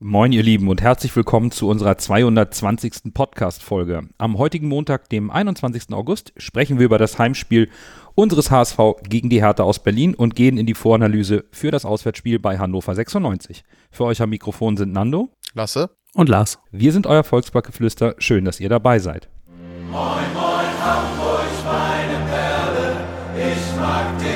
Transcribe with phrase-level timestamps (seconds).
[0.00, 3.12] Moin, ihr Lieben, und herzlich willkommen zu unserer 220.
[3.12, 4.08] Podcast-Folge.
[4.16, 5.92] Am heutigen Montag, dem 21.
[5.92, 7.68] August, sprechen wir über das Heimspiel
[8.14, 12.38] unseres HSV gegen die Hertha aus Berlin und gehen in die Voranalyse für das Auswärtsspiel
[12.38, 13.64] bei Hannover 96.
[13.90, 16.60] Für euch am Mikrofon sind Nando, Lasse und Lars.
[16.70, 18.14] Wir sind euer Volksbackgeflüster.
[18.18, 19.28] Schön, dass ihr dabei seid.
[19.90, 22.96] Moin, moin, Hamburg, meine Perle,
[23.34, 24.27] ich mag dich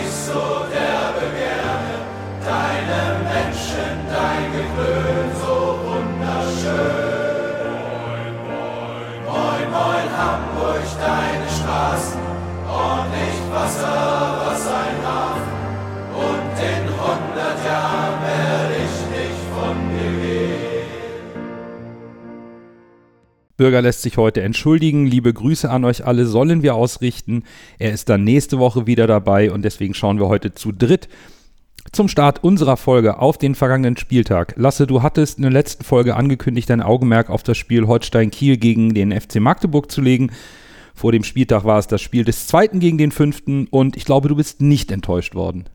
[11.03, 12.21] deine Straßen,
[12.69, 15.53] ordentlich Wasser, was ein Hafen.
[16.15, 20.63] Und in hundert Jahren werde ich nicht von dir gehen.
[23.57, 25.07] Bürger lässt sich heute entschuldigen.
[25.07, 27.45] Liebe Grüße an euch alle sollen wir ausrichten.
[27.79, 31.09] Er ist dann nächste Woche wieder dabei und deswegen schauen wir heute zu dritt
[31.91, 34.55] zum Start unserer Folge auf den vergangenen Spieltag.
[34.57, 38.95] Lasse, du hattest in der letzten Folge angekündigt, dein Augenmerk auf das Spiel Holstein-Kiel gegen
[38.95, 40.31] den FC Magdeburg zu legen.
[41.03, 44.29] Vor dem Spieltag war es das Spiel des zweiten gegen den fünften und ich glaube,
[44.29, 45.69] du bist nicht enttäuscht worden.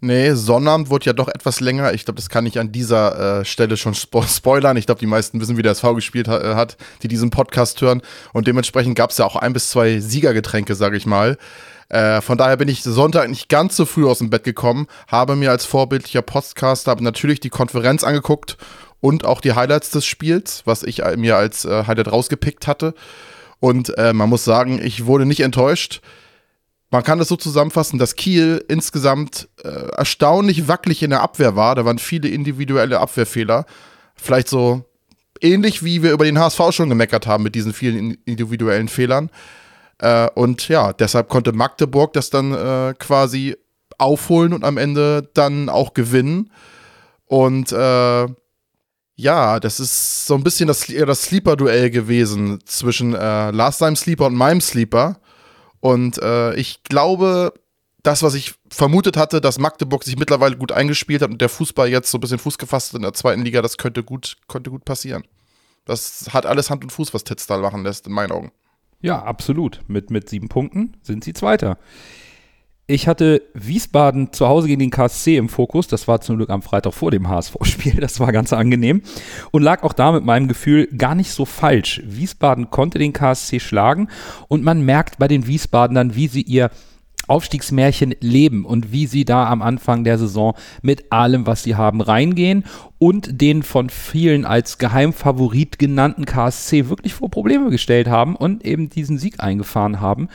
[0.00, 1.94] Nee, Sonnabend wurde ja doch etwas länger.
[1.94, 4.76] Ich glaube, das kann ich an dieser äh, Stelle schon spo spoilern.
[4.76, 7.80] Ich glaube, die meisten wissen, wie der SV gespielt ha äh, hat, die diesen Podcast
[7.80, 8.02] hören.
[8.32, 11.38] Und dementsprechend gab es ja auch ein bis zwei Siegergetränke, sage ich mal.
[11.88, 15.36] Äh, von daher bin ich Sonntag nicht ganz so früh aus dem Bett gekommen, habe
[15.36, 18.56] mir als vorbildlicher Podcaster natürlich die Konferenz angeguckt
[18.98, 22.94] und auch die Highlights des Spiels, was ich mir als äh, Highlight rausgepickt hatte.
[23.60, 26.00] Und äh, man muss sagen, ich wurde nicht enttäuscht.
[26.90, 31.74] Man kann das so zusammenfassen, dass Kiel insgesamt äh, erstaunlich wackelig in der Abwehr war.
[31.74, 33.66] Da waren viele individuelle Abwehrfehler.
[34.14, 34.84] Vielleicht so
[35.40, 39.30] ähnlich wie wir über den HSV schon gemeckert haben mit diesen vielen individuellen Fehlern.
[39.98, 43.56] Äh, und ja, deshalb konnte Magdeburg das dann äh, quasi
[43.98, 46.50] aufholen und am Ende dann auch gewinnen.
[47.26, 48.26] Und äh,
[49.16, 54.26] ja, das ist so ein bisschen das, das Sleeper-Duell gewesen zwischen äh, Last Time Sleeper
[54.26, 55.18] und meinem Sleeper.
[55.80, 57.54] Und äh, ich glaube,
[58.02, 61.88] das, was ich vermutet hatte, dass Magdeburg sich mittlerweile gut eingespielt hat und der Fußball
[61.88, 64.84] jetzt so ein bisschen Fuß gefasst in der zweiten Liga, das könnte gut, könnte gut
[64.84, 65.24] passieren.
[65.86, 68.52] Das hat alles Hand und Fuß, was Titztal machen lässt, in meinen Augen.
[69.00, 69.80] Ja, absolut.
[69.88, 71.78] Mit, mit sieben Punkten sind sie Zweiter.
[72.88, 75.88] Ich hatte Wiesbaden zu Hause gegen den KSC im Fokus.
[75.88, 77.96] Das war zum Glück am Freitag vor dem HSV-Spiel.
[78.00, 79.02] Das war ganz angenehm.
[79.50, 82.00] Und lag auch da mit meinem Gefühl gar nicht so falsch.
[82.04, 84.08] Wiesbaden konnte den KSC schlagen.
[84.46, 86.70] Und man merkt bei den Wiesbadenern, wie sie ihr
[87.26, 92.00] Aufstiegsmärchen leben und wie sie da am Anfang der Saison mit allem, was sie haben,
[92.00, 92.62] reingehen
[92.98, 98.90] und den von vielen als Geheimfavorit genannten KSC wirklich vor Probleme gestellt haben und eben
[98.90, 100.28] diesen Sieg eingefahren haben.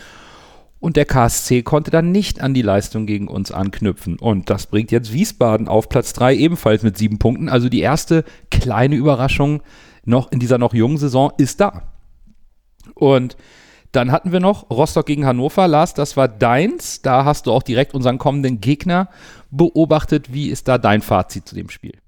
[0.81, 4.17] Und der KSC konnte dann nicht an die Leistung gegen uns anknüpfen.
[4.17, 7.49] Und das bringt jetzt Wiesbaden auf Platz 3 ebenfalls mit sieben Punkten.
[7.49, 9.61] Also die erste kleine Überraschung
[10.05, 11.83] noch in dieser noch jungen Saison ist da.
[12.95, 13.37] Und
[13.91, 15.67] dann hatten wir noch Rostock gegen Hannover.
[15.67, 17.03] Lars, das war deins.
[17.03, 19.07] Da hast du auch direkt unseren kommenden Gegner
[19.51, 20.33] beobachtet.
[20.33, 21.99] Wie ist da dein Fazit zu dem Spiel?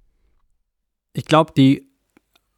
[1.13, 1.87] Ich glaube, die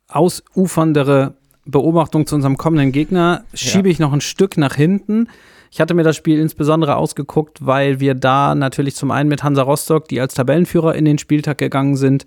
[0.07, 3.91] ausuferndere Beobachtung zu unserem kommenden Gegner schiebe ja.
[3.91, 5.27] ich noch ein Stück nach hinten.
[5.75, 9.61] Ich hatte mir das Spiel insbesondere ausgeguckt, weil wir da natürlich zum einen mit Hansa
[9.61, 12.25] Rostock, die als Tabellenführer in den Spieltag gegangen sind,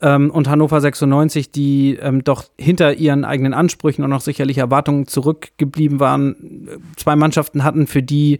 [0.00, 5.06] ähm, und Hannover 96, die ähm, doch hinter ihren eigenen Ansprüchen und auch sicherlich Erwartungen
[5.06, 8.38] zurückgeblieben waren, zwei Mannschaften hatten, für die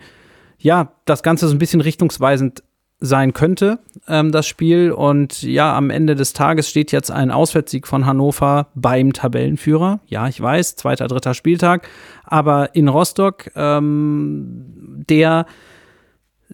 [0.57, 2.63] ja das Ganze so ein bisschen richtungsweisend
[3.05, 3.79] sein könnte,
[4.09, 4.91] ähm, das Spiel.
[4.91, 10.01] Und ja, am Ende des Tages steht jetzt ein Auswärtssieg von Hannover beim Tabellenführer.
[10.07, 11.89] Ja, ich weiß, zweiter, dritter Spieltag.
[12.25, 15.47] Aber in Rostock, ähm, der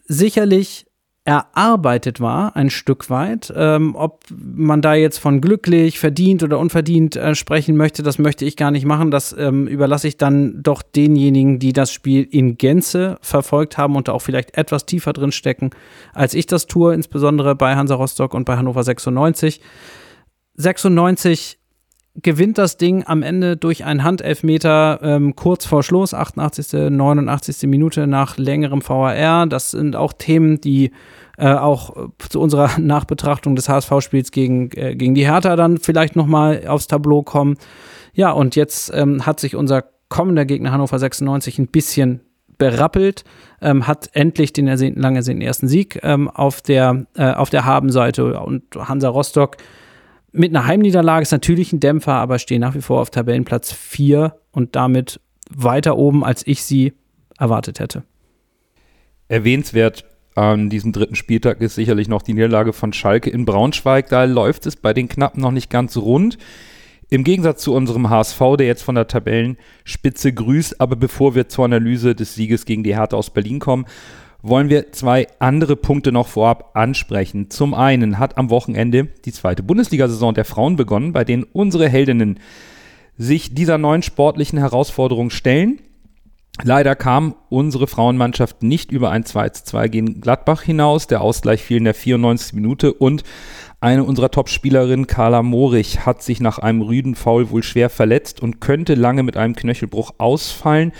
[0.07, 0.87] sicherlich
[1.31, 3.53] erarbeitet war, ein Stück weit.
[3.55, 8.45] Ähm, ob man da jetzt von glücklich, verdient oder unverdient äh, sprechen möchte, das möchte
[8.45, 9.13] ich gar nicht machen.
[9.13, 14.09] Das ähm, überlasse ich dann doch denjenigen, die das Spiel in Gänze verfolgt haben und
[14.09, 15.71] da auch vielleicht etwas tiefer drin stecken,
[16.13, 19.61] als ich das tue, insbesondere bei Hansa Rostock und bei Hannover 96.
[20.57, 21.60] 96
[22.17, 27.69] gewinnt das Ding am Ende durch einen Handelfmeter ähm, kurz vor Schluss, 88., 89.
[27.69, 29.47] Minute nach längerem VAR.
[29.47, 30.91] Das sind auch Themen, die
[31.39, 36.67] äh, auch zu unserer Nachbetrachtung des HSV-Spiels gegen, äh, gegen die Hertha dann vielleicht nochmal
[36.67, 37.57] aufs Tableau kommen.
[38.13, 42.21] Ja, und jetzt ähm, hat sich unser kommender Gegner Hannover 96 ein bisschen
[42.59, 43.25] berappelt,
[43.63, 47.65] ähm, hat endlich den ersehnten, lang ersehnten ersten Sieg ähm, auf der, äh, auf der
[47.65, 49.57] Habenseite und Hansa Rostock
[50.33, 54.37] mit einer Heimniederlage ist natürlich ein Dämpfer, aber stehen nach wie vor auf Tabellenplatz 4
[54.53, 56.93] und damit weiter oben, als ich sie
[57.39, 58.05] erwartet hätte.
[59.29, 60.05] Erwähnenswert
[60.35, 64.09] an diesem dritten Spieltag ist sicherlich noch die Niederlage von Schalke in Braunschweig.
[64.09, 66.39] Da läuft es bei den Knappen noch nicht ganz rund.
[67.09, 70.81] Im Gegensatz zu unserem HSV, der jetzt von der Tabellenspitze grüßt.
[70.81, 73.87] Aber bevor wir zur Analyse des Sieges gegen die Hertha aus Berlin kommen,
[74.43, 77.51] wollen wir zwei andere Punkte noch vorab ansprechen.
[77.51, 82.41] Zum einen hat am Wochenende die zweite Bundesliga-Saison der Frauen begonnen, bei denen unsere Heldinnen
[83.17, 85.81] sich dieser neuen sportlichen Herausforderung stellen.
[86.63, 91.07] Leider kam unsere Frauenmannschaft nicht über ein 2 zu 2 gegen Gladbach hinaus.
[91.07, 92.55] Der Ausgleich fiel in der 94.
[92.55, 93.23] Minute und
[93.81, 98.61] eine unserer Top-Spielerinnen, Carla Morich, hat sich nach einem rüden Foul wohl schwer verletzt und
[98.61, 100.93] könnte lange mit einem Knöchelbruch ausfallen.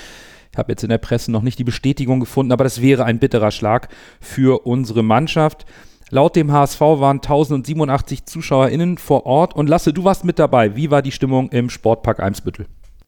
[0.53, 3.19] Ich habe jetzt in der Presse noch nicht die Bestätigung gefunden, aber das wäre ein
[3.19, 3.89] bitterer Schlag
[4.21, 5.65] für unsere Mannschaft.
[6.11, 9.55] Laut dem HSV waren 1087 ZuschauerInnen vor Ort.
[9.55, 10.75] Und Lasse, du warst mit dabei.
[10.75, 12.67] Wie war die Stimmung im Sportpark Eimsbüttel?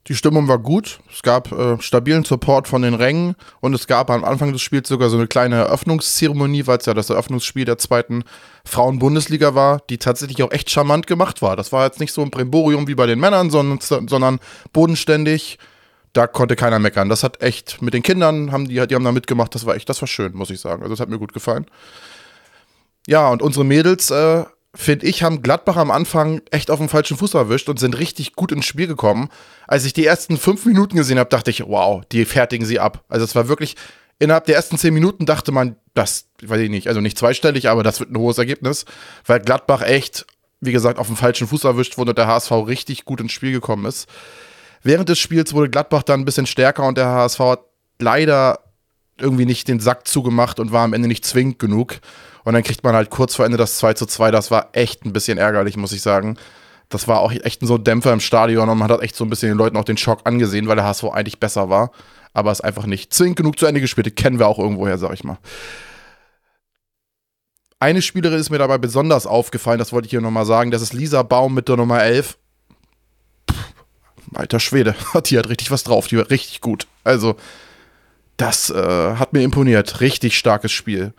[0.09, 1.01] Die Stimmung war gut.
[1.13, 4.89] Es gab äh, stabilen Support von den Rängen und es gab am Anfang des Spiels
[4.89, 8.25] sogar so eine kleine Eröffnungszeremonie, weil es ja das Eröffnungsspiel der zweiten
[8.65, 11.55] Frauen-Bundesliga war, die tatsächlich auch echt charmant gemacht war.
[11.55, 14.41] Das war jetzt nicht so ein Brimborium wie bei den Männern, sondern, sondern
[14.73, 15.59] bodenständig.
[16.13, 17.09] Da konnte keiner meckern.
[17.09, 19.55] Das hat echt mit den Kindern haben die, die haben da mitgemacht.
[19.55, 20.83] Das war echt, das war schön, muss ich sagen.
[20.83, 21.67] Also das hat mir gut gefallen.
[23.07, 24.45] Ja, und unsere Mädels äh,
[24.75, 28.35] finde ich, haben Gladbach am Anfang echt auf dem falschen Fuß erwischt und sind richtig
[28.35, 29.29] gut ins Spiel gekommen.
[29.67, 33.05] Als ich die ersten fünf Minuten gesehen habe, dachte ich, wow, die fertigen sie ab.
[33.09, 33.77] Also es war wirklich,
[34.19, 37.83] innerhalb der ersten zehn Minuten dachte man, das, weiß ich nicht, also nicht zweistellig, aber
[37.83, 38.87] das wird ein hohes Ergebnis,
[39.27, 40.27] weil Gladbach echt,
[40.61, 43.53] wie gesagt, auf dem falschen Fuß erwischt wurde und der HSV richtig gut ins Spiel
[43.53, 44.09] gekommen ist.
[44.83, 47.61] Während des Spiels wurde Gladbach dann ein bisschen stärker und der HSV hat
[47.99, 48.59] leider
[49.19, 52.01] irgendwie nicht den Sack zugemacht und war am Ende nicht zwingend genug.
[52.45, 54.31] Und dann kriegt man halt kurz vor Ende das 2 zu 2.
[54.33, 56.37] Das war echt ein bisschen ärgerlich, muss ich sagen.
[56.89, 59.31] Das war auch echt so ein Dämpfer im Stadion und man hat echt so ein
[59.31, 61.93] bisschen den Leuten auch den Schock angesehen, weil der HSV eigentlich besser war.
[62.35, 64.15] Aber es einfach nicht zwingend genug zu Ende gespielt.
[64.17, 65.39] Kennen wir auch irgendwoher, sag ich mal.
[67.79, 70.71] Eine Spielerin ist mir dabei besonders aufgefallen, das wollte ich hier nochmal sagen.
[70.71, 72.39] Das ist Lisa Baum mit der Nummer 11.
[74.35, 74.95] Alter Schwede,
[75.27, 76.07] die hat richtig was drauf.
[76.09, 76.87] Die war richtig gut.
[77.05, 77.37] Also,
[78.37, 80.01] das äh, hat mir imponiert.
[80.01, 81.13] Richtig starkes Spiel.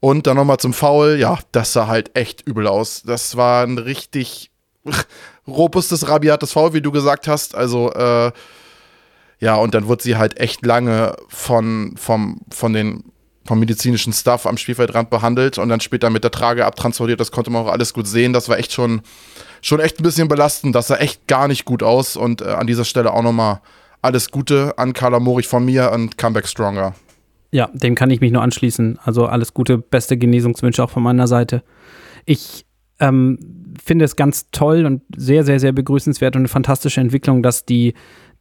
[0.00, 3.02] Und dann nochmal zum Foul, ja, das sah halt echt übel aus.
[3.06, 4.50] Das war ein richtig
[5.46, 7.54] robustes, rabiates Foul, wie du gesagt hast.
[7.54, 8.32] Also, äh,
[9.40, 13.12] ja, und dann wurde sie halt echt lange von, vom, von den,
[13.44, 17.20] vom medizinischen Staff am Spielfeldrand behandelt und dann später mit der Trage abtransportiert.
[17.20, 18.32] Das konnte man auch alles gut sehen.
[18.32, 19.02] Das war echt schon,
[19.60, 20.74] schon echt ein bisschen belastend.
[20.74, 22.16] Das sah echt gar nicht gut aus.
[22.16, 23.60] Und äh, an dieser Stelle auch nochmal
[24.00, 26.94] alles Gute an Carla Morich von mir und Comeback Stronger.
[27.50, 28.98] Ja, dem kann ich mich nur anschließen.
[29.02, 31.62] Also alles Gute, beste Genesungswünsche auch von meiner Seite.
[32.24, 32.66] Ich
[32.98, 33.38] ähm,
[33.82, 37.94] finde es ganz toll und sehr, sehr, sehr begrüßenswert und eine fantastische Entwicklung, dass die,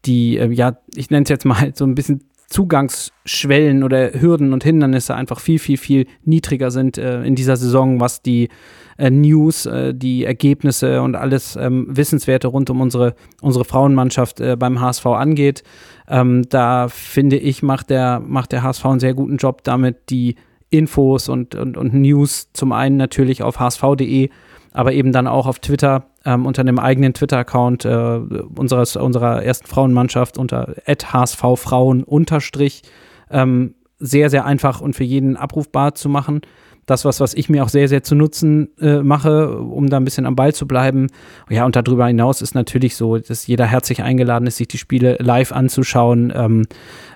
[0.06, 4.64] die, äh, ja, ich nenne es jetzt mal so ein bisschen Zugangsschwellen oder Hürden und
[4.64, 8.50] Hindernisse einfach viel, viel, viel niedriger sind äh, in dieser Saison, was die
[8.98, 14.56] äh, News, äh, die Ergebnisse und alles ähm, Wissenswerte rund um unsere, unsere Frauenmannschaft äh,
[14.58, 15.64] beim HSV angeht.
[16.08, 20.36] Ähm, da finde ich, macht der, macht der HSV einen sehr guten Job damit, die
[20.70, 24.30] Infos und, und, und News zum einen natürlich auf hsv.de,
[24.74, 28.20] aber eben dann auch auf Twitter ähm, unter einem eigenen Twitter-Account äh,
[28.56, 32.84] unseres, unserer ersten Frauenmannschaft unter hsvfrauen unterstrich
[33.30, 36.42] ähm, sehr, sehr einfach und für jeden abrufbar zu machen
[36.86, 40.06] das was, was ich mir auch sehr, sehr zu Nutzen äh, mache, um da ein
[40.06, 41.08] bisschen am Ball zu bleiben.
[41.50, 45.18] Ja, und darüber hinaus ist natürlich so, dass jeder herzlich eingeladen ist, sich die Spiele
[45.20, 46.66] live anzuschauen, ähm,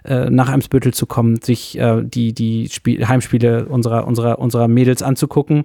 [0.05, 5.03] äh, nach Eimsbüttel zu kommen, sich äh, die, die Spiel Heimspiele unserer, unserer, unserer Mädels
[5.03, 5.63] anzugucken.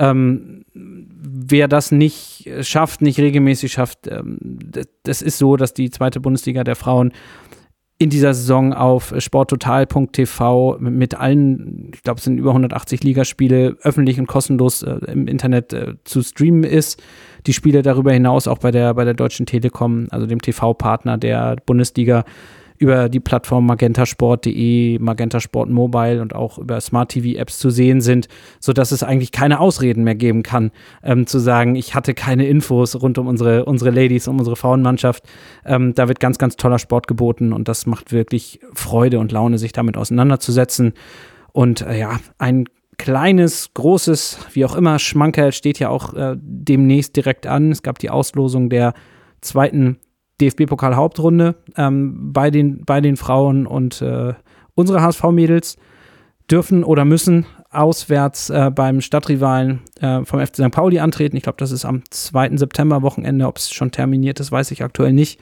[0.00, 4.58] Ähm, wer das nicht schafft, nicht regelmäßig schafft, ähm,
[5.02, 7.12] das, ist so, dass die zweite Bundesliga der Frauen
[7.98, 14.18] in dieser Saison auf sporttotal.tv mit allen, ich glaube, es sind über 180 Ligaspiele öffentlich
[14.18, 17.02] und kostenlos äh, im Internet äh, zu streamen ist.
[17.46, 21.56] Die Spiele darüber hinaus auch bei der, bei der Deutschen Telekom, also dem TV-Partner der
[21.66, 22.24] Bundesliga,
[22.80, 28.26] über die Plattform magentasport.de, Magentasport Mobile und auch über Smart TV Apps zu sehen sind,
[28.58, 30.72] so dass es eigentlich keine Ausreden mehr geben kann,
[31.02, 35.24] ähm, zu sagen, ich hatte keine Infos rund um unsere, unsere Ladies, um unsere Frauenmannschaft.
[35.66, 39.58] Ähm, da wird ganz, ganz toller Sport geboten und das macht wirklich Freude und Laune,
[39.58, 40.94] sich damit auseinanderzusetzen.
[41.52, 42.64] Und äh, ja, ein
[42.96, 47.72] kleines, großes, wie auch immer, Schmankerl steht ja auch äh, demnächst direkt an.
[47.72, 48.94] Es gab die Auslosung der
[49.42, 49.98] zweiten
[50.40, 54.34] DFB-Pokal-Hauptrunde ähm, bei, den, bei den Frauen und äh,
[54.74, 55.76] unsere HSV-Mädels
[56.50, 60.70] dürfen oder müssen auswärts äh, beim Stadtrivalen äh, vom FC St.
[60.72, 61.36] Pauli antreten.
[61.36, 62.56] Ich glaube, das ist am 2.
[62.56, 63.46] September Wochenende.
[63.46, 65.40] Ob es schon terminiert ist, weiß ich aktuell nicht.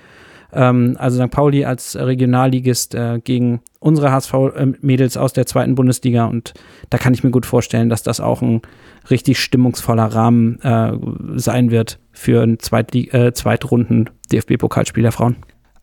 [0.52, 1.30] Ähm, also St.
[1.30, 6.26] Pauli als Regionalligist äh, gegen unsere HSV-Mädels aus der zweiten Bundesliga.
[6.26, 6.54] Und
[6.90, 8.62] da kann ich mir gut vorstellen, dass das auch ein
[9.10, 10.92] richtig stimmungsvoller Rahmen äh,
[11.38, 15.36] sein wird für ein Zweitli äh, Zweitrunden DFB-Pokalspiel der Frauen.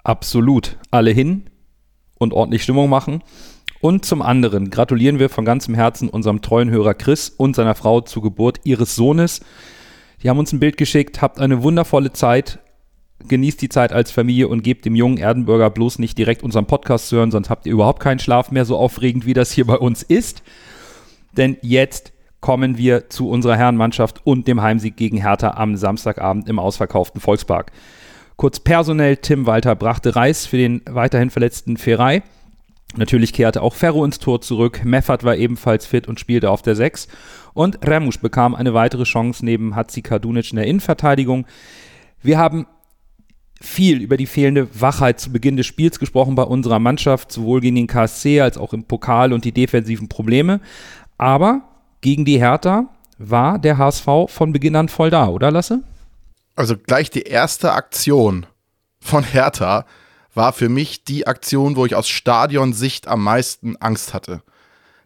[0.04, 0.78] Absolut.
[0.92, 1.44] Alle hin
[2.18, 3.22] und ordentlich Stimmung machen.
[3.82, 8.02] Und zum anderen gratulieren wir von ganzem Herzen unserem treuen Hörer Chris und seiner Frau
[8.02, 9.42] zur Geburt ihres Sohnes.
[10.24, 12.60] Die haben uns ein Bild geschickt, habt eine wundervolle Zeit,
[13.28, 17.10] genießt die Zeit als Familie und gebt dem jungen Erdenbürger bloß nicht direkt unseren Podcast
[17.10, 19.78] zu hören, sonst habt ihr überhaupt keinen Schlaf mehr, so aufregend wie das hier bei
[19.78, 20.44] uns ist.
[21.36, 26.60] Denn jetzt kommen wir zu unserer Herrenmannschaft und dem Heimsieg gegen Hertha am Samstagabend im
[26.60, 27.72] ausverkauften Volkspark.
[28.36, 32.22] Kurz personell, Tim Walter brachte Reis für den weiterhin verletzten Ferrei.
[32.98, 34.82] Natürlich kehrte auch Ferro ins Tor zurück.
[34.86, 37.08] Meffert war ebenfalls fit und spielte auf der 6.
[37.54, 41.46] Und Remusch bekam eine weitere Chance neben Hatzi Kadunic in der Innenverteidigung.
[42.22, 42.68] Wir haben
[43.66, 47.76] viel über die fehlende Wachheit zu Beginn des Spiels gesprochen bei unserer Mannschaft, sowohl gegen
[47.76, 50.62] den KSC als auch im Pokal und die defensiven Probleme.
[51.18, 51.62] Aber
[52.02, 55.82] gegen die Hertha war der HSV von Beginn an voll da, oder Lasse?
[56.56, 58.46] Also gleich die erste Aktion
[59.00, 59.86] von Hertha
[60.34, 64.42] war für mich die Aktion, wo ich aus Stadionsicht am meisten Angst hatte.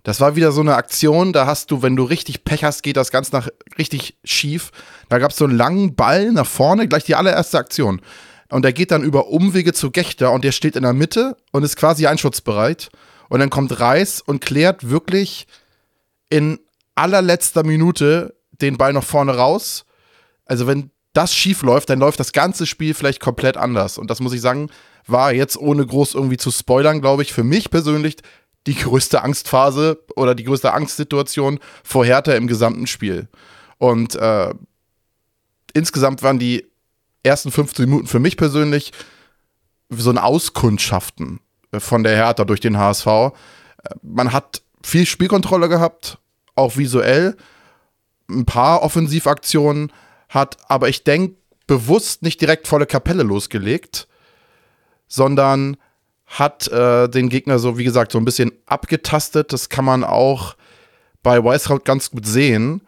[0.03, 2.97] Das war wieder so eine Aktion, da hast du, wenn du richtig Pech hast, geht
[2.97, 4.71] das ganz nach richtig schief.
[5.09, 8.01] Da gab es so einen langen Ball nach vorne, gleich die allererste Aktion.
[8.49, 11.63] Und der geht dann über Umwege zu Gechter und der steht in der Mitte und
[11.63, 12.89] ist quasi einschutzbereit.
[13.29, 15.45] Und dann kommt Reis und klärt wirklich
[16.29, 16.59] in
[16.95, 19.85] allerletzter Minute den Ball nach vorne raus.
[20.45, 23.97] Also wenn das schief läuft, dann läuft das ganze Spiel vielleicht komplett anders.
[23.97, 24.69] Und das muss ich sagen,
[25.05, 28.17] war jetzt ohne groß irgendwie zu spoilern, glaube ich, für mich persönlich
[28.67, 33.27] die größte Angstphase oder die größte Angstsituation vor Hertha im gesamten Spiel.
[33.77, 34.53] Und äh,
[35.73, 36.65] insgesamt waren die
[37.23, 38.91] ersten 15 Minuten für mich persönlich
[39.89, 41.39] so ein Auskundschaften
[41.77, 43.07] von der Hertha durch den HSV.
[43.07, 43.31] Äh,
[44.01, 46.17] man hat viel Spielkontrolle gehabt,
[46.55, 47.35] auch visuell,
[48.29, 49.91] ein paar Offensivaktionen,
[50.29, 51.35] hat aber ich denke
[51.67, 54.07] bewusst nicht direkt volle Kapelle losgelegt,
[55.07, 55.77] sondern
[56.25, 59.51] hat äh, den Gegner so, wie gesagt, so ein bisschen abgetastet.
[59.51, 60.55] Das kann man auch
[61.23, 62.81] bei Weishaupt ganz gut sehen,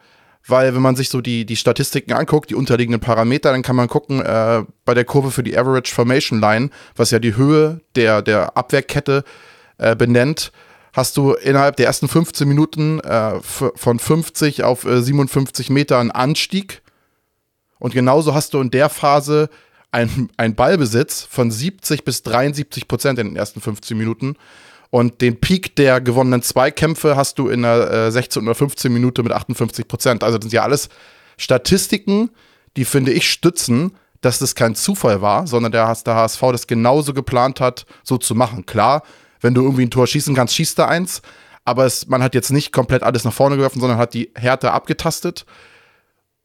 [0.47, 3.87] weil wenn man sich so die, die Statistiken anguckt, die unterliegenden Parameter, dann kann man
[3.87, 8.21] gucken, äh, bei der Kurve für die Average Formation Line, was ja die Höhe der,
[8.21, 9.23] der Abwehrkette
[9.77, 10.51] äh, benennt,
[10.93, 16.11] hast du innerhalb der ersten 15 Minuten äh, von 50 auf 57 äh, Meter einen
[16.11, 16.81] Anstieg.
[17.79, 19.49] Und genauso hast du in der Phase
[19.91, 24.37] einen Ballbesitz von 70 bis 73 Prozent in den ersten 15 Minuten.
[24.91, 29.23] Und den Peak der gewonnenen Zweikämpfe hast du in der äh, 16 oder 15 Minute
[29.23, 30.23] mit 58 Prozent.
[30.23, 30.89] Also das sind ja alles
[31.37, 32.29] Statistiken,
[32.75, 37.13] die finde ich stützen, dass das kein Zufall war, sondern der, der HSV das genauso
[37.13, 38.65] geplant hat, so zu machen.
[38.65, 39.03] Klar,
[39.39, 41.21] wenn du irgendwie ein Tor schießen kannst, schießt er eins.
[41.63, 44.71] Aber es, man hat jetzt nicht komplett alles nach vorne geworfen, sondern hat die Härte
[44.71, 45.45] abgetastet,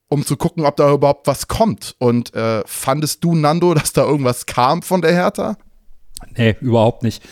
[0.08, 1.96] um zu gucken, ob da überhaupt was kommt.
[1.98, 5.56] Und äh, fandest du, Nando, dass da irgendwas kam von der Hertha?
[6.36, 7.22] Nee, überhaupt nicht.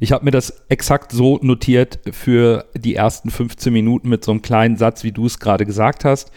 [0.00, 4.42] Ich habe mir das exakt so notiert für die ersten 15 Minuten mit so einem
[4.42, 6.30] kleinen Satz, wie du es gerade gesagt hast,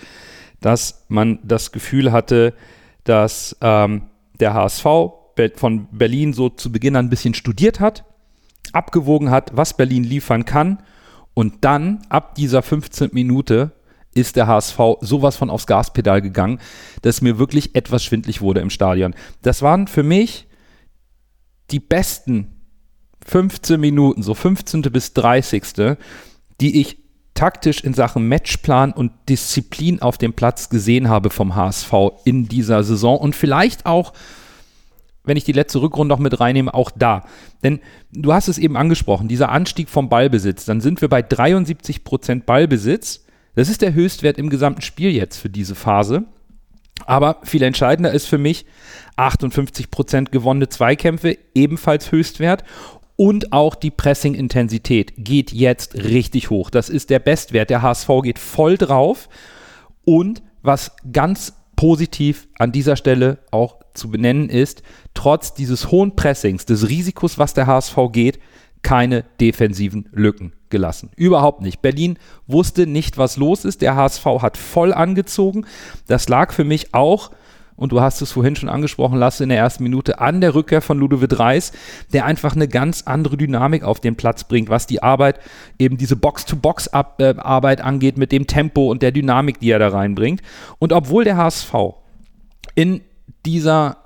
[0.59, 2.53] dass man das Gefühl hatte,
[3.03, 4.03] dass ähm,
[4.39, 4.85] der HSV
[5.55, 8.05] von Berlin so zu Beginn ein bisschen studiert hat,
[8.73, 10.83] abgewogen hat, was Berlin liefern kann
[11.33, 13.71] und dann ab dieser 15 Minute
[14.13, 16.59] ist der HSV sowas von aufs Gaspedal gegangen,
[17.01, 19.15] dass mir wirklich etwas schwindlig wurde im Stadion.
[19.41, 20.47] Das waren für mich
[21.71, 22.60] die besten
[23.25, 24.81] 15 Minuten, so 15.
[24.83, 25.97] bis 30.
[26.59, 27.01] die ich
[27.33, 31.91] taktisch in Sachen Matchplan und Disziplin auf dem Platz gesehen habe vom HSV
[32.23, 34.13] in dieser Saison und vielleicht auch,
[35.23, 37.23] wenn ich die letzte Rückrunde noch mit reinnehme, auch da.
[37.63, 37.79] Denn
[38.11, 42.45] du hast es eben angesprochen, dieser Anstieg vom Ballbesitz, dann sind wir bei 73 Prozent
[42.45, 43.25] Ballbesitz.
[43.55, 46.25] Das ist der Höchstwert im gesamten Spiel jetzt für diese Phase.
[47.05, 48.65] Aber viel entscheidender ist für mich
[49.17, 52.63] 58% gewonnene Zweikämpfe, ebenfalls Höchstwert
[53.21, 56.71] und auch die Pressing-Intensität geht jetzt richtig hoch.
[56.71, 57.69] Das ist der Bestwert.
[57.69, 59.29] Der HSV geht voll drauf.
[60.03, 64.81] Und was ganz positiv an dieser Stelle auch zu benennen ist,
[65.13, 68.39] trotz dieses hohen Pressings, des Risikos, was der HSV geht,
[68.81, 71.11] keine defensiven Lücken gelassen.
[71.15, 71.83] Überhaupt nicht.
[71.83, 73.83] Berlin wusste nicht, was los ist.
[73.83, 75.67] Der HSV hat voll angezogen.
[76.07, 77.29] Das lag für mich auch
[77.81, 80.81] und du hast es vorhin schon angesprochen, Lasse, in der ersten Minute an der Rückkehr
[80.81, 81.71] von Ludovic Reis,
[82.13, 85.39] der einfach eine ganz andere Dynamik auf den Platz bringt, was die Arbeit,
[85.79, 90.43] eben diese Box-to-Box-Arbeit angeht, mit dem Tempo und der Dynamik, die er da reinbringt.
[90.77, 91.73] Und obwohl der HSV
[92.75, 93.01] in
[93.47, 93.97] dieser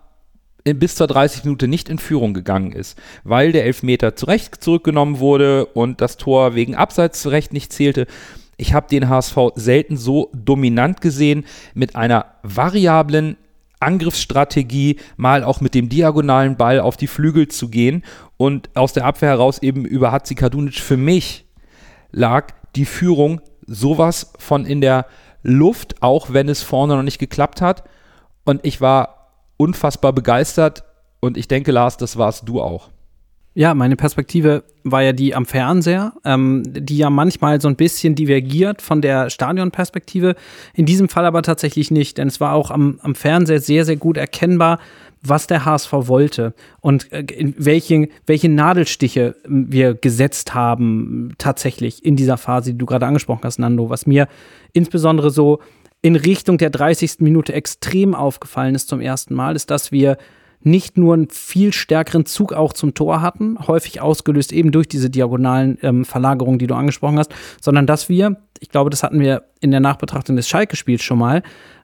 [0.63, 5.65] bis zur 30 Minute nicht in Führung gegangen ist, weil der Elfmeter zurecht zurückgenommen wurde
[5.65, 8.08] und das Tor wegen Abseits zurecht nicht zählte.
[8.55, 13.36] Ich habe den HSV selten so dominant gesehen mit einer variablen
[13.79, 18.03] Angriffsstrategie, mal auch mit dem diagonalen Ball auf die Flügel zu gehen
[18.38, 20.75] und aus der Abwehr heraus eben über Hatzi Kadunic.
[20.79, 21.46] Für mich
[22.12, 25.05] lag die Führung sowas von in der
[25.44, 27.84] Luft, auch wenn es vorne noch nicht geklappt hat.
[28.46, 30.84] Und ich war unfassbar begeistert
[31.20, 32.89] und ich denke, Lars, das warst du auch.
[33.57, 38.13] Ja, meine Perspektive war ja die am Fernseher, ähm, die ja manchmal so ein bisschen
[38.13, 40.35] divergiert von der Stadionperspektive.
[40.74, 43.95] In diesem Fall aber tatsächlich nicht, denn es war auch am, am Fernseher sehr, sehr
[43.95, 44.79] gut erkennbar,
[45.21, 47.24] was der HSV wollte und äh,
[47.57, 53.57] welche, welche Nadelstiche wir gesetzt haben, tatsächlich in dieser Phase, die du gerade angesprochen hast,
[53.57, 53.89] Nando.
[53.89, 54.27] Was mir
[54.74, 55.59] insbesondere so
[56.01, 57.19] in Richtung der 30.
[57.19, 60.17] Minute extrem aufgefallen ist zum ersten Mal, ist, dass wir
[60.65, 65.10] nicht nur einen viel stärkeren Zug auch zum Tor hatten, häufig ausgelöst eben durch diese
[65.10, 69.43] diagonalen ähm, Verlagerungen, die du angesprochen hast, sondern dass wir, ich glaube, das hatten wir
[69.62, 71.43] in der Nachbetrachtung des Schalke-Spiels schon mal,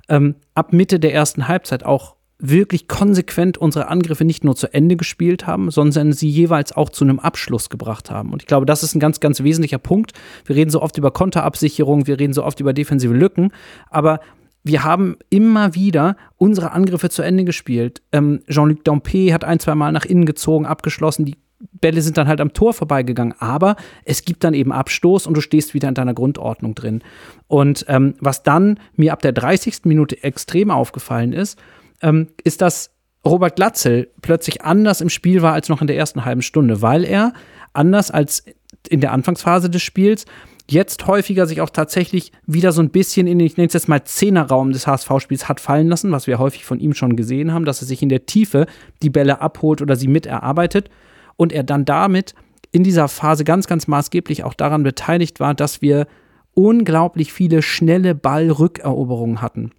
[0.10, 4.96] ähm, ab Mitte der ersten Halbzeit auch wirklich konsequent unsere Angriffe nicht nur zu Ende
[4.96, 8.34] gespielt haben, sondern sie jeweils auch zu einem Abschluss gebracht haben.
[8.34, 10.14] Und ich glaube, das ist ein ganz, ganz wesentlicher Punkt.
[10.46, 13.52] Wir reden so oft über Konterabsicherung, wir reden so oft über defensive Lücken,
[13.92, 14.20] aber
[14.64, 18.02] wir haben immer wieder unsere Angriffe zu Ende gespielt.
[18.12, 21.26] Ähm, Jean-Luc Dampé hat ein, zwei Mal nach innen gezogen, abgeschlossen.
[21.26, 21.38] Die
[21.74, 23.34] Bälle sind dann halt am Tor vorbeigegangen.
[23.40, 23.76] Aber
[24.06, 27.04] es gibt dann eben Abstoß und du stehst wieder in deiner Grundordnung drin.
[27.48, 29.86] Und ähm, was dann mir ab der 30.
[29.86, 31.60] Minute extrem aufgefallen ist,
[32.02, 32.92] ähm, ist, dass
[33.26, 37.04] Robert Glatzel plötzlich anders im Spiel war als noch in der ersten halben Stunde, weil
[37.04, 37.34] er
[37.74, 38.44] anders als
[38.90, 40.26] in der Anfangsphase des Spiels
[40.72, 43.90] jetzt häufiger sich auch tatsächlich wieder so ein bisschen in den, ich nenne es jetzt
[43.90, 47.66] mal Zehnerraum des HSV-Spiels hat fallen lassen, was wir häufig von ihm schon gesehen haben,
[47.66, 48.66] dass er sich in der Tiefe
[49.02, 50.90] die Bälle abholt oder sie miterarbeitet
[51.36, 52.34] und er dann damit
[52.72, 56.08] in dieser Phase ganz, ganz maßgeblich auch daran beteiligt war, dass wir
[56.54, 59.72] unglaublich viele schnelle Ballrückeroberungen hatten.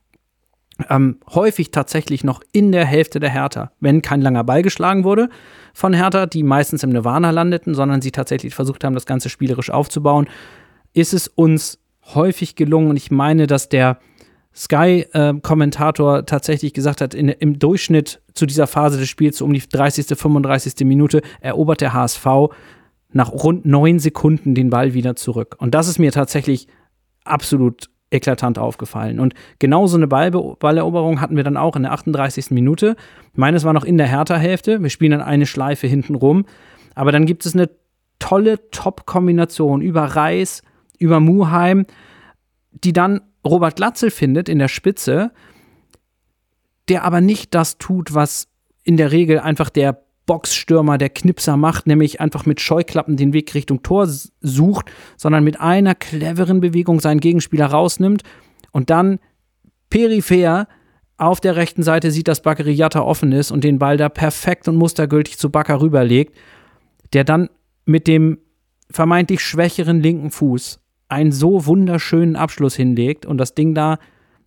[0.88, 5.28] Ähm, häufig tatsächlich noch in der Hälfte der Hertha, wenn kein langer Ball geschlagen wurde
[5.74, 9.70] von Hertha, die meistens im Nirvana landeten, sondern sie tatsächlich versucht haben, das Ganze spielerisch
[9.70, 10.26] aufzubauen
[10.92, 11.78] ist es uns
[12.14, 13.98] häufig gelungen, und ich meine, dass der
[14.54, 19.52] Sky-Kommentator äh, tatsächlich gesagt hat, in, im Durchschnitt zu dieser Phase des Spiels, so um
[19.52, 20.86] die 30., 35.
[20.86, 22.26] Minute, erobert der HSV
[23.12, 25.56] nach rund neun Sekunden den Ball wieder zurück.
[25.58, 26.66] Und das ist mir tatsächlich
[27.24, 29.20] absolut eklatant aufgefallen.
[29.20, 32.50] Und genauso eine Ballbe Balleroberung hatten wir dann auch in der 38.
[32.50, 32.96] Minute.
[33.34, 34.82] Meines war noch in der Hertha-Hälfte.
[34.82, 36.44] Wir spielen dann eine Schleife hinten rum.
[36.94, 37.70] Aber dann gibt es eine
[38.18, 40.62] tolle Top-Kombination über Reis,
[41.02, 41.86] über Muheim,
[42.72, 45.32] die dann Robert Glatzel findet in der Spitze,
[46.88, 48.48] der aber nicht das tut, was
[48.84, 53.54] in der Regel einfach der Boxstürmer, der Knipser macht, nämlich einfach mit Scheuklappen den Weg
[53.54, 54.06] Richtung Tor
[54.40, 58.22] sucht, sondern mit einer cleveren Bewegung seinen Gegenspieler rausnimmt
[58.70, 59.18] und dann
[59.90, 60.68] peripher
[61.18, 64.68] auf der rechten Seite sieht, dass Bakary Yatta offen ist und den Ball da perfekt
[64.68, 66.36] und mustergültig zu Bakker rüberlegt,
[67.12, 67.48] der dann
[67.84, 68.38] mit dem
[68.90, 70.81] vermeintlich schwächeren linken Fuß
[71.12, 73.98] einen so wunderschönen Abschluss hinlegt und das Ding da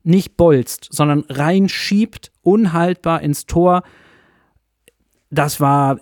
[0.03, 3.83] nicht bolzt, sondern reinschiebt, unhaltbar ins Tor.
[5.29, 5.99] Das war,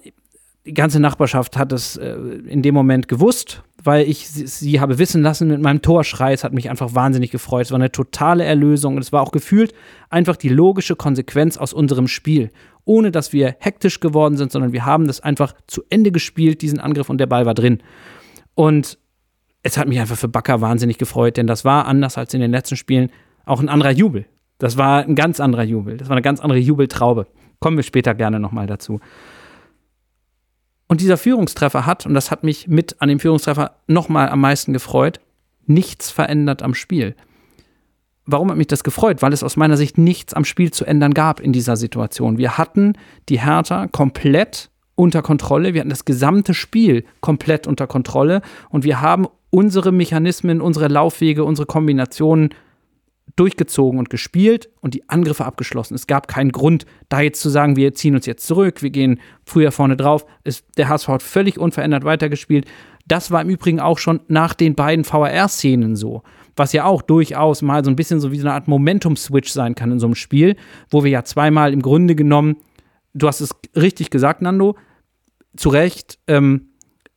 [0.65, 4.99] die ganze Nachbarschaft hat es äh, in dem Moment gewusst, weil ich sie, sie, habe
[4.99, 6.32] wissen lassen mit meinem Torschrei.
[6.32, 7.65] Es hat mich einfach wahnsinnig gefreut.
[7.65, 9.73] Es war eine totale Erlösung und es war auch gefühlt
[10.10, 12.52] einfach die logische Konsequenz aus unserem Spiel.
[12.86, 16.80] Ohne dass wir hektisch geworden sind, sondern wir haben das einfach zu Ende gespielt, diesen
[16.80, 17.84] Angriff und der Ball war drin.
[18.56, 18.97] Und
[19.63, 22.52] es hat mich einfach für Bakker wahnsinnig gefreut, denn das war anders als in den
[22.52, 23.10] letzten Spielen
[23.45, 24.26] auch ein anderer Jubel.
[24.60, 25.97] Das war ein ganz anderer Jubel.
[25.97, 27.28] Das war eine ganz andere Jubeltraube.
[27.60, 28.99] Kommen wir später gerne nochmal dazu.
[30.88, 34.73] Und dieser Führungstreffer hat, und das hat mich mit an dem Führungstreffer nochmal am meisten
[34.73, 35.19] gefreut,
[35.65, 37.15] nichts verändert am Spiel.
[38.26, 39.21] Warum hat mich das gefreut?
[39.21, 42.38] Weil es aus meiner Sicht nichts am Spiel zu ändern gab in dieser Situation.
[42.38, 42.93] Wir hatten
[43.30, 45.73] die Hertha komplett unter Kontrolle.
[45.73, 51.44] Wir hatten das gesamte Spiel komplett unter Kontrolle und wir haben unsere Mechanismen, unsere Laufwege,
[51.44, 52.56] unsere Kombinationen
[53.36, 55.94] durchgezogen und gespielt und die Angriffe abgeschlossen.
[55.94, 59.20] Es gab keinen Grund, da jetzt zu sagen, wir ziehen uns jetzt zurück, wir gehen
[59.46, 60.26] früher vorne drauf.
[60.44, 62.66] Es, der HSV hat völlig unverändert weitergespielt.
[63.06, 66.24] Das war im Übrigen auch schon nach den beiden VR-Szenen so.
[66.56, 69.76] Was ja auch durchaus mal so ein bisschen so wie so eine Art Momentum-Switch sein
[69.76, 70.56] kann in so einem Spiel,
[70.89, 72.58] wo wir ja zweimal im Grunde genommen,
[73.13, 74.76] du hast es richtig gesagt, Nando,
[75.56, 76.70] zu Recht, ähm,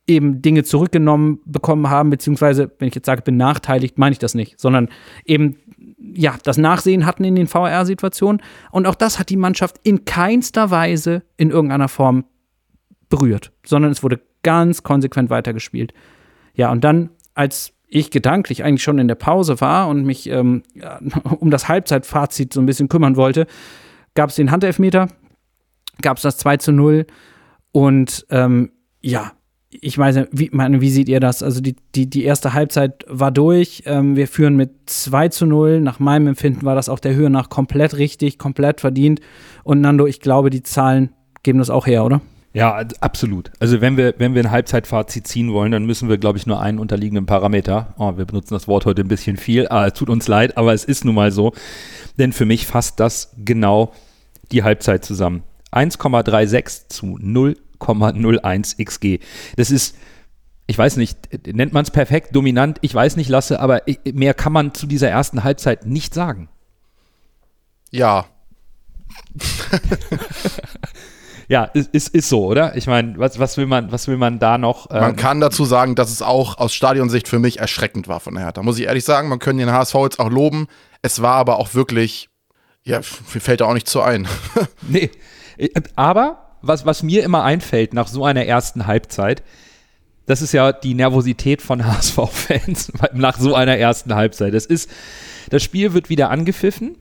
[0.07, 4.59] eben Dinge zurückgenommen bekommen haben, beziehungsweise, wenn ich jetzt sage benachteiligt, meine ich das nicht,
[4.59, 4.89] sondern
[5.25, 5.57] eben
[6.13, 8.41] ja, das Nachsehen hatten in den VR-Situationen.
[8.71, 12.25] Und auch das hat die Mannschaft in keinster Weise in irgendeiner Form
[13.09, 15.93] berührt, sondern es wurde ganz konsequent weitergespielt.
[16.53, 20.63] Ja, und dann, als ich gedanklich eigentlich schon in der Pause war und mich ähm,
[21.39, 23.47] um das Halbzeitfazit so ein bisschen kümmern wollte,
[24.13, 25.07] gab es den Handelfmeter,
[26.01, 27.05] gab es das 2 zu 0
[27.71, 29.31] und ähm, ja,
[29.69, 31.43] ich weiß nicht, wie, meine, wie seht ihr das?
[31.43, 33.83] Also die, die, die erste Halbzeit war durch.
[33.85, 35.81] Ähm, wir führen mit 2 zu 0.
[35.81, 39.19] Nach meinem Empfinden war das auf der Höhe nach komplett richtig, komplett verdient.
[39.63, 41.09] Und Nando, ich glaube, die Zahlen
[41.43, 42.21] geben das auch her, oder?
[42.53, 43.51] Ja, also absolut.
[43.59, 46.61] Also wenn wir, wenn wir ein Halbzeitfazit ziehen wollen, dann müssen wir, glaube ich, nur
[46.61, 47.93] einen unterliegenden Parameter.
[47.97, 49.67] Oh, wir benutzen das Wort heute ein bisschen viel.
[49.67, 51.53] Ah, tut uns leid, aber es ist nun mal so.
[52.17, 53.91] Denn für mich fasst das genau
[54.51, 55.43] die Halbzeit zusammen.
[55.71, 57.57] 1,36 zu 0.
[57.79, 59.19] 0,01xg.
[59.55, 59.95] Das ist,
[60.67, 63.81] ich weiß nicht, nennt man es perfekt, dominant, ich weiß nicht, lasse, aber
[64.13, 66.49] mehr kann man zu dieser ersten Halbzeit nicht sagen.
[67.91, 68.25] Ja.
[71.47, 72.75] ja, ist, ist, ist so, oder?
[72.75, 74.91] Ich meine, was, was, will man, was will man da noch?
[74.91, 78.37] Ähm man kann dazu sagen, dass es auch aus Stadionsicht für mich erschreckend war von
[78.37, 78.61] Hertha.
[78.61, 80.67] Muss ich ehrlich sagen, man könnte den HSV jetzt auch loben.
[81.01, 82.29] Es war aber auch wirklich,
[82.83, 82.97] ja,
[83.33, 84.27] mir fällt da auch nicht zu ein.
[84.81, 85.09] nee,
[85.57, 89.43] äh, aber was, was mir immer einfällt nach so einer ersten Halbzeit,
[90.25, 94.53] das ist ja die Nervosität von HSV-Fans nach so einer ersten Halbzeit.
[94.53, 94.89] Das ist,
[95.49, 96.97] das Spiel wird wieder angepfiffen,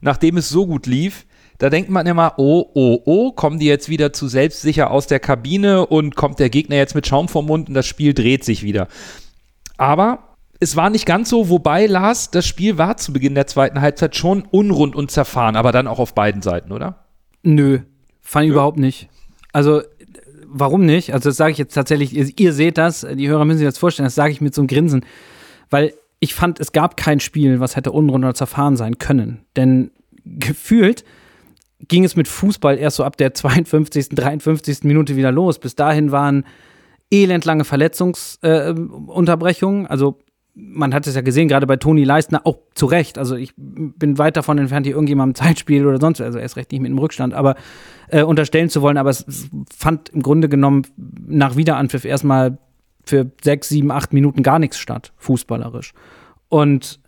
[0.00, 1.26] nachdem es so gut lief
[1.62, 5.20] da denkt man immer, oh, oh, oh, kommen die jetzt wieder zu selbstsicher aus der
[5.20, 8.64] Kabine und kommt der Gegner jetzt mit Schaum vom Mund und das Spiel dreht sich
[8.64, 8.88] wieder.
[9.76, 13.80] Aber es war nicht ganz so, wobei Lars, das Spiel war zu Beginn der zweiten
[13.80, 17.04] Halbzeit schon unrund und zerfahren, aber dann auch auf beiden Seiten, oder?
[17.44, 17.82] Nö,
[18.22, 18.54] fand ich ja.
[18.54, 19.08] überhaupt nicht.
[19.52, 19.82] Also,
[20.46, 21.12] warum nicht?
[21.12, 23.78] Also, das sage ich jetzt tatsächlich, ihr, ihr, seht das, die Hörer müssen sich das
[23.78, 25.04] vorstellen, das sage ich mit so einem Grinsen,
[25.68, 29.44] weil ich fand, es gab kein Spiel, was hätte unrund oder zerfahren sein können.
[29.56, 29.90] Denn
[30.24, 31.04] gefühlt
[31.88, 34.84] ging es mit Fußball erst so ab der 52., 53.
[34.84, 35.58] Minute wieder los.
[35.58, 36.44] Bis dahin waren
[37.10, 39.86] elendlange Verletzungsunterbrechungen.
[39.86, 40.20] Äh, also
[40.54, 43.18] man hat es ja gesehen, gerade bei Toni Leistner, auch zu Recht.
[43.18, 46.82] Also ich bin weit davon entfernt, hier irgendjemandem Zeitspiel oder sonst, also erst recht nicht
[46.82, 47.56] mit dem Rückstand, aber
[48.08, 48.98] äh, unterstellen zu wollen.
[48.98, 49.24] Aber es
[49.74, 50.82] fand im Grunde genommen
[51.26, 52.58] nach Wiederanpfiff erstmal
[53.04, 55.92] für sechs, sieben, acht Minuten gar nichts statt, fußballerisch.
[56.48, 57.00] Und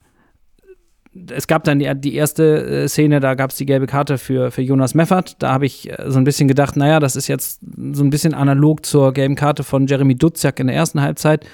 [1.30, 4.50] es gab dann die, die erste äh, Szene, da gab es die gelbe Karte für,
[4.50, 5.37] für Jonas Meffert.
[5.42, 8.35] Da habe ich äh, so ein bisschen gedacht, naja, das ist jetzt so ein bisschen
[8.35, 11.46] analog zur gelben Karte von Jeremy Duziak in der ersten Halbzeit.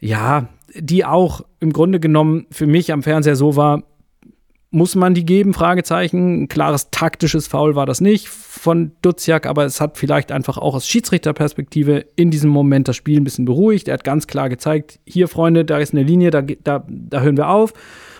[0.00, 3.82] Ja, die auch im Grunde genommen für mich am Fernseher so war,
[4.72, 5.52] muss man die geben?
[5.52, 6.44] Fragezeichen.
[6.44, 10.74] Ein klares taktisches Foul war das nicht von Duziak, aber es hat vielleicht einfach auch
[10.74, 13.88] aus Schiedsrichterperspektive in diesem Moment das Spiel ein bisschen beruhigt.
[13.88, 17.36] Er hat ganz klar gezeigt, hier Freunde, da ist eine Linie, da, da, da hören
[17.36, 17.74] wir auf.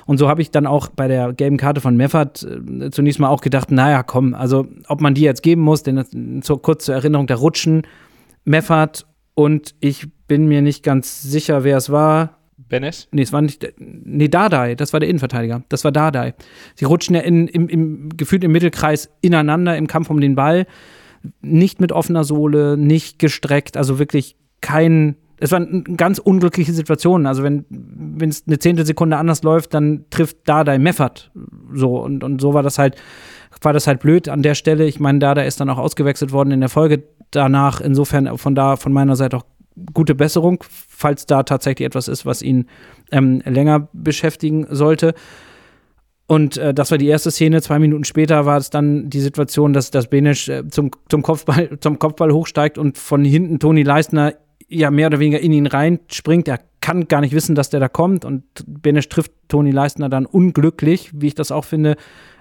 [0.05, 3.29] Und so habe ich dann auch bei der gelben Karte von Meffert äh, zunächst mal
[3.29, 6.97] auch gedacht, naja, komm, also ob man die jetzt geben muss, denn zur, kurz zur
[6.97, 7.83] Erinnerung, da rutschen
[8.45, 12.42] Meffert und ich bin mir nicht ganz sicher, wer es war.
[12.73, 13.07] Benes?
[13.13, 13.71] Nee, es war nicht.
[13.79, 15.63] Nee, Dardai, das war der Innenverteidiger.
[15.69, 16.35] Das war Dardai.
[16.75, 20.67] Sie rutschen ja in, im, im, gefühlt im Mittelkreis ineinander im Kampf um den Ball.
[21.43, 27.27] Nicht mit offener Sohle, nicht gestreckt, also wirklich kein es waren ganz unglückliche Situationen.
[27.27, 27.65] Also wenn
[28.21, 31.33] es eine Zehntelsekunde anders läuft, dann trifft Dada Meffert.
[31.75, 32.97] So und, und so war das halt
[33.61, 34.87] war das halt blöd an der Stelle.
[34.87, 37.81] Ich meine, Dada ist dann auch ausgewechselt worden in der Folge danach.
[37.81, 39.45] Insofern von da von meiner Seite auch
[39.93, 42.67] gute Besserung, falls da tatsächlich etwas ist, was ihn
[43.11, 45.15] ähm, länger beschäftigen sollte.
[46.27, 47.61] Und äh, das war die erste Szene.
[47.61, 51.77] Zwei Minuten später war es dann die Situation, dass, dass Benisch äh, zum, zum, Kopfball,
[51.81, 54.35] zum Kopfball hochsteigt und von hinten Toni Leistner
[54.69, 56.49] ja mehr oder weniger in ihn reinspringt.
[56.49, 60.25] Er kann gar nicht wissen, dass der da kommt und Benesch trifft Toni Leistner dann
[60.25, 61.97] unglücklich, wie ich das auch finde,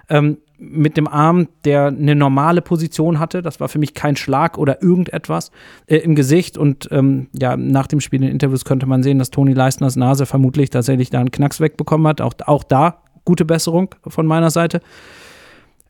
[0.08, 3.42] ähm, mit dem Arm, der eine normale Position hatte.
[3.42, 5.50] Das war für mich kein Schlag oder irgendetwas
[5.86, 6.56] äh, im Gesicht.
[6.56, 10.24] Und ähm, ja, nach dem Spiel in Interviews könnte man sehen, dass Toni Leistners Nase
[10.24, 12.20] vermutlich tatsächlich da einen Knacks wegbekommen hat.
[12.20, 14.80] Auch, auch da gute Besserung von meiner Seite.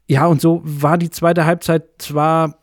[0.08, 2.56] Ja, und so war die zweite Halbzeit zwar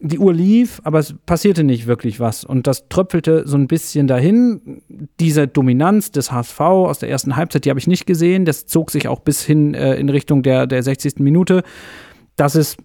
[0.00, 2.44] die Uhr lief, aber es passierte nicht wirklich was.
[2.44, 4.80] Und das tröpfelte so ein bisschen dahin.
[5.18, 8.44] Diese Dominanz des HSV aus der ersten Halbzeit, die habe ich nicht gesehen.
[8.44, 11.18] Das zog sich auch bis hin äh, in Richtung der, der 60.
[11.18, 11.64] Minute.
[12.36, 12.78] Das ist,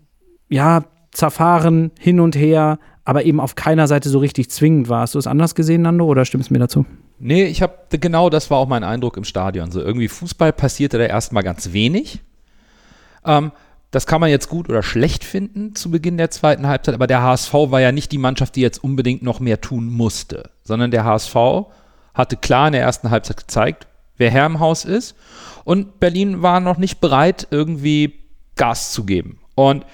[0.50, 5.02] ja, zerfahren, hin und her, aber eben auf keiner Seite so richtig zwingend war.
[5.02, 6.86] Hast du es anders gesehen, Nando, oder stimmst du mir dazu?
[7.20, 9.72] Nee, ich habe, genau das war auch mein Eindruck im Stadion.
[9.72, 12.22] So irgendwie Fußball passierte da erstmal ganz wenig.
[13.24, 13.52] Ähm,
[13.94, 17.22] das kann man jetzt gut oder schlecht finden zu Beginn der zweiten Halbzeit, aber der
[17.22, 21.06] HSV war ja nicht die Mannschaft, die jetzt unbedingt noch mehr tun musste, sondern der
[21.06, 21.36] HSV
[22.16, 23.86] hatte klar in der ersten Halbzeit gezeigt,
[24.18, 25.16] wer Herr im Haus ist.
[25.64, 28.16] Und Berlin war noch nicht bereit, irgendwie
[28.56, 29.40] Gas zu geben.
[29.54, 29.86] Und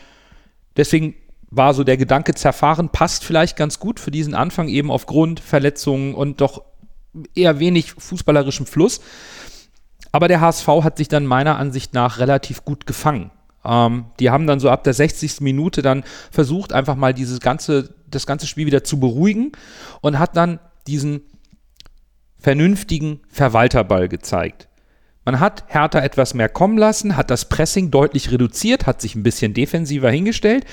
[0.77, 1.15] deswegen
[1.49, 6.13] war so der Gedanke zerfahren, passt vielleicht ganz gut für diesen Anfang, eben aufgrund Verletzungen
[6.13, 6.63] und doch
[7.35, 9.01] eher wenig fußballerischem Fluss.
[10.13, 13.31] Aber der HSV hat sich dann meiner Ansicht nach relativ gut gefangen.
[13.65, 15.41] Ähm, die haben dann so ab der 60.
[15.41, 19.51] Minute dann versucht, einfach mal dieses ganze, das ganze Spiel wieder zu beruhigen
[20.01, 21.21] und hat dann diesen
[22.37, 24.69] vernünftigen Verwalterball gezeigt.
[25.25, 29.23] Man hat Hertha etwas mehr kommen lassen, hat das Pressing deutlich reduziert, hat sich ein
[29.23, 30.65] bisschen defensiver hingestellt,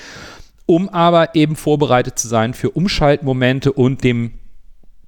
[0.65, 4.33] um aber eben vorbereitet zu sein für Umschaltmomente und dem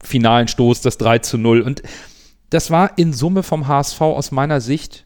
[0.04, 1.62] finalen Stoß, das 3 zu 0.
[1.62, 1.82] Und
[2.50, 5.06] das war in Summe vom HSV aus meiner Sicht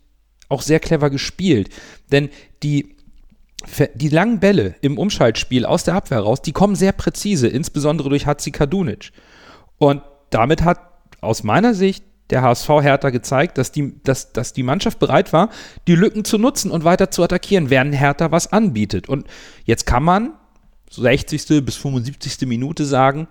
[0.54, 1.70] auch sehr clever gespielt.
[2.12, 2.30] Denn
[2.62, 2.96] die,
[3.96, 8.26] die langen Bälle im Umschaltspiel aus der Abwehr raus, die kommen sehr präzise, insbesondere durch
[8.26, 9.12] Hatzi Kadunic.
[9.78, 10.80] Und damit hat
[11.22, 15.50] aus meiner Sicht der HSV Hertha gezeigt, dass die, dass, dass die Mannschaft bereit war,
[15.88, 19.10] die Lücken zu nutzen und weiter zu attackieren, während Hertha was anbietet.
[19.10, 19.28] Und
[19.66, 20.34] jetzt kann man,
[20.90, 21.66] 60.
[21.66, 22.48] bis 75.
[22.48, 23.28] Minute sagen,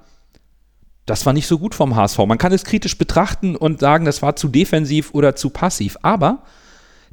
[1.06, 2.18] das war nicht so gut vom HSV.
[2.26, 5.96] Man kann es kritisch betrachten und sagen, das war zu defensiv oder zu passiv.
[6.02, 6.42] Aber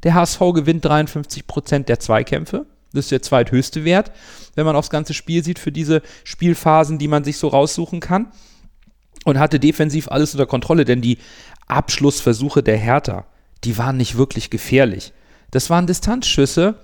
[0.02, 2.66] der HSV gewinnt 53 Prozent der Zweikämpfe.
[2.92, 4.10] Das ist der zweithöchste Wert,
[4.54, 8.32] wenn man aufs ganze Spiel sieht für diese Spielphasen, die man sich so raussuchen kann.
[9.24, 11.18] Und hatte defensiv alles unter Kontrolle, denn die
[11.66, 13.26] Abschlussversuche der Hertha,
[13.64, 15.12] die waren nicht wirklich gefährlich.
[15.50, 16.76] Das waren Distanzschüsse,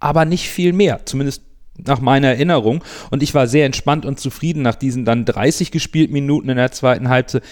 [0.00, 1.04] aber nicht viel mehr.
[1.04, 1.42] Zumindest
[1.76, 2.82] nach meiner Erinnerung.
[3.10, 6.72] Und ich war sehr entspannt und zufrieden nach diesen dann 30 gespielten Minuten in der
[6.72, 7.42] zweiten Halbzeit.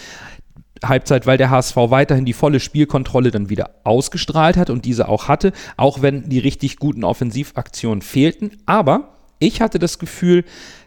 [0.83, 5.27] Halbzeit, weil der HSV weiterhin die volle Spielkontrolle dann wieder ausgestrahlt hat und diese auch
[5.27, 8.51] hatte, auch wenn die richtig guten Offensivaktionen fehlten.
[8.65, 9.09] Aber
[9.39, 10.43] ich hatte das Gefühl,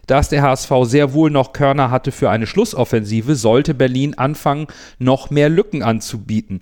[0.07, 4.67] dass der HSV sehr wohl noch Körner hatte für eine Schlussoffensive, sollte Berlin anfangen,
[4.99, 6.59] noch mehr Lücken anzubieten.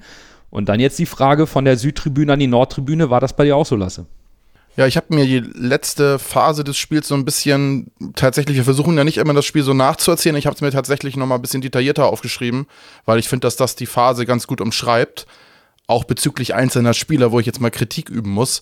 [0.50, 3.56] Und dann jetzt die Frage von der Südtribüne an die Nordtribüne, war das bei dir
[3.56, 4.06] auch so, Lasse?
[4.80, 8.96] Ja, ich habe mir die letzte Phase des Spiels so ein bisschen, tatsächlich, wir versuchen
[8.96, 10.38] ja nicht immer das Spiel so nachzuerzählen.
[10.38, 12.66] Ich habe es mir tatsächlich nochmal ein bisschen detaillierter aufgeschrieben,
[13.04, 15.28] weil ich finde, dass das die Phase ganz gut umschreibt.
[15.88, 18.62] Auch bezüglich einzelner Spieler, wo ich jetzt mal Kritik üben muss.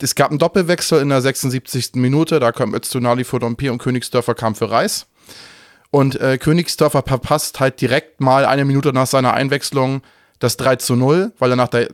[0.00, 1.92] Es gab einen Doppelwechsel in der 76.
[1.94, 5.06] Minute, da kam Öztunali für Dompe und Königsdörfer kam für Reis.
[5.92, 10.02] Und äh, Königsdörfer verpasst halt direkt mal eine Minute nach seiner Einwechslung
[10.40, 11.86] das 3 zu 0, weil er nach der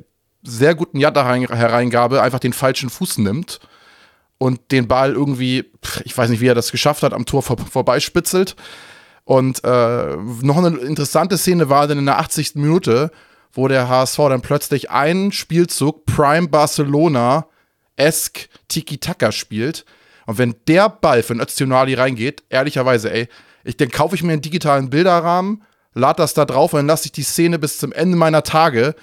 [0.49, 3.61] sehr guten Jatta-Hereingabe einfach den falschen Fuß nimmt
[4.39, 5.71] und den Ball irgendwie,
[6.05, 8.57] ich weiß nicht, wie er das geschafft hat, am Tor vor, vorbeispitzelt.
[9.25, 12.55] Und äh, noch eine interessante Szene war dann in der 80.
[12.55, 13.11] Minute,
[13.53, 17.47] wo der HSV dann plötzlich einen Spielzug Prime Barcelona
[17.97, 19.85] esk Tiki-Taka spielt.
[20.27, 23.29] Und wenn der Ball für Öztunali reingeht, ehrlicherweise, ey,
[23.65, 25.63] ich, dann kaufe ich mir einen digitalen Bilderrahmen,
[25.95, 28.95] lade das da drauf und dann lasse ich die Szene bis zum Ende meiner Tage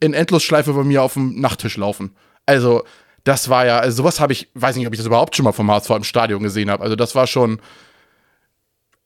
[0.00, 2.16] in Endlosschleife bei mir auf dem Nachttisch laufen.
[2.44, 2.84] Also,
[3.24, 5.52] das war ja, also sowas habe ich, weiß nicht, ob ich das überhaupt schon mal
[5.52, 6.82] vom HSV im Stadion gesehen habe.
[6.82, 7.60] Also, das war schon,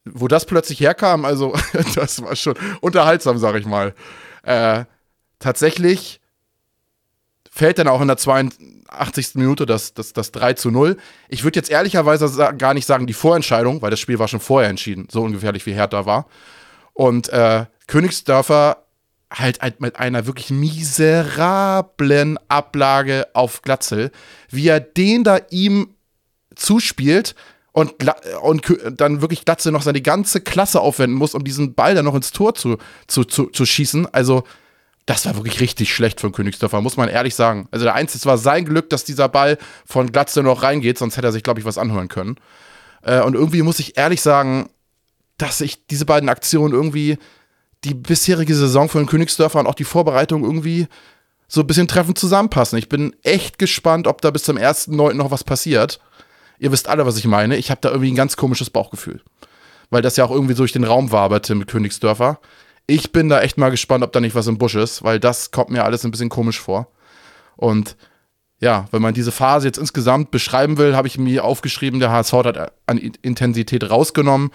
[0.04, 1.54] wo das plötzlich herkam, also,
[1.94, 3.94] das war schon unterhaltsam, sag ich mal.
[4.42, 4.84] Äh,
[5.38, 6.20] tatsächlich
[7.50, 9.34] fällt dann auch in der 82.
[9.34, 10.96] Minute das, das, das 3 zu 0.
[11.28, 14.70] Ich würde jetzt ehrlicherweise gar nicht sagen, die Vorentscheidung, weil das Spiel war schon vorher
[14.70, 16.26] entschieden, so ungefährlich wie Hertha war.
[16.92, 18.84] Und äh, Königsdörfer
[19.32, 24.10] halt, halt mit einer wirklich miserablen Ablage auf Glatzel,
[24.50, 25.94] wie er den da ihm
[26.54, 27.34] zuspielt
[27.72, 27.94] und,
[28.42, 28.62] und
[28.96, 32.32] dann wirklich Glatze noch seine ganze Klasse aufwenden muss, um diesen Ball dann noch ins
[32.32, 34.12] Tor zu, zu, zu, zu schießen.
[34.12, 34.42] Also,
[35.06, 37.68] das war wirklich richtig schlecht von Königsdörfer, muss man ehrlich sagen.
[37.70, 41.28] Also, der Einzige war sein Glück, dass dieser Ball von Glatze noch reingeht, sonst hätte
[41.28, 42.36] er sich, glaube ich, was anhören können.
[43.02, 44.68] Äh, und irgendwie muss ich ehrlich sagen,
[45.38, 47.18] dass ich diese beiden Aktionen irgendwie
[47.84, 50.86] die bisherige Saison von den Königsdörfern und auch die Vorbereitung irgendwie
[51.48, 52.78] so ein bisschen treffend zusammenpassen.
[52.78, 55.14] Ich bin echt gespannt, ob da bis zum 1.9.
[55.14, 55.98] noch was passiert.
[56.58, 57.56] Ihr wisst alle, was ich meine.
[57.56, 59.22] Ich habe da irgendwie ein ganz komisches Bauchgefühl.
[59.88, 62.38] Weil das ja auch irgendwie so durch den Raum waberte mit Königsdörfer.
[62.86, 65.50] Ich bin da echt mal gespannt, ob da nicht was im Busch ist, weil das
[65.50, 66.88] kommt mir alles ein bisschen komisch vor.
[67.56, 67.96] Und
[68.60, 72.32] ja, wenn man diese Phase jetzt insgesamt beschreiben will, habe ich mir aufgeschrieben, der HSV
[72.32, 74.50] hat an Intensität rausgenommen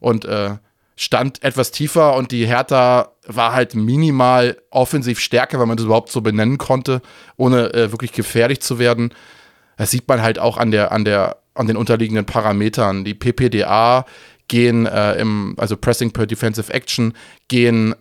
[0.00, 0.56] und äh,
[1.00, 6.12] stand etwas tiefer und die Hertha war halt minimal offensiv stärker, wenn man das überhaupt
[6.12, 7.00] so benennen konnte,
[7.38, 9.14] ohne äh, wirklich gefährlich zu werden.
[9.78, 13.06] Das sieht man halt auch an der, an der, an den unterliegenden Parametern.
[13.06, 14.04] Die PPDA
[14.48, 17.14] gehen äh, im, also Pressing per Defensive Action,
[17.48, 17.94] gehen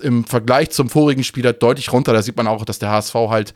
[0.00, 2.14] im Vergleich zum vorigen Spieler deutlich runter.
[2.14, 3.52] Da sieht man auch, dass der HSV halt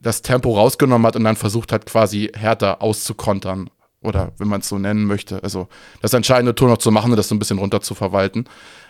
[0.00, 3.70] das Tempo rausgenommen hat und dann versucht hat, quasi härter auszukontern
[4.04, 5.42] oder wenn man es so nennen möchte.
[5.42, 5.68] Also
[6.00, 8.44] das entscheidende Tor noch zu machen und das so ein bisschen runter zu verwalten.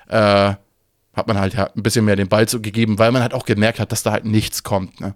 [0.09, 0.55] Äh,
[1.15, 3.45] hat man halt ja ein bisschen mehr den Ball zu gegeben, weil man halt auch
[3.45, 5.01] gemerkt hat, dass da halt nichts kommt.
[5.01, 5.15] Ne?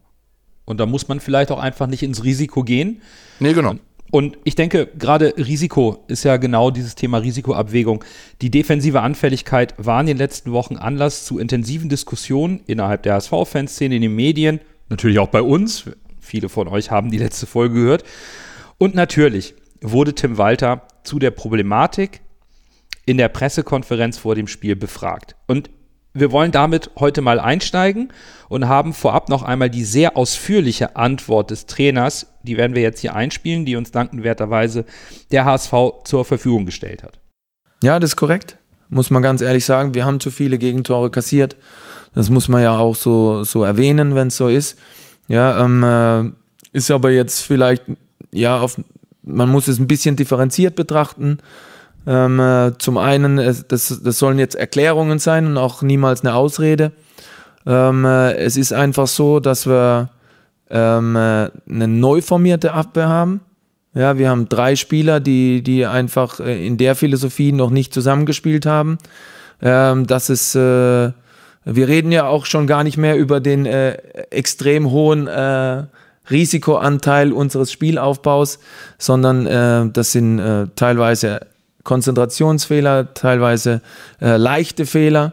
[0.65, 3.03] Und da muss man vielleicht auch einfach nicht ins Risiko gehen.
[3.41, 3.75] Nee, genau.
[4.11, 8.05] Und ich denke, gerade Risiko ist ja genau dieses Thema Risikoabwägung.
[8.41, 13.97] Die defensive Anfälligkeit war in den letzten Wochen Anlass zu intensiven Diskussionen innerhalb der HSV-Fanszene,
[13.97, 15.85] in den Medien, natürlich auch bei uns.
[16.21, 18.05] Viele von euch haben die letzte Folge gehört.
[18.79, 22.21] Und natürlich wurde Tim Walter zu der Problematik
[23.07, 25.37] in der Pressekonferenz vor dem Spiel befragt.
[25.47, 25.71] Und
[26.14, 28.12] wir wollen damit heute mal einsteigen
[28.49, 33.01] und haben vorab noch einmal die sehr ausführliche Antwort des Trainers, die werden wir jetzt
[33.01, 34.85] hier einspielen, die uns dankenwerterweise
[35.31, 35.73] der HSV
[36.05, 37.21] zur Verfügung gestellt hat.
[37.83, 38.59] Ja, das ist korrekt.
[38.88, 41.57] Muss man ganz ehrlich sagen, wir haben zu viele Gegentore kassiert.
[42.14, 44.79] Das muss man ja auch so, so erwähnen, wenn es so ist.
[45.29, 47.85] Ja, ähm, äh, ist aber jetzt vielleicht,
[48.33, 48.81] ja, auf,
[49.23, 51.39] man muss es ein bisschen differenziert betrachten.
[52.07, 56.93] Ähm, äh, zum einen, das, das sollen jetzt Erklärungen sein und auch niemals eine Ausrede.
[57.67, 60.11] Ähm, äh, es ist einfach so, dass wir
[60.71, 63.41] ähm, äh, eine neu formierte Abwehr haben.
[63.95, 68.65] Ja, wir haben drei Spieler, die, die einfach äh, in der Philosophie noch nicht zusammengespielt
[68.65, 68.99] haben.
[69.61, 71.13] Ähm, das ist, äh,
[71.65, 73.93] wir reden ja auch schon gar nicht mehr über den äh,
[74.31, 75.85] extrem hohen äh,
[76.31, 78.59] Risikoanteil unseres Spielaufbaus,
[78.99, 81.41] sondern äh, das sind äh, teilweise
[81.85, 83.81] Konzentrationsfehler, teilweise
[84.21, 85.33] äh, leichte Fehler.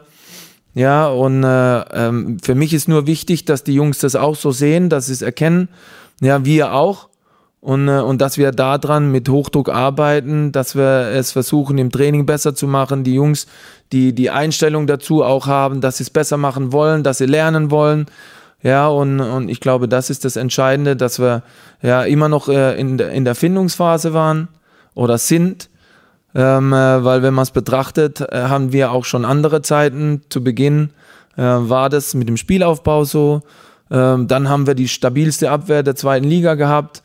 [0.74, 4.50] Ja, und äh, ähm, für mich ist nur wichtig, dass die Jungs das auch so
[4.50, 5.68] sehen, dass sie es erkennen.
[6.20, 7.08] Ja, wir auch.
[7.60, 12.26] Und, äh, und dass wir daran mit Hochdruck arbeiten, dass wir es versuchen, im Training
[12.26, 13.04] besser zu machen.
[13.04, 13.46] Die Jungs,
[13.90, 17.70] die die Einstellung dazu auch haben, dass sie es besser machen wollen, dass sie lernen
[17.70, 18.06] wollen.
[18.62, 21.42] Ja, und, und ich glaube, das ist das Entscheidende, dass wir
[21.82, 24.48] ja immer noch äh, in, der, in der Findungsphase waren
[24.94, 25.68] oder sind
[26.36, 30.20] ähm, äh, weil wenn man es betrachtet, äh, haben wir auch schon andere Zeiten.
[30.28, 30.90] Zu Beginn
[31.36, 33.40] äh, war das mit dem Spielaufbau so.
[33.90, 37.02] Ähm, dann haben wir die stabilste Abwehr der zweiten Liga gehabt.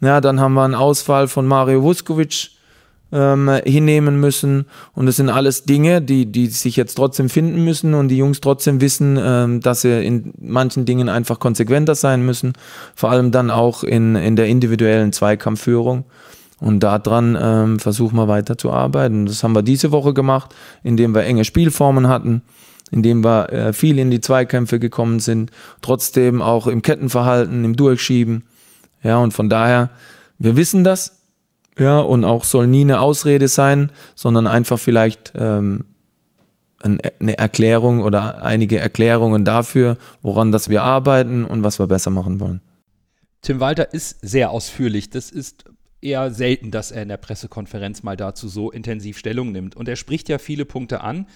[0.00, 2.52] Ja, dann haben wir einen Ausfall von Mario Vuskovic
[3.12, 4.66] ähm, hinnehmen müssen.
[4.94, 8.40] Und das sind alles Dinge, die, die sich jetzt trotzdem finden müssen und die Jungs
[8.40, 12.52] trotzdem wissen, ähm, dass sie in manchen Dingen einfach konsequenter sein müssen.
[12.94, 16.04] Vor allem dann auch in, in der individuellen Zweikampfführung.
[16.60, 19.24] Und daran ähm, versuchen wir weiter zu arbeiten.
[19.26, 22.42] Das haben wir diese Woche gemacht, indem wir enge Spielformen hatten,
[22.90, 28.44] indem wir äh, viel in die Zweikämpfe gekommen sind, trotzdem auch im Kettenverhalten, im Durchschieben.
[29.02, 29.88] Ja, und von daher,
[30.38, 31.19] wir wissen das.
[31.80, 35.86] Ja, und auch soll nie eine Ausrede sein, sondern einfach vielleicht ähm,
[36.82, 42.38] eine Erklärung oder einige Erklärungen dafür, woran das wir arbeiten und was wir besser machen
[42.38, 42.60] wollen.
[43.40, 45.08] Tim Walter ist sehr ausführlich.
[45.08, 45.64] Das ist
[46.02, 49.74] eher selten, dass er in der Pressekonferenz mal dazu so intensiv Stellung nimmt.
[49.74, 51.26] Und er spricht ja viele Punkte an,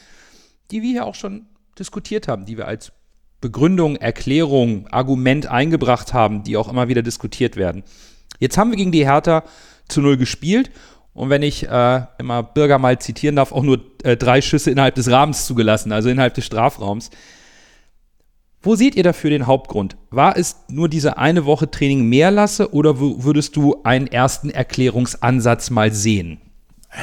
[0.71, 1.47] die wir ja auch schon
[1.79, 2.93] diskutiert haben, die wir als
[3.41, 7.83] Begründung, Erklärung, Argument eingebracht haben, die auch immer wieder diskutiert werden.
[8.39, 9.45] Jetzt haben wir gegen die Hertha
[9.89, 10.71] zu null gespielt
[11.15, 14.97] und wenn ich äh, immer Bürger mal zitieren darf, auch nur äh, drei Schüsse innerhalb
[14.97, 17.11] des Rahmens zugelassen, also innerhalb des Strafraums.
[18.61, 19.97] Wo seht ihr dafür den Hauptgrund?
[20.11, 25.71] War es nur diese eine Woche Training mehr lasse oder würdest du einen ersten Erklärungsansatz
[25.71, 26.41] mal sehen?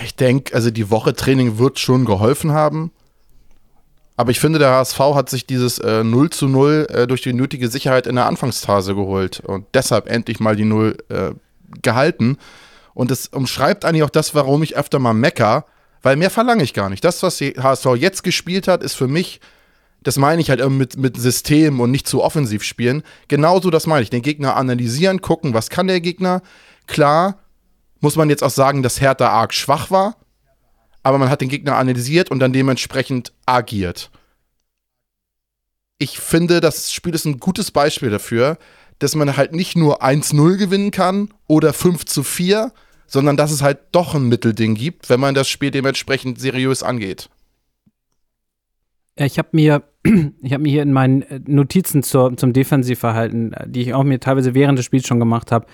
[0.03, 2.91] Ich denke, also die Woche Training wird schon geholfen haben.
[4.17, 7.33] Aber ich finde, der HSV hat sich dieses äh, 0 zu 0 äh, durch die
[7.33, 11.31] nötige Sicherheit in der Anfangsphase geholt und deshalb endlich mal die 0 äh,
[11.81, 12.37] gehalten.
[12.93, 15.65] Und es umschreibt eigentlich auch das, warum ich öfter mal mecker,
[16.01, 17.03] weil mehr verlange ich gar nicht.
[17.03, 19.39] Das, was die HSV jetzt gespielt hat, ist für mich
[20.03, 23.03] das meine ich halt mit, mit System und nicht zu offensiv spielen.
[23.27, 24.09] Genauso das meine ich.
[24.09, 26.41] Den Gegner analysieren, gucken, was kann der Gegner.
[26.87, 27.37] Klar,
[27.99, 30.17] muss man jetzt auch sagen, dass Hertha arg schwach war,
[31.03, 34.09] aber man hat den Gegner analysiert und dann dementsprechend agiert.
[35.99, 38.57] Ich finde, das Spiel ist ein gutes Beispiel dafür,
[39.01, 42.71] dass man halt nicht nur 1-0 gewinnen kann oder 5 zu 4,
[43.07, 47.27] sondern dass es halt doch ein Mittelding gibt, wenn man das Spiel dementsprechend seriös angeht.
[49.15, 53.81] Ich habe mir, habe mir hier in meinen äh, Notizen zur, zum Defensivverhalten, äh, die
[53.81, 55.65] ich auch mir teilweise während des Spiels schon gemacht habe,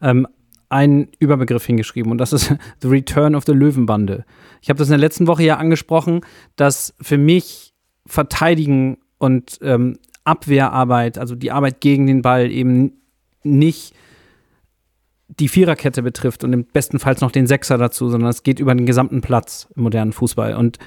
[0.00, 0.26] ähm,
[0.68, 4.24] einen Überbegriff hingeschrieben und das ist The Return of the Löwenbande.
[4.60, 6.22] Ich habe das in der letzten Woche ja angesprochen,
[6.56, 7.74] dass für mich
[8.06, 12.92] Verteidigen und ähm, Abwehrarbeit, also die Arbeit gegen den Ball eben
[13.42, 13.94] nicht
[15.28, 18.86] die Viererkette betrifft und im bestenfalls noch den Sechser dazu, sondern es geht über den
[18.86, 20.54] gesamten Platz im modernen Fußball.
[20.54, 20.78] Und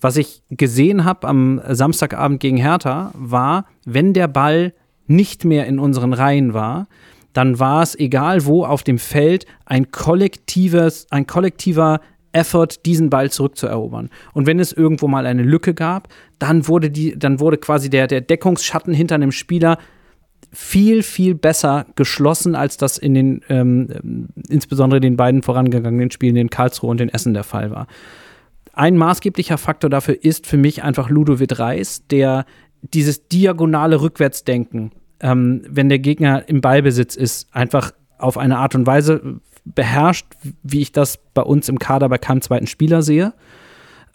[0.00, 4.72] was ich gesehen habe am Samstagabend gegen Hertha, war, wenn der Ball
[5.06, 6.88] nicht mehr in unseren Reihen war,
[7.32, 12.00] dann war es egal wo auf dem Feld ein kollektives, ein kollektiver
[12.32, 14.10] Effort, diesen Ball zurückzuerobern.
[14.32, 16.08] Und wenn es irgendwo mal eine Lücke gab,
[16.38, 19.78] dann wurde die, dann wurde quasi der, der Deckungsschatten hinter einem Spieler
[20.52, 26.50] viel, viel besser geschlossen, als das in den, ähm, insbesondere den beiden vorangegangenen Spielen in
[26.50, 27.86] Karlsruhe und in Essen der Fall war.
[28.72, 32.46] Ein maßgeblicher Faktor dafür ist für mich einfach Ludovic Reis, der
[32.82, 38.86] dieses diagonale Rückwärtsdenken, ähm, wenn der Gegner im Ballbesitz ist, einfach auf eine Art und
[38.86, 40.26] Weise beherrscht,
[40.62, 43.34] wie ich das bei uns im Kader bei keinem zweiten Spieler sehe.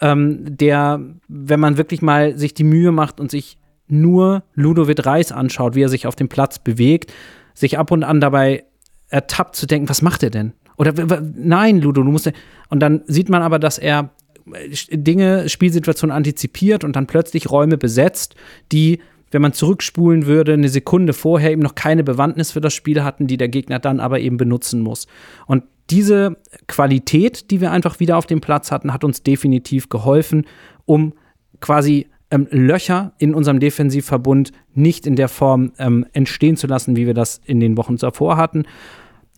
[0.02, 5.32] Ähm, der, wenn man wirklich mal sich die Mühe macht und sich nur Ludovic Reis
[5.32, 7.14] anschaut, wie er sich auf dem Platz bewegt,
[7.54, 8.66] sich ab und an dabei
[9.10, 10.54] ertappt zu denken, was macht er denn?
[10.78, 10.94] Oder
[11.36, 12.32] nein, Ludo, du musst.
[12.70, 14.10] Und dann sieht man aber, dass er
[14.52, 18.36] äh, Dinge, Spielsituationen antizipiert und dann plötzlich Räume besetzt,
[18.72, 19.00] die,
[19.32, 23.28] wenn man zurückspulen würde, eine Sekunde vorher eben noch keine Bewandtnis für das Spiel hatten,
[23.28, 25.08] die der Gegner dann aber eben benutzen muss.
[25.48, 30.46] Und diese Qualität, die wir einfach wieder auf dem Platz hatten, hat uns definitiv geholfen,
[30.86, 31.14] um
[31.60, 37.06] quasi ähm, Löcher in unserem Defensivverbund nicht in der Form ähm, entstehen zu lassen, wie
[37.06, 38.66] wir das in den Wochen zuvor hatten.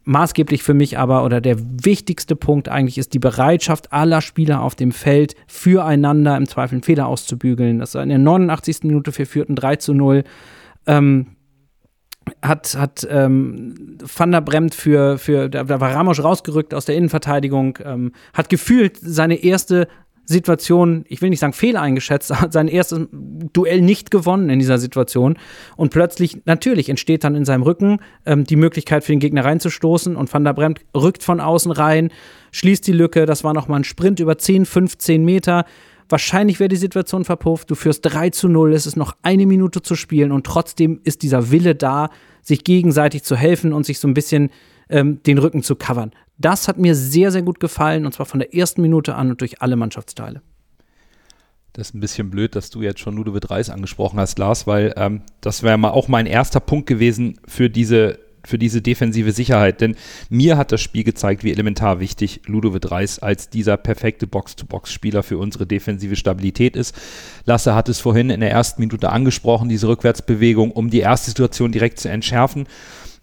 [0.08, 4.74] Maßgeblich für mich aber oder der wichtigste Punkt eigentlich ist die Bereitschaft aller Spieler auf
[4.74, 7.80] dem Feld füreinander im Zweifel einen Fehler auszubügeln.
[7.80, 8.84] Das war in der 89.
[8.84, 10.24] Minute für führten 3 zu 0.
[10.86, 11.28] Ähm,
[12.41, 17.78] hat, hat ähm, Van der Bremt für, für, da war Ramos rausgerückt aus der Innenverteidigung,
[17.84, 19.89] ähm, hat gefühlt seine erste
[20.30, 24.78] Situation, ich will nicht sagen Fehler eingeschätzt, hat sein erstes Duell nicht gewonnen in dieser
[24.78, 25.38] Situation.
[25.76, 30.16] Und plötzlich, natürlich, entsteht dann in seinem Rücken ähm, die Möglichkeit für den Gegner reinzustoßen.
[30.16, 32.12] Und Van der Bremt rückt von außen rein,
[32.52, 33.26] schließt die Lücke.
[33.26, 35.66] Das war nochmal ein Sprint über 10, 15 Meter.
[36.10, 37.70] Wahrscheinlich wäre die Situation verpufft.
[37.70, 41.22] Du führst 3 zu 0, es ist noch eine Minute zu spielen und trotzdem ist
[41.22, 42.10] dieser Wille da,
[42.42, 44.52] sich gegenseitig zu helfen und sich so ein bisschen
[44.90, 46.12] ähm, den Rücken zu covern.
[46.38, 49.42] Das hat mir sehr, sehr gut gefallen und zwar von der ersten Minute an und
[49.42, 50.42] durch alle Mannschaftsteile.
[51.74, 54.94] Das ist ein bisschen blöd, dass du jetzt schon Ludovic Reis angesprochen hast, Lars, weil
[54.98, 59.80] ähm, das wäre mal auch mein erster Punkt gewesen für diese, für diese defensive Sicherheit.
[59.82, 59.96] Denn
[60.30, 65.38] mir hat das Spiel gezeigt, wie elementar wichtig Ludovic Reis als dieser perfekte Box-to-Box-Spieler für
[65.38, 66.96] unsere defensive Stabilität ist.
[67.46, 71.72] Lasse hat es vorhin in der ersten Minute angesprochen, diese Rückwärtsbewegung, um die erste Situation
[71.72, 72.66] direkt zu entschärfen.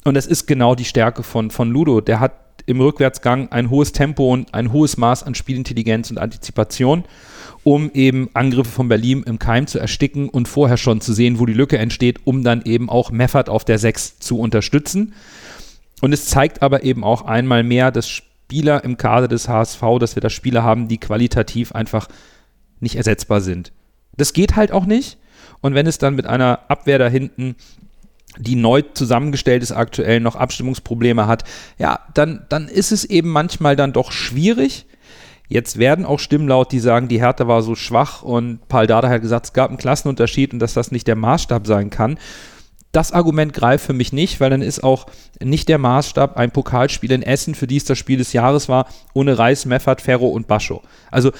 [0.04, 2.00] Und es ist genau die Stärke von, von Ludo.
[2.00, 7.04] Der hat im Rückwärtsgang ein hohes Tempo und ein hohes Maß an Spielintelligenz und Antizipation,
[7.62, 11.46] um eben Angriffe von Berlin im Keim zu ersticken und vorher schon zu sehen, wo
[11.46, 15.14] die Lücke entsteht, um dann eben auch Meffert auf der 6 zu unterstützen.
[16.00, 20.16] Und es zeigt aber eben auch einmal mehr, dass Spieler im Kader des HSV, dass
[20.16, 22.08] wir da Spieler haben, die qualitativ einfach
[22.80, 23.72] nicht ersetzbar sind.
[24.16, 25.18] Das geht halt auch nicht.
[25.60, 27.56] Und wenn es dann mit einer Abwehr da hinten
[28.38, 31.44] die neu zusammengestellt ist, aktuell noch Abstimmungsprobleme hat,
[31.78, 34.86] ja, dann, dann ist es eben manchmal dann doch schwierig.
[35.48, 39.08] Jetzt werden auch Stimmen laut, die sagen, die Härte war so schwach und Paul Dada
[39.08, 42.18] hat gesagt, es gab einen Klassenunterschied und dass das nicht der Maßstab sein kann.
[42.92, 45.06] Das Argument greift für mich nicht, weil dann ist auch
[45.42, 48.86] nicht der Maßstab ein Pokalspiel in Essen, für die es das Spiel des Jahres war,
[49.12, 50.80] ohne Reis, Meffert, Ferro und Bascho.
[51.10, 51.32] Also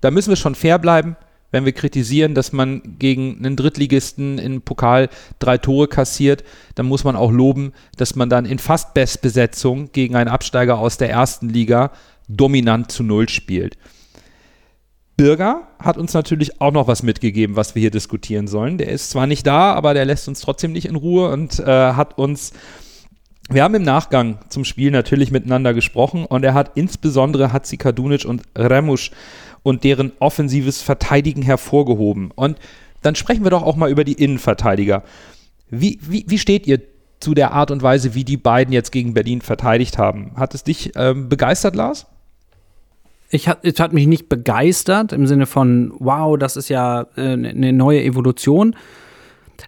[0.00, 1.16] da müssen wir schon fair bleiben
[1.50, 6.44] wenn wir kritisieren, dass man gegen einen Drittligisten im Pokal drei Tore kassiert,
[6.74, 10.98] dann muss man auch loben, dass man dann in fast Bestbesetzung gegen einen Absteiger aus
[10.98, 11.90] der ersten Liga
[12.28, 13.78] dominant zu Null spielt.
[15.16, 18.78] Birger hat uns natürlich auch noch was mitgegeben, was wir hier diskutieren sollen.
[18.78, 21.64] Der ist zwar nicht da, aber der lässt uns trotzdem nicht in Ruhe und äh,
[21.64, 22.52] hat uns
[23.50, 28.26] wir haben im Nachgang zum Spiel natürlich miteinander gesprochen und er hat insbesondere Hatzi Kadunic
[28.26, 29.10] und Remusch
[29.62, 32.30] und deren offensives Verteidigen hervorgehoben.
[32.34, 32.58] Und
[33.02, 35.02] dann sprechen wir doch auch mal über die Innenverteidiger.
[35.70, 36.80] Wie, wie, wie steht ihr
[37.20, 40.32] zu der Art und Weise, wie die beiden jetzt gegen Berlin verteidigt haben?
[40.36, 42.06] Hat es dich ähm, begeistert, Lars?
[43.30, 47.32] Ich hat, es hat mich nicht begeistert im Sinne von, wow, das ist ja äh,
[47.32, 48.74] eine neue Evolution.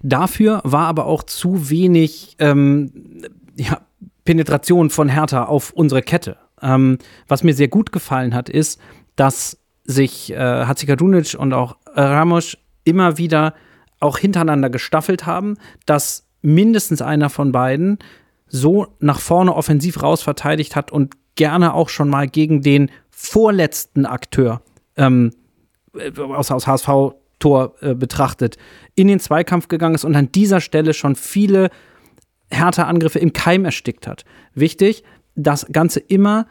[0.03, 2.93] Dafür war aber auch zu wenig ähm,
[3.57, 3.80] ja,
[4.24, 6.36] Penetration von Hertha auf unsere Kette.
[6.62, 8.80] Ähm, was mir sehr gut gefallen hat, ist,
[9.16, 9.59] dass
[9.91, 13.55] sich äh, Hatzikadunic und auch Ramos immer wieder
[13.99, 17.99] auch hintereinander gestaffelt haben, dass mindestens einer von beiden
[18.47, 24.07] so nach vorne offensiv raus verteidigt hat und gerne auch schon mal gegen den vorletzten
[24.07, 24.62] Akteur
[24.97, 25.32] ähm,
[26.16, 28.57] aus, aus HSV-Tor äh, betrachtet,
[28.95, 31.70] in den Zweikampf gegangen ist und an dieser Stelle schon viele
[32.51, 34.24] härte Angriffe im Keim erstickt hat.
[34.55, 35.05] Wichtig,
[35.36, 36.47] das Ganze immer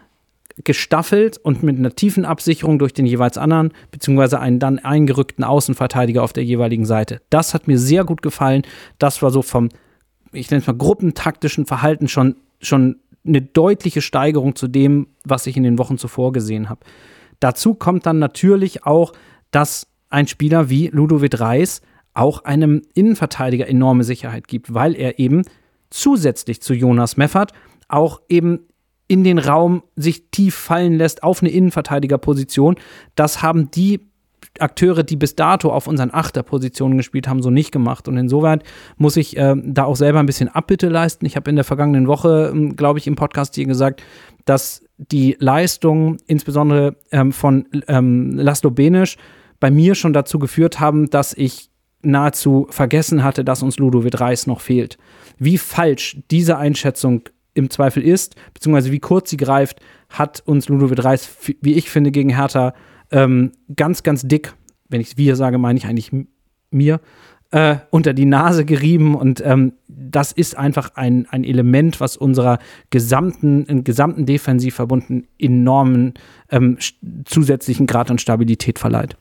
[0.64, 6.24] gestaffelt und mit einer tiefen Absicherung durch den jeweils anderen, beziehungsweise einen dann eingerückten Außenverteidiger
[6.24, 7.22] auf der jeweiligen Seite.
[7.30, 8.64] Das hat mir sehr gut gefallen.
[8.98, 9.70] Das war so vom,
[10.32, 15.56] ich nenne es mal, gruppentaktischen Verhalten schon, schon eine deutliche Steigerung zu dem, was ich
[15.56, 16.82] in den Wochen zuvor gesehen habe.
[17.40, 19.14] Dazu kommt dann natürlich auch,
[19.52, 21.82] dass ein Spieler wie Ludovic Reis
[22.14, 25.44] auch einem Innenverteidiger enorme Sicherheit gibt, weil er eben
[25.90, 27.54] zusätzlich zu Jonas Meffert
[27.88, 28.60] auch eben
[29.10, 32.76] in den Raum sich tief fallen lässt auf eine Innenverteidigerposition.
[33.16, 34.00] Das haben die
[34.60, 38.08] Akteure, die bis dato auf unseren Achterpositionen gespielt haben, so nicht gemacht.
[38.08, 38.64] Und insoweit
[38.98, 41.26] muss ich äh, da auch selber ein bisschen Abbitte leisten.
[41.26, 44.04] Ich habe in der vergangenen Woche, ähm, glaube ich, im Podcast hier gesagt,
[44.46, 49.18] dass die Leistung insbesondere ähm, von ähm, Laszlo Benisch
[49.60, 54.46] bei mir schon dazu geführt haben, dass ich nahezu vergessen hatte, dass uns Ludovic Reis
[54.46, 54.98] noch fehlt.
[55.40, 57.24] Wie falsch diese Einschätzung
[57.60, 59.80] im Zweifel ist, beziehungsweise wie kurz sie greift,
[60.10, 61.30] hat uns Ludovic Reis,
[61.62, 62.74] wie ich finde, gegen Hertha
[63.12, 64.54] ähm, ganz, ganz dick,
[64.90, 66.12] wenn ich wir sage, meine ich eigentlich
[66.72, 67.00] mir,
[67.52, 69.16] äh, unter die Nase gerieben.
[69.16, 76.14] Und ähm, das ist einfach ein, ein Element, was unserer gesamten, gesamten Defensivverbunden enormen
[76.50, 76.78] ähm,
[77.26, 79.16] zusätzlichen Grad an Stabilität verleiht.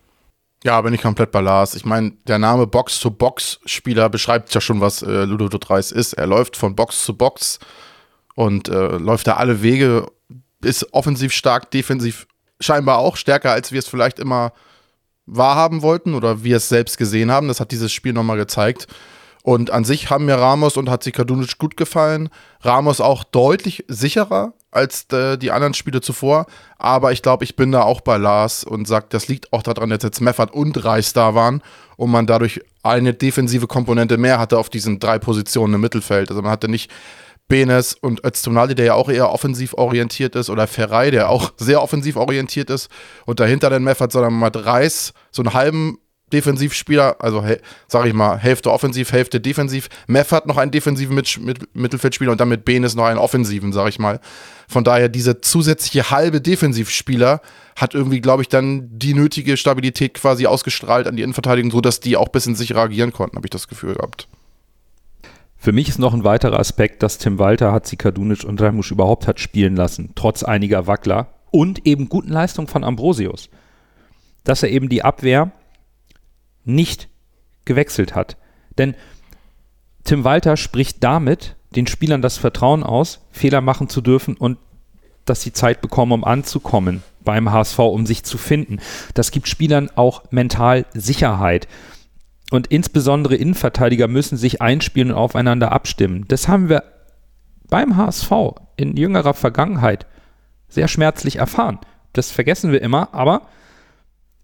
[0.64, 1.76] Ja, bin ich komplett bei Lars.
[1.76, 6.14] Ich meine, der Name Box-to-Box-Spieler beschreibt ja schon, was äh, Ludovic Reis ist.
[6.14, 7.60] Er läuft von Box zu Box
[8.38, 10.06] und äh, läuft da alle Wege,
[10.62, 12.28] ist offensiv stark, defensiv
[12.60, 14.52] scheinbar auch stärker, als wir es vielleicht immer
[15.26, 17.48] wahrhaben wollten oder wir es selbst gesehen haben.
[17.48, 18.86] Das hat dieses Spiel nochmal gezeigt.
[19.42, 22.28] Und an sich haben mir Ramos und Hatzikadunic gut gefallen.
[22.60, 26.46] Ramos auch deutlich sicherer als äh, die anderen Spiele zuvor.
[26.78, 29.90] Aber ich glaube, ich bin da auch bei Lars und sage, das liegt auch daran,
[29.90, 31.60] dass jetzt Meffert und Reis da waren
[31.96, 36.30] und man dadurch eine defensive Komponente mehr hatte auf diesen drei Positionen im Mittelfeld.
[36.30, 36.88] Also man hatte nicht
[37.48, 41.82] Benes und Öztunali, der ja auch eher offensiv orientiert ist, oder Ferrei, der auch sehr
[41.82, 42.90] offensiv orientiert ist,
[43.26, 45.98] und dahinter den Meffert, sondern man Reis, so einen halben
[46.32, 47.42] Defensivspieler, also
[47.86, 49.88] sag ich mal, Hälfte offensiv, Hälfte defensiv.
[50.06, 53.88] Meffert noch einen defensiven Mit Mit Mittelfeldspieler und dann mit Benes noch einen offensiven, sag
[53.88, 54.20] ich mal.
[54.68, 57.40] Von daher, diese zusätzliche halbe Defensivspieler
[57.76, 62.16] hat irgendwie, glaube ich, dann die nötige Stabilität quasi ausgestrahlt an die Innenverteidigung, sodass die
[62.16, 64.28] auch ein bisschen sicherer agieren konnten, habe ich das Gefühl gehabt.
[65.58, 69.40] Für mich ist noch ein weiterer Aspekt, dass Tim Walter Hatzikadunic und Ramusch überhaupt hat
[69.40, 73.50] spielen lassen, trotz einiger Wackler und eben guten Leistungen von Ambrosius.
[74.44, 75.50] Dass er eben die Abwehr
[76.64, 77.08] nicht
[77.64, 78.36] gewechselt hat.
[78.78, 78.94] Denn
[80.04, 84.58] Tim Walter spricht damit den Spielern das Vertrauen aus, Fehler machen zu dürfen und
[85.24, 88.78] dass sie Zeit bekommen, um anzukommen beim HSV, um sich zu finden.
[89.12, 91.68] Das gibt Spielern auch mental Sicherheit.
[92.50, 96.24] Und insbesondere Innenverteidiger müssen sich einspielen und aufeinander abstimmen.
[96.28, 96.82] Das haben wir
[97.68, 98.30] beim HSV
[98.76, 100.06] in jüngerer Vergangenheit
[100.68, 101.78] sehr schmerzlich erfahren.
[102.12, 103.42] Das vergessen wir immer, aber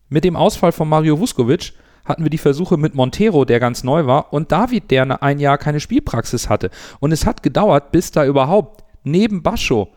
[0.09, 1.73] mit dem Ausfall von Mario Vuskovic
[2.05, 5.57] hatten wir die Versuche mit Montero, der ganz neu war, und David, der ein Jahr
[5.57, 6.71] keine Spielpraxis hatte.
[7.01, 9.89] Und es hat gedauert, bis da überhaupt neben Bascho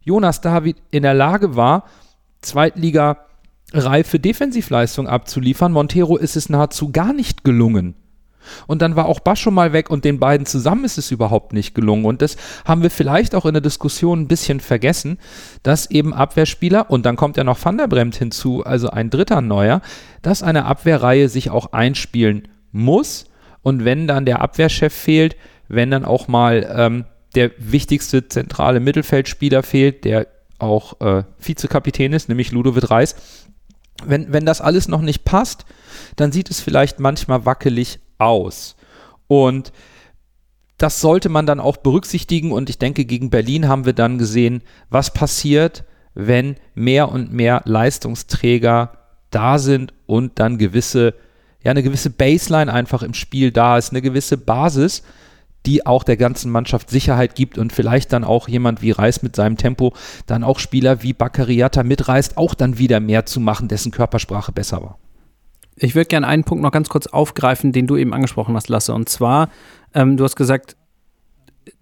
[0.00, 1.84] Jonas David in der Lage war,
[2.40, 3.26] Zweitliga
[3.72, 5.72] reife Defensivleistung abzuliefern.
[5.72, 7.94] Montero ist es nahezu gar nicht gelungen.
[8.66, 11.74] Und dann war auch Bascho mal weg und den beiden zusammen ist es überhaupt nicht
[11.74, 12.04] gelungen.
[12.04, 15.18] Und das haben wir vielleicht auch in der Diskussion ein bisschen vergessen,
[15.62, 19.40] dass eben Abwehrspieler, und dann kommt ja noch Van der Bremt hinzu, also ein dritter
[19.40, 19.82] Neuer,
[20.22, 23.26] dass eine Abwehrreihe sich auch einspielen muss.
[23.62, 25.36] Und wenn dann der Abwehrchef fehlt,
[25.68, 27.04] wenn dann auch mal ähm,
[27.34, 30.26] der wichtigste zentrale Mittelfeldspieler fehlt, der
[30.58, 33.14] auch äh, Vizekapitän ist, nämlich Ludovic Reis,
[34.04, 35.64] wenn, wenn das alles noch nicht passt,
[36.16, 38.76] dann sieht es vielleicht manchmal wackelig aus.
[39.26, 39.72] Und
[40.78, 42.52] das sollte man dann auch berücksichtigen.
[42.52, 45.84] Und ich denke, gegen Berlin haben wir dann gesehen, was passiert,
[46.14, 48.92] wenn mehr und mehr Leistungsträger
[49.30, 51.14] da sind und dann gewisse,
[51.62, 55.02] ja, eine gewisse Baseline einfach im Spiel da ist, eine gewisse Basis,
[55.66, 59.36] die auch der ganzen Mannschaft Sicherheit gibt und vielleicht dann auch jemand wie Reis mit
[59.36, 59.92] seinem Tempo
[60.26, 64.82] dann auch Spieler wie Baccariata mitreißt, auch dann wieder mehr zu machen, dessen Körpersprache besser
[64.82, 64.98] war.
[65.76, 68.94] Ich würde gerne einen Punkt noch ganz kurz aufgreifen, den du eben angesprochen hast, Lasse.
[68.94, 69.50] Und zwar,
[69.94, 70.76] ähm, du hast gesagt,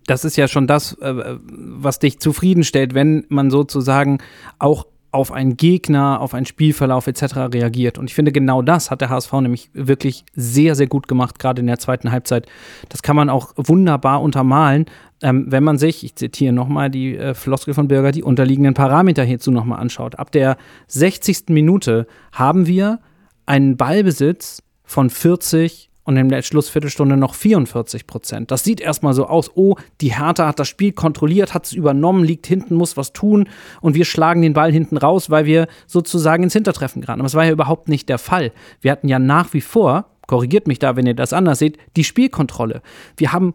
[0.07, 4.19] das ist ja schon das, äh, was dich zufriedenstellt, wenn man sozusagen
[4.59, 7.53] auch auf einen Gegner, auf einen Spielverlauf etc.
[7.53, 7.99] reagiert.
[7.99, 11.61] Und ich finde, genau das hat der HSV nämlich wirklich sehr, sehr gut gemacht, gerade
[11.61, 12.47] in der zweiten Halbzeit.
[12.89, 14.87] Das kann man auch wunderbar untermalen,
[15.23, 19.25] ähm, wenn man sich, ich zitiere nochmal die äh, Floskel von Bürger, die unterliegenden Parameter
[19.25, 20.19] hierzu nochmal anschaut.
[20.19, 20.57] Ab der
[20.89, 21.49] 60.
[21.49, 23.01] Minute haben wir
[23.47, 28.51] einen Ballbesitz von 40 und in der Schlussviertelstunde noch 44 Prozent.
[28.53, 32.25] Das sieht erstmal so aus, oh, die Hertha hat das Spiel kontrolliert, hat es übernommen,
[32.25, 33.49] liegt hinten, muss was tun
[33.81, 37.21] und wir schlagen den Ball hinten raus, weil wir sozusagen ins Hintertreffen geraten.
[37.21, 38.53] Aber es war ja überhaupt nicht der Fall.
[38.81, 42.05] Wir hatten ja nach wie vor, korrigiert mich da, wenn ihr das anders seht, die
[42.05, 42.83] Spielkontrolle.
[43.17, 43.55] Wir haben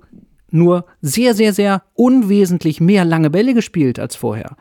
[0.50, 4.58] nur sehr, sehr, sehr unwesentlich mehr lange Bälle gespielt als vorher.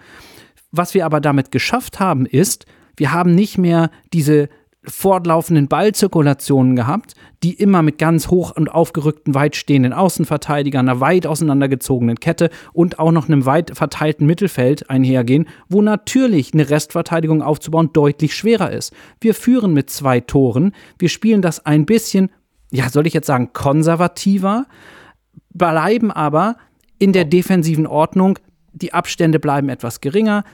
[0.71, 2.67] Was wir aber damit geschafft haben, ist,
[2.97, 4.49] wir haben nicht mehr diese
[4.85, 11.27] fortlaufenden Ballzirkulationen gehabt, die immer mit ganz hoch und aufgerückten, weit stehenden Außenverteidigern, einer weit
[11.27, 17.91] auseinandergezogenen Kette und auch noch einem weit verteilten Mittelfeld einhergehen, wo natürlich eine Restverteidigung aufzubauen
[17.93, 18.95] deutlich schwerer ist.
[19.21, 22.31] Wir führen mit zwei Toren, wir spielen das ein bisschen,
[22.71, 24.67] ja, soll ich jetzt sagen, konservativer,
[25.53, 26.57] bleiben aber
[26.99, 28.39] in der defensiven Ordnung,
[28.73, 30.45] die Abstände bleiben etwas geringer.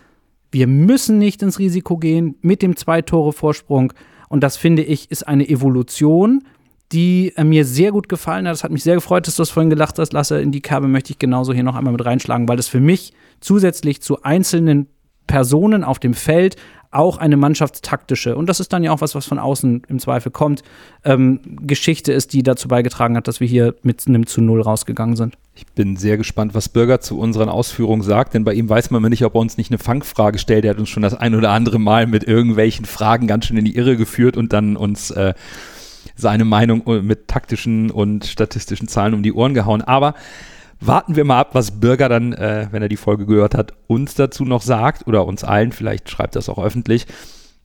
[0.50, 3.92] Wir müssen nicht ins Risiko gehen mit dem Zwei-Tore-Vorsprung.
[4.28, 6.42] Und das finde ich ist eine Evolution,
[6.92, 8.52] die äh, mir sehr gut gefallen hat.
[8.52, 10.40] Das hat mich sehr gefreut, dass du das vorhin gelacht hast, Lasse.
[10.40, 13.12] In die Kerbe möchte ich genauso hier noch einmal mit reinschlagen, weil das für mich
[13.40, 14.88] zusätzlich zu einzelnen
[15.26, 16.56] Personen auf dem Feld
[16.90, 20.32] auch eine mannschaftstaktische, und das ist dann ja auch was, was von außen im Zweifel
[20.32, 20.62] kommt,
[21.04, 25.16] ähm, Geschichte ist, die dazu beigetragen hat, dass wir hier mit einem zu Null rausgegangen
[25.16, 25.36] sind.
[25.54, 29.02] Ich bin sehr gespannt, was Bürger zu unseren Ausführungen sagt, denn bei ihm weiß man
[29.02, 30.64] nicht, ob er uns nicht eine Fangfrage stellt.
[30.64, 33.64] Er hat uns schon das ein oder andere Mal mit irgendwelchen Fragen ganz schön in
[33.64, 35.34] die Irre geführt und dann uns äh,
[36.14, 39.82] seine Meinung äh, mit taktischen und statistischen Zahlen um die Ohren gehauen.
[39.82, 40.14] Aber
[40.80, 44.14] warten wir mal ab, was Bürger dann, äh, wenn er die Folge gehört hat, uns
[44.14, 45.72] dazu noch sagt oder uns allen.
[45.72, 47.06] Vielleicht schreibt das auch öffentlich.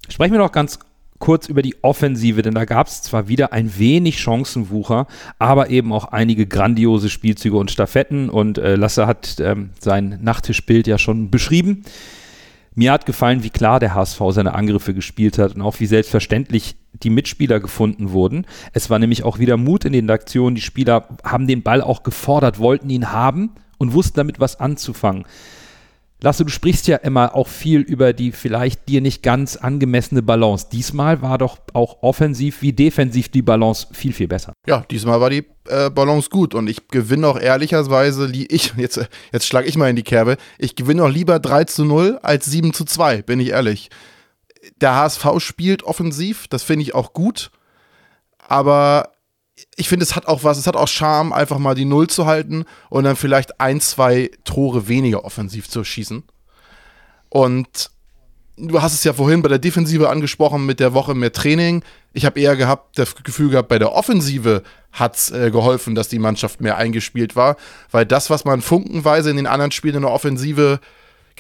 [0.10, 0.80] Sprechen wir noch ganz
[1.20, 5.08] kurz über die Offensive, denn da gab es zwar wieder ein wenig Chancenwucher,
[5.40, 8.30] aber eben auch einige grandiose Spielzüge und Staffetten.
[8.30, 11.84] Und äh, Lasse hat ähm, sein Nachttischbild ja schon beschrieben.
[12.74, 16.76] Mir hat gefallen, wie klar der HSV seine Angriffe gespielt hat und auch wie selbstverständlich
[16.94, 18.46] die Mitspieler gefunden wurden.
[18.72, 20.56] Es war nämlich auch wieder Mut in den Aktionen.
[20.56, 25.26] Die Spieler haben den Ball auch gefordert, wollten ihn haben und wussten damit was anzufangen.
[26.24, 30.68] Lasse, du sprichst ja immer auch viel über die vielleicht dir nicht ganz angemessene Balance.
[30.72, 34.54] Diesmal war doch auch offensiv wie defensiv die Balance viel, viel besser.
[34.68, 39.00] Ja, diesmal war die äh, Balance gut und ich gewinne auch ehrlicherweise, ich, jetzt,
[39.32, 42.46] jetzt schlage ich mal in die Kerbe, ich gewinne auch lieber 3 zu 0 als
[42.46, 43.90] 7 zu 2, bin ich ehrlich.
[44.80, 47.50] Der HSV spielt offensiv, das finde ich auch gut,
[48.48, 49.10] aber
[49.76, 52.26] ich finde, es hat auch was, es hat auch Charme, einfach mal die Null zu
[52.26, 56.24] halten und dann vielleicht ein, zwei Tore weniger offensiv zu schießen.
[57.30, 57.92] Und
[58.58, 61.84] du hast es ja vorhin bei der Defensive angesprochen mit der Woche mehr Training.
[62.14, 66.10] Ich habe eher gehabt, das Gefühl gehabt, bei der Offensive hat es äh, geholfen, dass
[66.10, 67.56] die Mannschaft mehr eingespielt war,
[67.92, 70.80] weil das, was man funkenweise in den anderen Spielen in der Offensive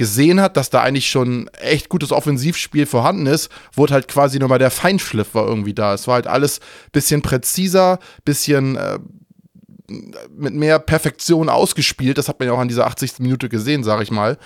[0.02, 4.58] gesehen hat, dass da eigentlich schon echt gutes Offensivspiel vorhanden ist, wurde halt quasi nochmal
[4.58, 5.93] der Feinschliff war irgendwie da.
[5.93, 6.60] Es war halt alles
[6.91, 8.97] bisschen präziser, bisschen äh,
[10.36, 12.18] mit mehr Perfektion ausgespielt.
[12.18, 13.20] Das hat man ja auch an dieser 80.
[13.20, 14.39] Minute gesehen, sag ich mal.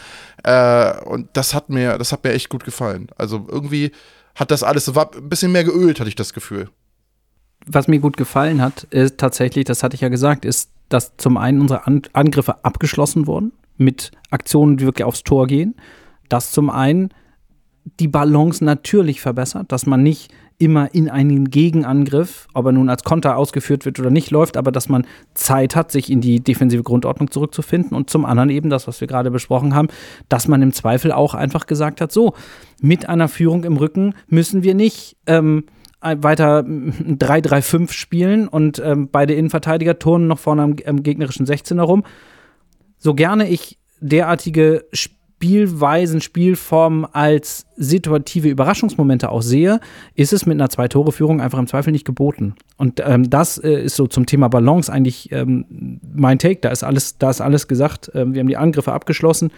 [0.43, 3.08] Äh, und das hat mir, das hat mir echt gut gefallen.
[3.16, 3.93] Also irgendwie
[4.36, 6.68] hat das alles, war ein bisschen mehr geölt, hatte ich das Gefühl.
[7.66, 11.38] Was mir gut gefallen hat, ist tatsächlich, das hatte ich ja gesagt, ist, dass zum
[11.38, 15.76] einen unsere An Angriffe abgeschlossen wurden mit Aktionen, die wirklich aufs Tor gehen.
[16.30, 17.09] Das zum einen
[17.99, 23.03] die Balance natürlich verbessert, dass man nicht immer in einen Gegenangriff, ob er nun als
[23.03, 26.82] Konter ausgeführt wird oder nicht, läuft, aber dass man Zeit hat, sich in die defensive
[26.82, 27.95] Grundordnung zurückzufinden.
[27.95, 29.89] Und zum anderen eben das, was wir gerade besprochen haben,
[30.30, 32.34] dass man im Zweifel auch einfach gesagt hat, so,
[32.82, 35.65] mit einer Führung im Rücken müssen wir nicht ähm,
[36.01, 42.03] weiter 3-3-5 spielen und ähm, beide Innenverteidiger turnen noch vorne am, am gegnerischen 16er rum,
[43.06, 49.80] so gerne ich derartige Spielweisen, Spielformen als situative Überraschungsmomente auch sehe,
[50.16, 52.56] ist es mit einer Zwei-Tore-Führung einfach im Zweifel nicht geboten.
[52.78, 56.62] Und ähm, das äh, ist so zum Thema Balance eigentlich ähm, mein Take.
[56.62, 58.12] Da ist alles, da ist alles gesagt.
[58.16, 59.51] Ähm, wir haben die Angriffe abgeschlossen.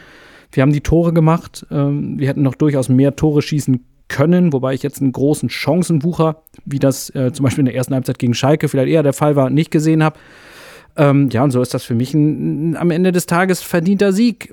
[0.52, 1.66] Wir haben die Tore gemacht.
[1.72, 6.44] Ähm, wir hätten noch durchaus mehr Tore schießen können, wobei ich jetzt einen großen Chancenwucher,
[6.66, 9.38] wie das äh, zum Beispiel in der ersten Halbzeit gegen Schalke vielleicht eher der Fall
[9.38, 10.20] war, nicht gesehen habe.
[10.98, 14.52] Ähm, ja, und so ist das für mich ein, am Ende des Tages verdienter Sieg.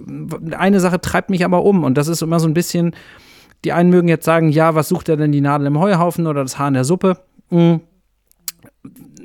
[0.56, 2.94] Eine Sache treibt mich aber um und das ist immer so ein bisschen,
[3.64, 6.42] die einen mögen jetzt sagen, ja, was sucht er denn die Nadel im Heuhaufen oder
[6.42, 7.16] das Haar in der Suppe?
[7.50, 7.80] Mhm.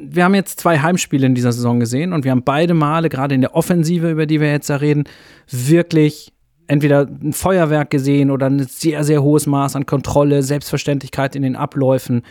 [0.02, 3.36] Wir haben jetzt zwei Heimspiele in dieser Saison gesehen und wir haben beide Male, gerade
[3.36, 5.04] in der Offensive, über die wir jetzt da reden,
[5.52, 6.32] wirklich
[6.68, 11.58] entweder ein Feuerwerk gesehen oder ein sehr, sehr hohes Maß an Kontrolle, Selbstverständlichkeit in den
[11.58, 12.22] Abläufen.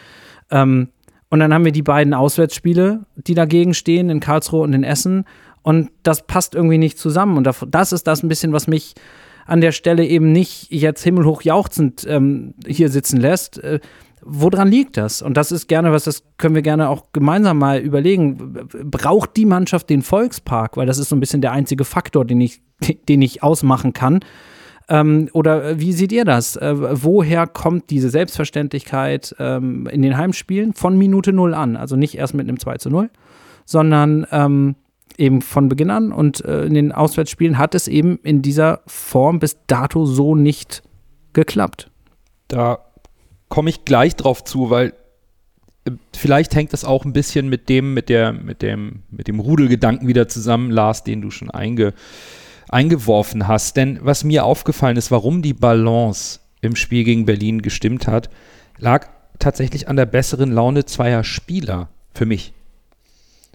[0.51, 0.89] Ähm,
[1.31, 5.25] und dann haben wir die beiden Auswärtsspiele, die dagegen stehen, in Karlsruhe und in Essen.
[5.63, 7.37] Und das passt irgendwie nicht zusammen.
[7.37, 8.95] Und das ist das ein bisschen, was mich
[9.47, 13.63] an der Stelle eben nicht jetzt himmelhoch jauchzend ähm, hier sitzen lässt.
[13.63, 13.81] Äh,
[14.23, 15.21] woran liegt das?
[15.21, 18.69] Und das ist gerne was, das können wir gerne auch gemeinsam mal überlegen.
[18.85, 20.77] Braucht die Mannschaft den Volkspark?
[20.79, 22.63] Weil das ist so ein bisschen der einzige Faktor, den ich,
[23.09, 24.21] den ich ausmachen kann.
[24.89, 26.57] Ähm, oder äh, wie seht ihr das?
[26.57, 31.77] Äh, woher kommt diese Selbstverständlichkeit ähm, in den Heimspielen von Minute Null an?
[31.77, 33.11] Also nicht erst mit einem 2 zu 0,
[33.67, 34.77] sondern ähm,
[35.19, 39.41] eben von Beginn an und äh, in den Auswärtsspielen hat es eben in dieser Form
[39.41, 40.83] bis dato so nicht
[41.33, 41.91] geklappt.
[42.47, 42.79] Da
[43.49, 44.95] komme ich gleich drauf zu, weil
[45.85, 49.41] äh, vielleicht hängt das auch ein bisschen mit dem, mit der, mit dem, mit dem
[49.41, 51.93] Rudelgedanken wieder zusammen, Lars, den du schon einge,
[52.69, 53.77] eingeworfen hast.
[53.77, 58.31] Denn was mir aufgefallen ist, warum die Balance im Spiel gegen Berlin gestimmt hat,
[58.79, 59.09] lag
[59.39, 62.53] tatsächlich an der besseren Laune zweier Spieler für mich.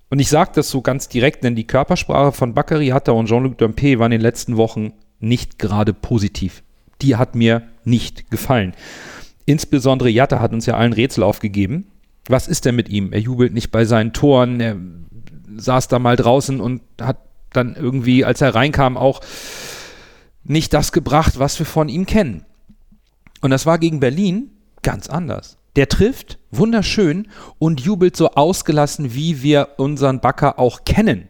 [0.10, 3.58] Und ich sage das so ganz direkt, denn die Körpersprache von Bakary Hatta und Jean-Luc
[3.58, 6.62] Dompe war in den letzten Wochen nicht gerade positiv.
[7.02, 8.74] Die hat mir nicht gefallen.
[9.46, 11.88] Insbesondere Jatta hat uns ja allen Rätsel aufgegeben.
[12.28, 13.12] Was ist denn mit ihm?
[13.12, 14.60] Er jubelt nicht bei seinen Toren.
[14.60, 14.78] Er
[15.58, 17.18] saß da mal draußen und hat
[17.54, 19.22] dann irgendwie, als er reinkam, auch
[20.44, 22.46] nicht das gebracht, was wir von ihm kennen.
[23.42, 24.52] Und das war gegen Berlin
[24.82, 25.58] ganz anders.
[25.76, 27.28] Der trifft wunderschön
[27.58, 31.30] und jubelt so ausgelassen, wie wir unseren Backer auch kennen.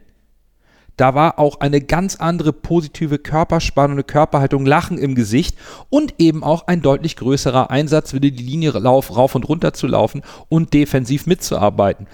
[0.97, 5.57] Da war auch eine ganz andere positive Körperspannung, eine Körperhaltung, Lachen im Gesicht
[5.89, 9.87] und eben auch ein deutlich größerer Einsatz, wieder die Linie lauf, rauf und runter zu
[9.87, 12.07] laufen und defensiv mitzuarbeiten.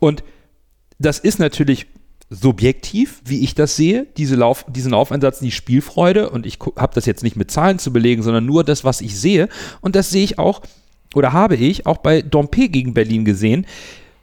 [0.00, 0.24] Und
[0.98, 1.86] das ist natürlich
[2.30, 6.30] subjektiv, wie ich das sehe, diese Lauf, diesen Laufeinsatz, die Spielfreude.
[6.30, 9.18] Und ich habe das jetzt nicht mit Zahlen zu belegen, sondern nur das, was ich
[9.18, 9.48] sehe.
[9.80, 10.62] Und das sehe ich auch,
[11.14, 13.66] oder habe ich auch bei Dompe gegen Berlin gesehen.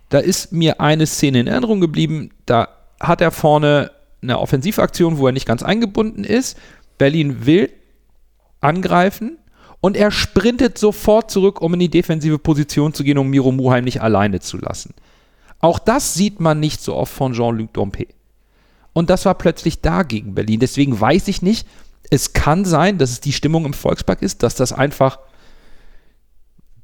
[0.07, 2.31] Da ist mir eine Szene in Erinnerung geblieben.
[2.45, 2.69] Da
[3.01, 3.91] hat er vorne
[4.21, 6.57] eine Offensivaktion, wo er nicht ganz eingebunden ist.
[6.97, 7.69] Berlin will
[8.61, 9.37] angreifen
[9.81, 13.83] und er sprintet sofort zurück, um in die defensive Position zu gehen, um Miro Muheim
[13.83, 14.93] nicht alleine zu lassen.
[15.59, 18.07] Auch das sieht man nicht so oft von Jean-Luc Dompe.
[18.93, 20.59] Und das war plötzlich da gegen Berlin.
[20.59, 21.67] Deswegen weiß ich nicht,
[22.09, 25.19] es kann sein, dass es die Stimmung im Volkspark ist, dass das einfach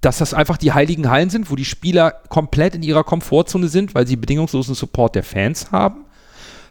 [0.03, 3.95] dass das einfach die heiligen Hallen sind, wo die Spieler komplett in ihrer Komfortzone sind,
[3.95, 6.03] weil sie bedingungslosen Support der Fans haben.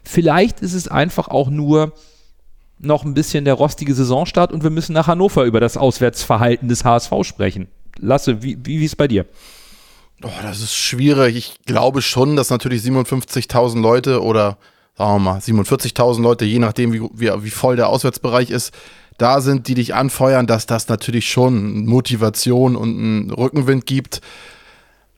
[0.03, 1.93] Vielleicht ist es einfach auch nur
[2.77, 6.85] noch ein bisschen der rostige Saisonstart und wir müssen nach Hannover über das Auswärtsverhalten des
[6.85, 7.69] HSV sprechen.
[7.97, 9.25] Lasse, wie, wie, wie ist es bei dir?
[10.23, 11.35] Oh, das ist schwierig.
[11.35, 14.57] Ich glaube schon, dass natürlich 57.000 Leute oder
[14.97, 18.73] sagen wir mal 47.000 Leute, je nachdem, wie, wie, wie voll der Auswärtsbereich ist,
[19.17, 24.21] da sind, die dich anfeuern, dass das natürlich schon Motivation und einen Rückenwind gibt.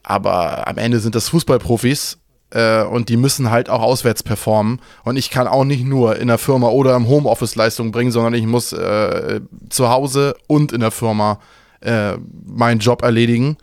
[0.03, 2.18] Aber am Ende sind das Fußballprofis
[2.51, 4.82] äh, und die müssen halt auch auswärts performen.
[5.03, 8.34] Und ich kann auch nicht nur in der Firma oder im Homeoffice Leistung bringen, sondern
[8.34, 11.39] ich muss äh, zu Hause und in der Firma
[11.82, 12.14] äh,
[12.45, 13.58] meinen Job erledigen.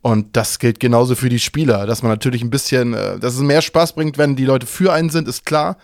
[0.00, 3.40] Und das gilt genauso für die Spieler, dass man natürlich ein bisschen, äh, dass es
[3.40, 5.76] mehr Spaß bringt, wenn die Leute für einen sind, ist klar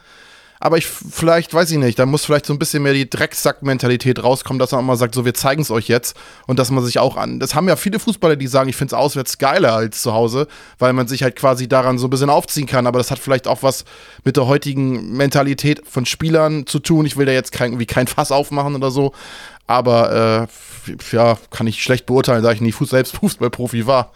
[0.64, 4.24] aber ich vielleicht, weiß ich nicht, da muss vielleicht so ein bisschen mehr die Drecksack-Mentalität
[4.24, 6.98] rauskommen, dass man mal sagt, so wir zeigen es euch jetzt und dass man sich
[6.98, 7.38] auch an.
[7.38, 10.48] Das haben ja viele Fußballer, die sagen, ich finde es auswärts geiler als zu Hause,
[10.78, 12.86] weil man sich halt quasi daran so ein bisschen aufziehen kann.
[12.86, 13.84] Aber das hat vielleicht auch was
[14.24, 17.04] mit der heutigen Mentalität von Spielern zu tun.
[17.04, 19.12] Ich will da jetzt kein, irgendwie kein Fass aufmachen oder so.
[19.66, 20.48] Aber
[20.88, 24.12] äh, ja, kann ich schlecht beurteilen, da ich nie selbst Fußballprofi war.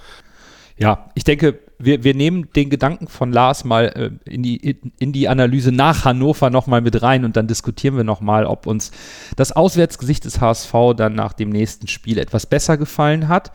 [0.79, 3.85] Ja, ich denke, wir, wir nehmen den Gedanken von Lars mal
[4.27, 8.05] äh, in, die, in, die Analyse nach Hannover nochmal mit rein und dann diskutieren wir
[8.05, 8.91] nochmal, ob uns
[9.37, 13.53] das Auswärtsgesicht des HSV dann nach dem nächsten Spiel etwas besser gefallen hat.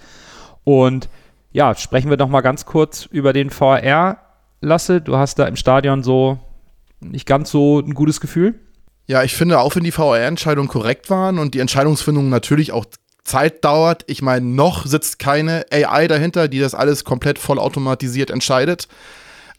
[0.64, 1.10] Und
[1.52, 4.18] ja, sprechen wir nochmal ganz kurz über den VR.
[4.62, 6.40] Lasse, du hast da im Stadion so
[7.02, 8.56] nicht ganz so ein gutes Gefühl?
[9.06, 12.86] Ja, ich finde, auch wenn die VR-Entscheidungen korrekt waren und die Entscheidungsfindung natürlich auch
[13.24, 14.04] Zeit dauert.
[14.08, 18.88] Ich meine, noch sitzt keine AI dahinter, die das alles komplett vollautomatisiert entscheidet.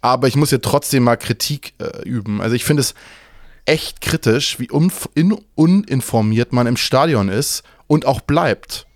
[0.01, 2.41] Aber ich muss hier trotzdem mal Kritik äh, üben.
[2.41, 2.95] Also ich finde es
[3.65, 8.87] echt kritisch, wie uninformiert man im Stadion ist und auch bleibt.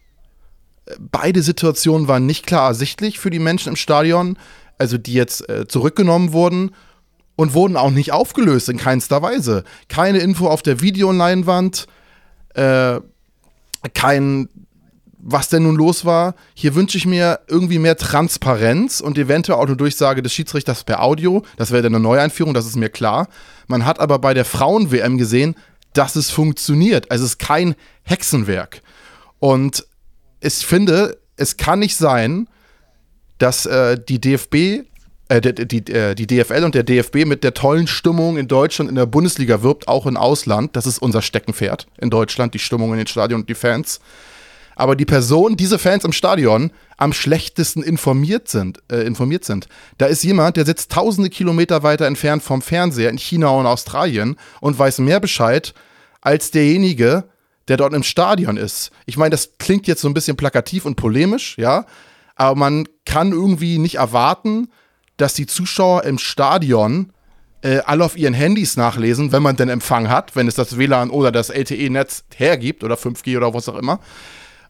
[0.99, 4.39] Beide Situationen waren nicht klar ersichtlich für die Menschen im Stadion,
[4.79, 6.75] also die jetzt äh, zurückgenommen wurden
[7.37, 9.65] und wurden auch nicht aufgelöst in keinster Weise.
[9.89, 11.87] Keine Info auf der Videoleinwand,
[12.55, 13.01] äh,
[13.95, 14.49] kein,
[15.19, 16.35] was denn nun los war.
[16.55, 21.03] Hier wünsche ich mir irgendwie mehr Transparenz und eventuell auch eine Durchsage des Schiedsrichters per
[21.03, 21.45] Audio.
[21.57, 23.29] Das wäre dann eine Neueinführung, das ist mir klar.
[23.67, 25.55] Man hat aber bei der Frauen-WM gesehen,
[25.93, 27.11] dass es funktioniert.
[27.11, 28.83] Also es ist kein Hexenwerk.
[29.39, 29.87] Und
[30.41, 32.49] ich finde, es kann nicht sein,
[33.39, 34.87] dass äh, die DFB
[35.29, 38.89] äh, die, die, äh, die, DFL und der DFB mit der tollen Stimmung in Deutschland
[38.89, 40.75] in der Bundesliga wirbt, auch im Ausland.
[40.75, 44.01] Das ist unser Steckenpferd in Deutschland, die Stimmung in den Stadien und die Fans.
[44.75, 49.67] Aber die Personen, diese Fans im Stadion, am schlechtesten informiert sind, äh, informiert sind.
[49.99, 54.37] Da ist jemand, der sitzt tausende Kilometer weiter entfernt vom Fernseher in China und Australien
[54.61, 55.75] und weiß mehr Bescheid
[56.21, 57.25] als derjenige,
[57.67, 58.93] der dort im Stadion ist.
[59.05, 61.85] Ich meine, das klingt jetzt so ein bisschen plakativ und polemisch, ja,
[62.35, 64.69] aber man kann irgendwie nicht erwarten,
[65.19, 67.13] dass die Zuschauer im Stadion
[67.63, 71.11] äh, alle auf ihren Handys nachlesen, wenn man denn Empfang hat, wenn es das WLAN
[71.11, 74.01] oder das LTE-Netz hergibt oder 5G oder was auch immer.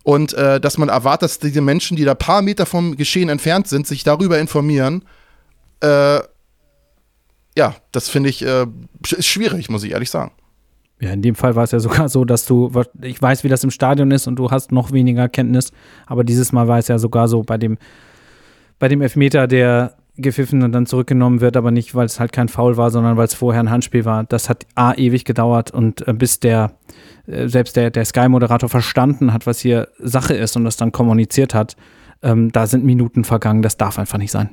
[0.05, 3.69] Und äh, dass man erwartet, dass diese Menschen, die da paar Meter vom Geschehen entfernt
[3.69, 5.05] sind, sich darüber informieren.
[5.81, 6.21] Äh,
[7.57, 8.67] ja, das finde ich äh,
[9.05, 10.33] schwierig, muss ich ehrlich sagen.
[11.01, 12.73] Ja, in dem Fall war es ja sogar so, dass du,
[13.03, 15.73] ich weiß, wie das im Stadion ist und du hast noch weniger Kenntnis,
[16.07, 17.77] aber dieses Mal war es ja sogar so bei dem,
[18.79, 22.49] bei dem Elfmeter, der gepfiffen und dann zurückgenommen wird, aber nicht, weil es halt kein
[22.49, 24.25] Foul war, sondern weil es vorher ein Handspiel war.
[24.25, 26.73] Das hat A, ewig gedauert und äh, bis der,
[27.27, 31.55] äh, selbst der, der Sky-Moderator verstanden hat, was hier Sache ist und das dann kommuniziert
[31.55, 31.77] hat,
[32.23, 34.51] ähm, da sind Minuten vergangen, das darf einfach nicht sein.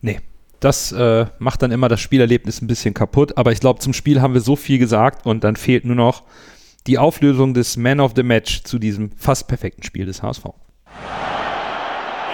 [0.00, 0.20] Nee.
[0.60, 4.20] Das äh, macht dann immer das Spielerlebnis ein bisschen kaputt, aber ich glaube, zum Spiel
[4.20, 6.24] haben wir so viel gesagt und dann fehlt nur noch
[6.88, 10.46] die Auflösung des Man of the Match zu diesem fast perfekten Spiel des HSV.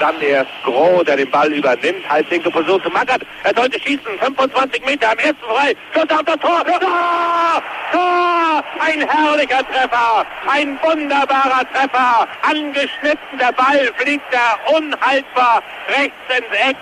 [0.01, 2.09] Dann erst Groh, der den Ball übernimmt.
[2.09, 3.23] Halblinke Position zu Mackert.
[3.45, 4.19] Er sollte schießen.
[4.21, 5.75] 25 Meter am ersten frei.
[5.93, 6.65] Schuss auf das Tor.
[6.65, 7.63] Tor!
[7.93, 8.65] Tor!
[8.81, 10.27] Ein herrlicher Treffer.
[10.51, 12.29] Ein wunderbarer Treffer.
[12.43, 13.39] Angeschnitten.
[13.39, 16.77] Der Ball fliegt er unhaltbar rechts ins Eck.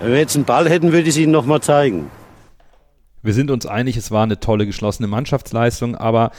[0.00, 2.10] Wenn wir jetzt einen Ball hätten, würde ich es Ihnen nochmal zeigen.
[3.22, 6.30] Wir sind uns einig, es war eine tolle geschlossene Mannschaftsleistung, aber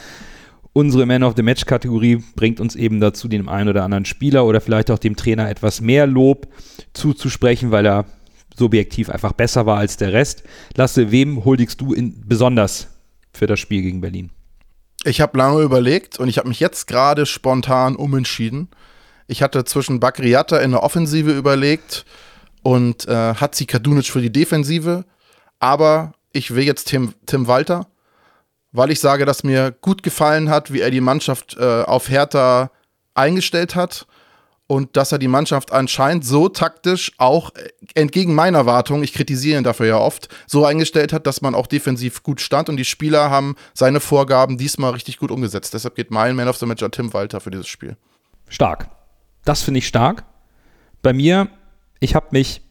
[0.72, 4.44] unsere Man of the Match Kategorie bringt uns eben dazu, dem einen oder anderen Spieler
[4.44, 6.48] oder vielleicht auch dem Trainer etwas mehr Lob
[6.92, 8.06] zuzusprechen, weil er
[8.56, 10.42] subjektiv einfach besser war als der Rest.
[10.76, 12.88] Lasse, wem huldigst du in, besonders
[13.32, 14.30] für das Spiel gegen Berlin?
[15.04, 18.68] Ich habe lange überlegt und ich habe mich jetzt gerade spontan umentschieden.
[19.26, 22.04] Ich hatte zwischen Bakriata in der Offensive überlegt
[22.62, 25.04] und äh, Hatzi Kadunic für die Defensive,
[25.58, 27.86] aber ich will jetzt Tim, Tim Walter,
[28.72, 32.70] weil ich sage, dass mir gut gefallen hat, wie er die Mannschaft äh, auf Hertha
[33.14, 34.06] eingestellt hat
[34.66, 39.58] und dass er die Mannschaft anscheinend so taktisch auch äh, entgegen meiner Erwartung, ich kritisiere
[39.58, 42.84] ihn dafür ja oft, so eingestellt hat, dass man auch defensiv gut stand und die
[42.84, 45.74] Spieler haben seine Vorgaben diesmal richtig gut umgesetzt.
[45.74, 47.96] Deshalb geht mein Man of the Match an Tim Walter für dieses Spiel.
[48.48, 48.88] Stark.
[49.44, 50.24] Das finde ich stark.
[51.02, 51.48] Bei mir
[52.00, 52.62] ich habe mich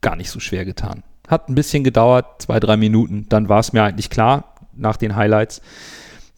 [0.00, 1.02] gar nicht so schwer getan.
[1.28, 5.16] Hat ein bisschen gedauert, zwei, drei Minuten, dann war es mir eigentlich klar nach den
[5.16, 5.60] Highlights.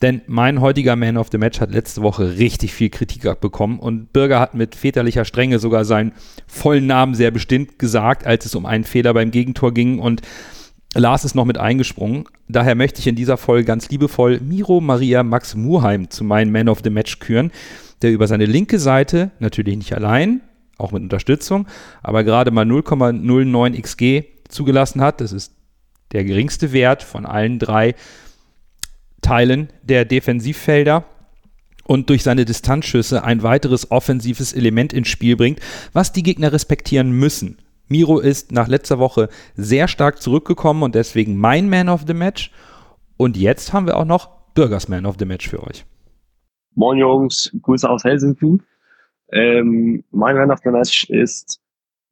[0.03, 4.13] Denn mein heutiger Man of the Match hat letzte Woche richtig viel Kritik abbekommen und
[4.13, 6.13] Bürger hat mit väterlicher Strenge sogar seinen
[6.47, 10.21] vollen Namen sehr bestimmt gesagt, als es um einen Fehler beim Gegentor ging und
[10.95, 12.25] Lars ist noch mit eingesprungen.
[12.49, 16.69] Daher möchte ich in dieser Folge ganz liebevoll Miro Maria Max Murheim zu meinem Man
[16.69, 17.51] of the Match küren,
[18.03, 20.43] der über seine linke Seite, natürlich nicht allein,
[20.79, 21.67] auch mit Unterstützung,
[22.03, 25.21] aber gerade mal 0,09 XG zugelassen hat.
[25.21, 25.55] Das ist
[26.13, 27.95] der geringste Wert von allen drei
[29.27, 31.05] Teilen der Defensivfelder
[31.85, 35.59] und durch seine Distanzschüsse ein weiteres offensives Element ins Spiel bringt,
[35.93, 37.59] was die Gegner respektieren müssen.
[37.89, 42.53] Miro ist nach letzter Woche sehr stark zurückgekommen und deswegen mein Man of the Match.
[43.17, 45.85] Und jetzt haben wir auch noch Bürgers Man of the Match für euch.
[46.77, 48.59] Moin Jungs, Grüße aus Helsinki.
[49.33, 51.61] Ähm, mein Man of the Match ist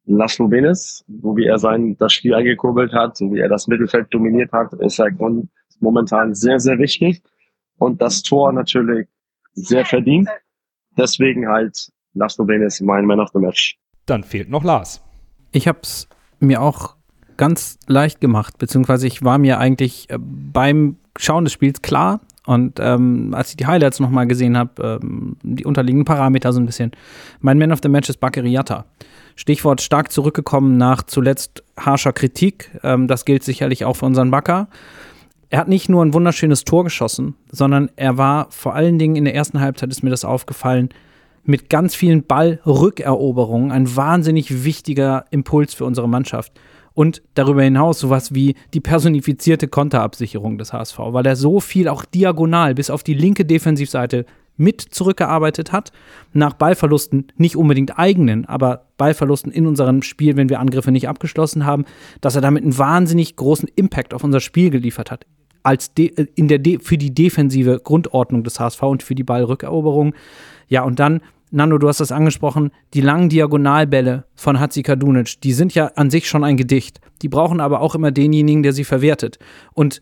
[0.05, 4.13] Laszlo Benes, so wie er sein, das Spiel eingekurbelt hat, so wie er das Mittelfeld
[4.13, 5.11] dominiert hat, ist er
[5.85, 7.21] momentan sehr, sehr wichtig.
[7.77, 9.07] Und das Tor natürlich
[9.53, 10.29] sehr verdient.
[10.97, 13.77] Deswegen halt Laszlo Benes mein Man of the Match.
[14.05, 15.01] Dann fehlt noch Lars.
[15.51, 16.07] Ich habe es
[16.39, 16.95] mir auch
[17.37, 22.79] ganz leicht gemacht, beziehungsweise ich war mir eigentlich äh, beim Schauen des Spiels klar, und
[22.79, 26.91] ähm, als ich die Highlights nochmal gesehen habe, ähm, die unterliegenden Parameter so ein bisschen.
[27.39, 28.85] Mein Man of the Match ist Bakeriata.
[29.35, 32.71] Stichwort stark zurückgekommen nach zuletzt harscher Kritik.
[32.83, 34.67] Ähm, das gilt sicherlich auch für unseren Backer.
[35.55, 39.23] Er hat nicht nur ein wunderschönes Tor geschossen, sondern er war vor allen Dingen in
[39.23, 40.89] der ersten Halbzeit, ist mir das aufgefallen,
[41.45, 46.51] mit ganz vielen Ballrückeroberungen ein wahnsinnig wichtiger Impuls für unsere Mannschaft
[46.93, 52.03] und darüber hinaus sowas wie die personifizierte Konterabsicherung des HSV, weil er so viel auch
[52.03, 54.25] diagonal bis auf die linke Defensivseite
[54.57, 55.93] mit zurückgearbeitet hat,
[56.33, 61.65] nach Ballverlusten, nicht unbedingt eigenen, aber Ballverlusten in unserem Spiel, wenn wir Angriffe nicht abgeschlossen
[61.65, 61.85] haben,
[62.19, 65.25] dass er damit einen wahnsinnig großen Impact auf unser Spiel geliefert hat.
[65.65, 70.13] Als De in der De für die defensive Grundordnung des HSV und für die Ballrückeroberung.
[70.67, 75.53] Ja, und dann Nando, du hast das angesprochen, die langen Diagonalbälle von Hatzi Kadunic, die
[75.53, 76.99] sind ja an sich schon ein Gedicht.
[77.21, 79.39] Die brauchen aber auch immer denjenigen, der sie verwertet.
[79.73, 80.01] Und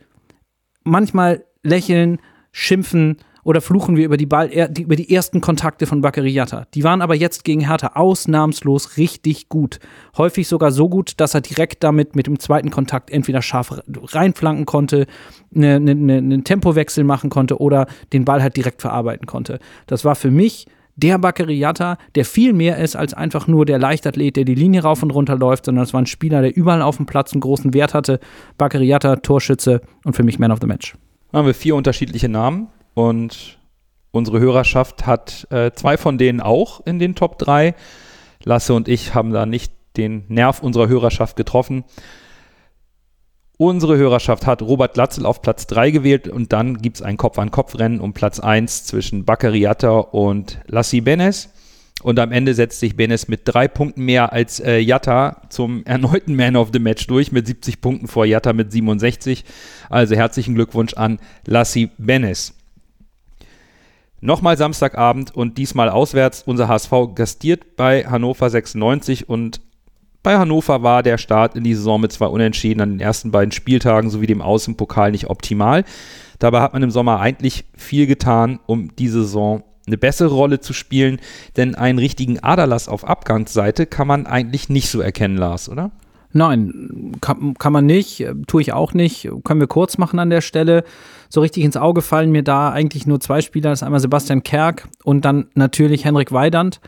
[0.83, 2.19] manchmal lächeln,
[2.51, 6.65] schimpfen oder fluchen wir über die, Ball, über die ersten Kontakte von Bakariata.
[6.73, 9.79] Die waren aber jetzt gegen Hertha ausnahmslos richtig gut.
[10.17, 14.65] Häufig sogar so gut, dass er direkt damit mit dem zweiten Kontakt entweder scharf reinflanken
[14.65, 15.07] konnte,
[15.55, 19.59] einen eine, eine Tempowechsel machen konnte oder den Ball halt direkt verarbeiten konnte.
[19.87, 21.65] Das war für mich der Bakary
[22.15, 25.35] der viel mehr ist als einfach nur der Leichtathlet, der die Linie rauf und runter
[25.35, 28.19] läuft, sondern es war ein Spieler, der überall auf dem Platz einen großen Wert hatte.
[28.59, 30.95] Bakary Torschütze und für mich Man of the Match.
[31.31, 33.57] Haben wir vier unterschiedliche Namen und
[34.11, 37.75] unsere Hörerschaft hat äh, zwei von denen auch in den Top 3.
[38.43, 41.83] Lasse und ich haben da nicht den Nerv unserer Hörerschaft getroffen.
[43.57, 48.01] Unsere Hörerschaft hat Robert Glatzel auf Platz 3 gewählt und dann gibt es ein Kopf-an-Kopf-Rennen
[48.01, 51.49] um Platz 1 zwischen Bakariata und Lassi Benes.
[52.01, 56.35] Und am Ende setzt sich Benes mit drei Punkten mehr als äh, Jatta zum erneuten
[56.35, 59.45] Man of the Match durch, mit 70 Punkten vor Jatta mit 67.
[59.89, 62.55] Also herzlichen Glückwunsch an Lassi Benes.
[64.23, 66.43] Nochmal Samstagabend und diesmal auswärts.
[66.45, 69.59] Unser HSV gastiert bei Hannover 96 und
[70.23, 73.51] bei Hannover war der Start in die Saison mit zwei Unentschieden an den ersten beiden
[73.51, 75.83] Spieltagen sowie dem Außenpokal nicht optimal.
[76.39, 80.71] Dabei hat man im Sommer eigentlich viel getan, um die Saison eine bessere Rolle zu
[80.71, 81.19] spielen,
[81.57, 85.91] denn einen richtigen Aderlass auf Abgangsseite kann man eigentlich nicht so erkennen, Lars, oder?
[86.33, 89.29] Nein, kann, kann man nicht, tue ich auch nicht.
[89.43, 90.83] Können wir kurz machen an der Stelle.
[91.29, 93.69] So richtig ins Auge fallen mir da eigentlich nur zwei Spieler.
[93.69, 96.81] Das ist einmal Sebastian Kerk und dann natürlich Henrik Weidand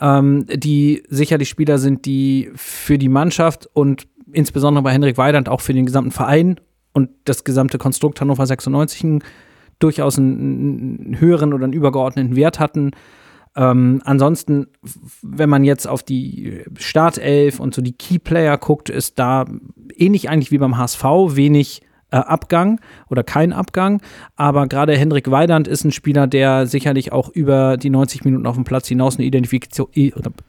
[0.00, 5.60] ähm, die sicherlich Spieler sind, die für die Mannschaft und insbesondere bei Henrik Weidand auch
[5.60, 6.60] für den gesamten Verein
[6.92, 9.24] und das gesamte Konstrukt Hannover 96 einen,
[9.78, 12.92] durchaus einen, einen, höheren oder einen übergeordneten Wert hatten.
[13.56, 14.68] Ähm, ansonsten,
[15.22, 19.46] wenn man jetzt auf die Startelf und so die Keyplayer guckt, ist da
[19.96, 22.80] ähnlich eigentlich wie beim HSV wenig äh, Abgang
[23.10, 24.00] oder kein Abgang.
[24.36, 28.54] Aber gerade Hendrik Weidand ist ein Spieler, der sicherlich auch über die 90 Minuten auf
[28.54, 29.88] dem Platz hinaus eine Identifikation,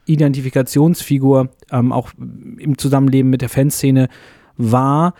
[0.06, 4.08] Identifikationsfigur ähm, auch im Zusammenleben mit der Fanszene
[4.56, 5.14] war,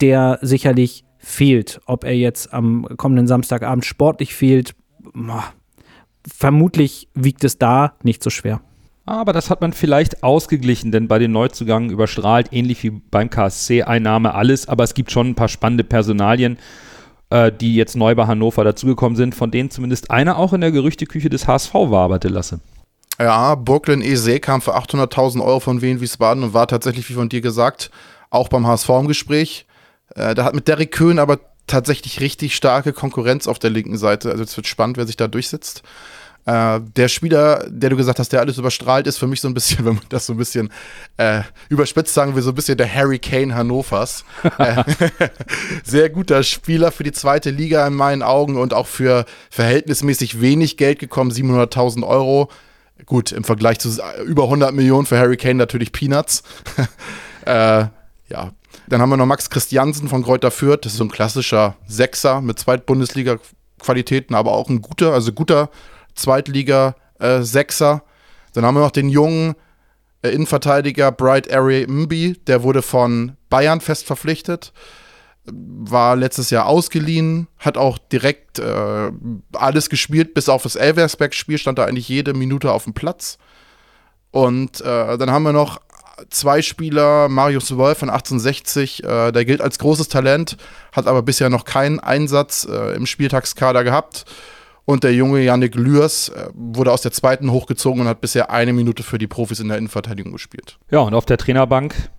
[0.00, 1.80] der sicherlich fehlt.
[1.86, 4.74] Ob er jetzt am kommenden Samstagabend sportlich fehlt,
[6.26, 8.60] vermutlich wiegt es da nicht so schwer.
[9.06, 14.34] Aber das hat man vielleicht ausgeglichen, denn bei den Neuzugängen überstrahlt, ähnlich wie beim KSC-Einnahme
[14.34, 16.58] alles, aber es gibt schon ein paar spannende Personalien,
[17.30, 20.70] äh, die jetzt neu bei Hannover dazugekommen sind, von denen zumindest einer auch in der
[20.70, 22.60] Gerüchteküche des HSV waberte lasse.
[23.18, 27.28] Ja, Brooklyn Eze kam für 800.000 Euro von Wien Wiesbaden und war tatsächlich, wie von
[27.28, 27.90] dir gesagt,
[28.30, 29.66] auch beim HSV im Gespräch.
[30.14, 31.38] Äh, da hat mit Derek Köhn aber
[31.70, 34.30] tatsächlich richtig starke Konkurrenz auf der linken Seite.
[34.30, 35.82] Also es wird spannend, wer sich da durchsetzt.
[36.46, 39.54] Äh, der Spieler, der du gesagt hast, der alles überstrahlt, ist für mich so ein
[39.54, 40.70] bisschen, wenn man das so ein bisschen
[41.16, 44.24] äh, überspitzt sagen will, so ein bisschen der Harry Kane Hannovers.
[44.58, 44.82] äh,
[45.84, 50.76] sehr guter Spieler für die zweite Liga in meinen Augen und auch für verhältnismäßig wenig
[50.76, 52.50] Geld gekommen, 700.000 Euro.
[53.06, 53.88] Gut, im Vergleich zu
[54.26, 56.42] über 100 Millionen für Harry Kane natürlich Peanuts.
[57.44, 57.84] äh,
[58.30, 58.52] ja,
[58.88, 60.84] dann haben wir noch Max Christiansen von Kräuter Fürth.
[60.84, 65.70] Das ist so ein klassischer Sechser mit Zweitbundesliga-Qualitäten, aber auch ein guter, also guter
[66.14, 68.02] Zweitliga-Sechser.
[68.52, 69.54] Dann haben wir noch den jungen
[70.22, 74.72] äh, Innenverteidiger Bright Ari Mbi, der wurde von Bayern fest verpflichtet,
[75.44, 79.10] war letztes Jahr ausgeliehen, hat auch direkt äh,
[79.52, 83.38] alles gespielt, bis auf das Elversberg-Spiel stand da eigentlich jede Minute auf dem Platz.
[84.30, 85.80] Und äh, dann haben wir noch
[86.28, 90.56] zwei Spieler, Marius Wolf von 1860, äh, der gilt als großes Talent,
[90.92, 94.24] hat aber bisher noch keinen Einsatz äh, im Spieltagskader gehabt.
[94.84, 98.72] Und der junge Yannick Lürs äh, wurde aus der zweiten hochgezogen und hat bisher eine
[98.72, 100.78] Minute für die Profis in der Innenverteidigung gespielt.
[100.90, 102.10] Ja, und auf der Trainerbank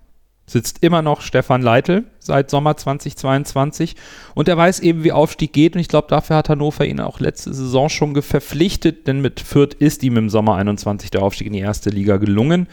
[0.45, 3.95] sitzt immer noch Stefan Leitl seit Sommer 2022
[4.35, 7.19] und er weiß eben, wie Aufstieg geht und ich glaube, dafür hat Hannover ihn auch
[7.19, 11.53] letzte Saison schon verpflichtet, denn mit Fürth ist ihm im Sommer 21 der Aufstieg in
[11.53, 12.67] die erste Liga gelungen.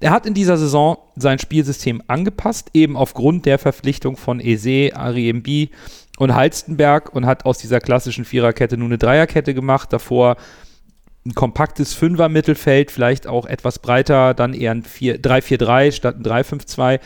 [0.00, 5.70] Er hat in dieser Saison sein Spielsystem angepasst, eben aufgrund der Verpflichtung von Eze, Ariembi
[6.18, 9.92] und Halstenberg und hat aus dieser klassischen Viererkette nun eine Dreierkette gemacht.
[9.92, 10.36] Davor
[11.26, 17.00] ein kompaktes Fünfer-Mittelfeld, vielleicht auch etwas breiter, dann eher ein 3-4-3 statt ein 3-5-2.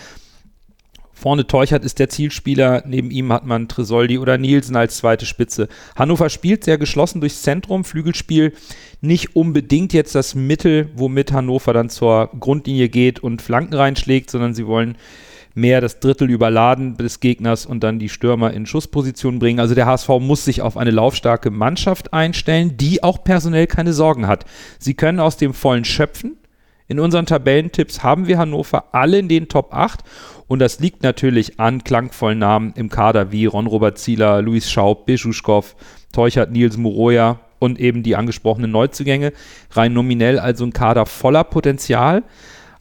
[1.23, 5.68] Vorne Teuchert ist der Zielspieler, neben ihm hat man Tresoldi oder Nielsen als zweite Spitze.
[5.95, 8.55] Hannover spielt sehr geschlossen durchs Zentrum, Flügelspiel
[9.01, 14.53] nicht unbedingt jetzt das Mittel, womit Hannover dann zur Grundlinie geht und Flanken reinschlägt, sondern
[14.53, 14.97] sie wollen
[15.55, 19.61] mehr das Drittel überladen des Gegners und dann die Stürmer in Schussposition bringen.
[19.61, 24.27] Also der HSV muss sich auf eine laufstarke Mannschaft einstellen, die auch personell keine Sorgen
[24.27, 24.45] hat.
[24.81, 26.37] Sie können aus dem Vollen schöpfen.
[26.93, 30.01] In unseren Tabellentipps haben wir Hannover alle in den Top 8
[30.47, 35.74] und das liegt natürlich an klangvollen Namen im Kader wie Ron-Robert Zieler, Luis Schaub, Bischuschkow,
[36.12, 39.32] Teuchert, Nils Muroya und eben die angesprochenen Neuzugänge.
[39.70, 42.24] Rein nominell also ein Kader voller Potenzial.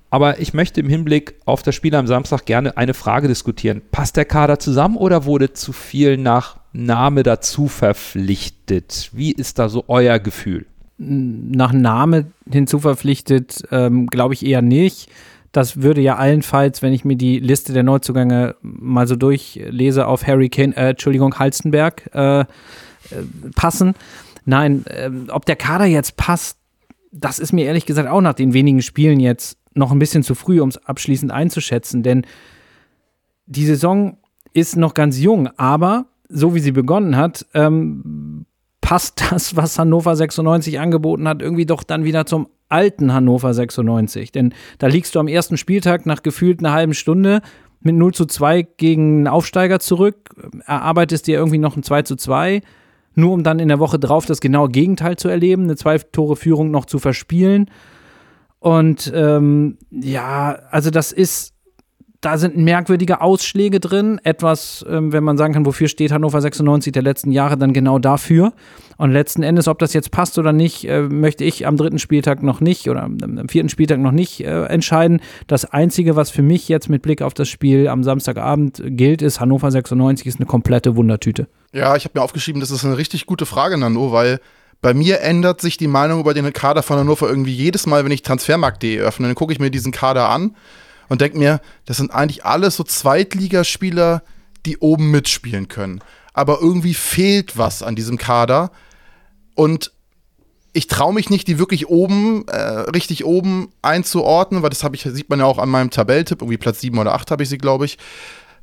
[0.09, 3.81] Aber ich möchte im Hinblick auf das Spiel am Samstag gerne eine Frage diskutieren.
[3.93, 9.09] Passt der Kader zusammen oder wurde zu viel nach Name dazu verpflichtet?
[9.13, 10.65] Wie ist da so euer Gefühl?
[11.01, 15.09] Nach Name hinzuverpflichtet, ähm, glaube ich eher nicht.
[15.51, 20.25] Das würde ja allenfalls, wenn ich mir die Liste der Neuzugänge mal so durchlese, auf
[20.27, 22.45] Harry Kane, äh, Entschuldigung, Halstenberg äh, äh,
[23.55, 23.95] passen.
[24.45, 26.57] Nein, äh, ob der Kader jetzt passt,
[27.11, 30.35] das ist mir ehrlich gesagt auch nach den wenigen Spielen jetzt noch ein bisschen zu
[30.35, 32.25] früh, um es abschließend einzuschätzen, denn
[33.47, 34.17] die Saison
[34.53, 38.45] ist noch ganz jung, aber so wie sie begonnen hat, ähm,
[38.81, 44.31] passt das, was Hannover 96 angeboten hat, irgendwie doch dann wieder zum alten Hannover 96.
[44.31, 47.41] Denn da liegst du am ersten Spieltag nach gefühlt einer halben Stunde
[47.81, 52.15] mit 0 zu 2 gegen einen Aufsteiger zurück, erarbeitest dir irgendwie noch ein 2 zu
[52.15, 52.61] 2,
[53.15, 56.85] nur um dann in der Woche drauf das genaue Gegenteil zu erleben, eine Zwei-Tore-Führung noch
[56.85, 57.69] zu verspielen.
[58.59, 61.53] Und ähm, ja, also das ist
[62.21, 64.21] da sind merkwürdige Ausschläge drin.
[64.23, 67.97] Etwas, ähm, wenn man sagen kann, wofür steht Hannover 96 der letzten Jahre, dann genau
[67.97, 68.53] dafür.
[68.97, 72.43] Und letzten Endes, ob das jetzt passt oder nicht, äh, möchte ich am dritten Spieltag
[72.43, 75.19] noch nicht oder am, am vierten Spieltag noch nicht äh, entscheiden.
[75.47, 79.39] Das Einzige, was für mich jetzt mit Blick auf das Spiel am Samstagabend gilt, ist,
[79.39, 81.47] Hannover 96 ist eine komplette Wundertüte.
[81.73, 84.39] Ja, ich habe mir aufgeschrieben, das ist eine richtig gute Frage, Nano, weil
[84.79, 88.11] bei mir ändert sich die Meinung über den Kader von Hannover irgendwie jedes Mal, wenn
[88.11, 89.27] ich Transfermarkt.de öffne.
[89.27, 90.55] Dann gucke ich mir diesen Kader an
[91.11, 94.23] und denke mir, das sind eigentlich alles so Zweitligaspieler,
[94.65, 95.99] die oben mitspielen können.
[96.31, 98.71] Aber irgendwie fehlt was an diesem Kader.
[99.53, 99.91] Und
[100.71, 105.29] ich traue mich nicht, die wirklich oben, äh, richtig oben einzuordnen, weil das ich, sieht
[105.29, 107.83] man ja auch an meinem Tabelltipp, irgendwie Platz 7 oder 8 habe ich sie, glaube
[107.83, 107.97] ich.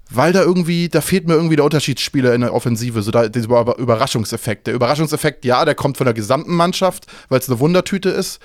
[0.09, 3.77] Weil da irgendwie, da fehlt mir irgendwie der Unterschiedsspieler in der Offensive, so da, dieser
[3.77, 4.69] Überraschungseffekt.
[4.69, 8.41] Der Überraschungseffekt, ja, der kommt von der gesamten Mannschaft, weil es eine Wundertüte ist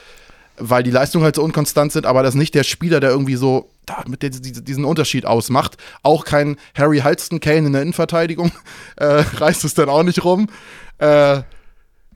[0.57, 3.35] weil die Leistungen halt so unkonstant sind, aber das ist nicht der Spieler, der irgendwie
[3.35, 5.77] so da, mit der, diesen Unterschied ausmacht.
[6.01, 8.51] Auch kein Harry Halston Kane in der Innenverteidigung
[8.97, 10.49] äh, reißt es dann auch nicht rum.
[10.97, 11.41] Äh,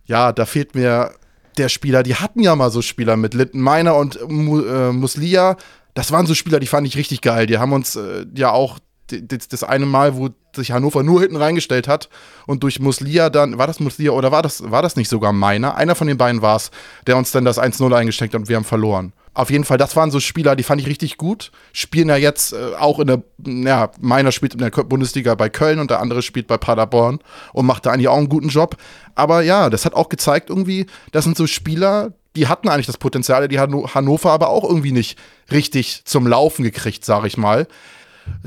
[0.06, 1.14] ja, da fehlt mir
[1.58, 2.04] der Spieler.
[2.04, 5.58] Die hatten ja mal so Spieler mit Linton Meiner und äh, Muslia.
[5.94, 7.48] Das waren so Spieler, die fand ich richtig geil.
[7.48, 11.88] Die haben uns äh, ja auch das eine Mal, wo sich Hannover nur hinten reingestellt
[11.88, 12.10] hat
[12.46, 15.76] und durch Muslia dann, war das Muslia oder war das, war das nicht sogar meiner?
[15.76, 16.72] Einer von den beiden war es,
[17.06, 19.14] der uns dann das 1-0 eingesteckt hat und wir haben verloren.
[19.38, 21.52] Auf jeden Fall, das waren so Spieler, die fand ich richtig gut.
[21.72, 25.78] Spielen ja jetzt äh, auch in der, ja, meiner spielt in der Bundesliga bei Köln
[25.78, 27.20] und der andere spielt bei Paderborn
[27.54, 28.78] und macht da eigentlich auch einen guten Job.
[29.14, 32.98] Aber ja, das hat auch gezeigt irgendwie, das sind so Spieler, die hatten eigentlich das
[32.98, 35.20] Potenzial, die Hannover aber auch irgendwie nicht
[35.52, 37.68] richtig zum Laufen gekriegt, sag ich mal.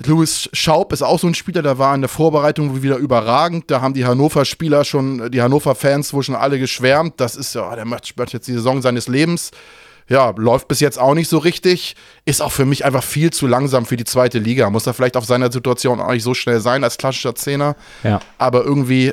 [0.07, 3.71] Louis Schaub ist auch so ein Spieler, der war in der Vorbereitung wieder überragend.
[3.71, 7.15] Da haben die Hannover-Spieler schon, die Hannover-Fans wohl schon alle geschwärmt.
[7.21, 9.51] Das ist ja, der macht, macht jetzt die Saison seines Lebens.
[10.09, 11.95] Ja, läuft bis jetzt auch nicht so richtig.
[12.25, 14.69] Ist auch für mich einfach viel zu langsam für die zweite Liga.
[14.71, 17.77] Muss er vielleicht auf seiner Situation auch nicht so schnell sein als klassischer Zehner.
[18.03, 18.21] Ja.
[18.39, 19.13] Aber irgendwie,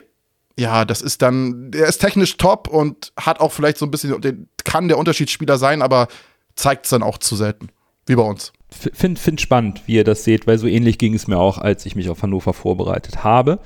[0.58, 4.50] ja, das ist dann, er ist technisch top und hat auch vielleicht so ein bisschen,
[4.64, 6.08] kann der Unterschiedsspieler sein, aber
[6.56, 7.70] zeigt es dann auch zu selten.
[8.08, 11.28] Wie bei uns finde find spannend, wie ihr das seht, weil so ähnlich ging es
[11.28, 13.60] mir auch, als ich mich auf Hannover vorbereitet habe.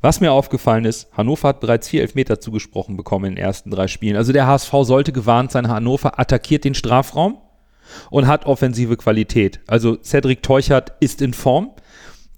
[0.00, 3.86] Was mir aufgefallen ist, Hannover hat bereits vier Elfmeter zugesprochen bekommen in den ersten drei
[3.86, 4.16] Spielen.
[4.16, 7.38] Also der HSV sollte gewarnt sein, Hannover attackiert den Strafraum
[8.10, 9.60] und hat offensive Qualität.
[9.66, 11.70] Also Cedric Teuchert ist in Form.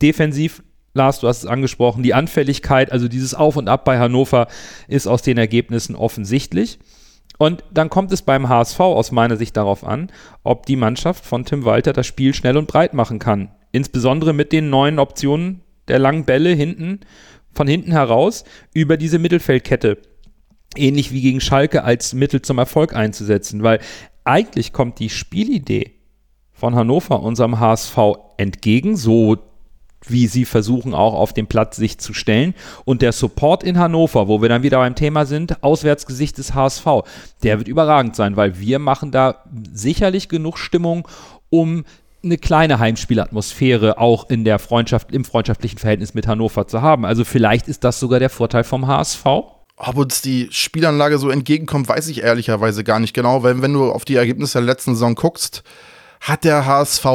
[0.02, 0.62] Defensiv,
[0.94, 4.48] Lars, du hast es angesprochen, die Anfälligkeit, also dieses Auf und Ab bei Hannover
[4.88, 6.78] ist aus den Ergebnissen offensichtlich.
[7.38, 10.10] Und dann kommt es beim HSV aus meiner Sicht darauf an,
[10.42, 13.52] ob die Mannschaft von Tim Walter das Spiel schnell und breit machen kann.
[13.70, 17.00] Insbesondere mit den neuen Optionen der langen Bälle hinten,
[17.52, 19.98] von hinten heraus über diese Mittelfeldkette.
[20.76, 23.80] Ähnlich wie gegen Schalke als Mittel zum Erfolg einzusetzen, weil
[24.24, 25.92] eigentlich kommt die Spielidee
[26.52, 27.96] von Hannover unserem HSV
[28.36, 29.36] entgegen, so
[30.10, 32.54] wie sie versuchen auch auf dem Platz sich zu stellen.
[32.84, 36.86] Und der Support in Hannover, wo wir dann wieder beim Thema sind, Auswärtsgesicht des HSV,
[37.42, 41.08] der wird überragend sein, weil wir machen da sicherlich genug Stimmung,
[41.50, 41.84] um
[42.22, 47.04] eine kleine Heimspielatmosphäre auch in der Freundschaft, im freundschaftlichen Verhältnis mit Hannover zu haben.
[47.04, 49.24] Also vielleicht ist das sogar der Vorteil vom HSV.
[49.80, 53.92] Ob uns die Spielanlage so entgegenkommt, weiß ich ehrlicherweise gar nicht genau, weil wenn du
[53.92, 55.62] auf die Ergebnisse der letzten Saison guckst,
[56.20, 57.06] hat der HSV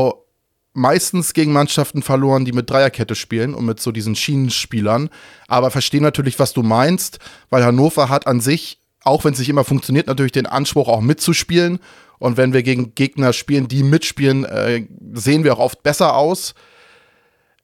[0.74, 5.10] meistens gegen Mannschaften verloren, die mit Dreierkette spielen und mit so diesen Schienenspielern.
[5.48, 7.20] Aber verstehe natürlich, was du meinst,
[7.50, 11.02] weil Hannover hat an sich, auch wenn es nicht immer funktioniert, natürlich den Anspruch auch
[11.02, 11.80] mitzuspielen.
[12.20, 16.56] Und wenn wir gegen Gegner spielen, die mitspielen, äh, sehen wir auch oft besser aus.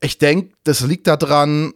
[0.02, 1.73] Ich denke, das liegt daran,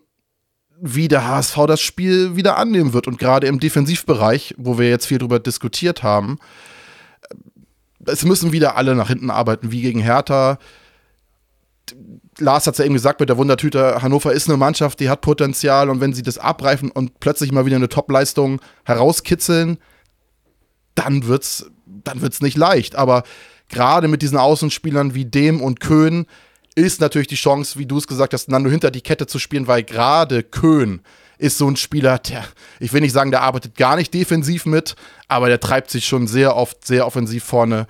[0.79, 3.07] wie der HSV das Spiel wieder annehmen wird.
[3.07, 6.39] Und gerade im Defensivbereich, wo wir jetzt viel drüber diskutiert haben,
[8.05, 10.59] es müssen wieder alle nach hinten arbeiten, wie gegen Hertha.
[12.39, 15.21] Lars hat es ja eben gesagt mit der Wundertüte, Hannover ist eine Mannschaft, die hat
[15.21, 19.77] Potenzial und wenn sie das abreifen und plötzlich mal wieder eine Top-Leistung herauskitzeln,
[20.95, 22.95] dann wird's, dann wird's nicht leicht.
[22.95, 23.23] Aber
[23.69, 26.25] gerade mit diesen Außenspielern wie dem und Köhn
[26.75, 29.67] ist natürlich die Chance, wie du es gesagt hast, Nando hinter die Kette zu spielen,
[29.67, 31.01] weil gerade Köhn
[31.37, 32.45] ist so ein Spieler, der,
[32.79, 34.95] ich will nicht sagen, der arbeitet gar nicht defensiv mit,
[35.27, 37.87] aber der treibt sich schon sehr oft sehr offensiv vorne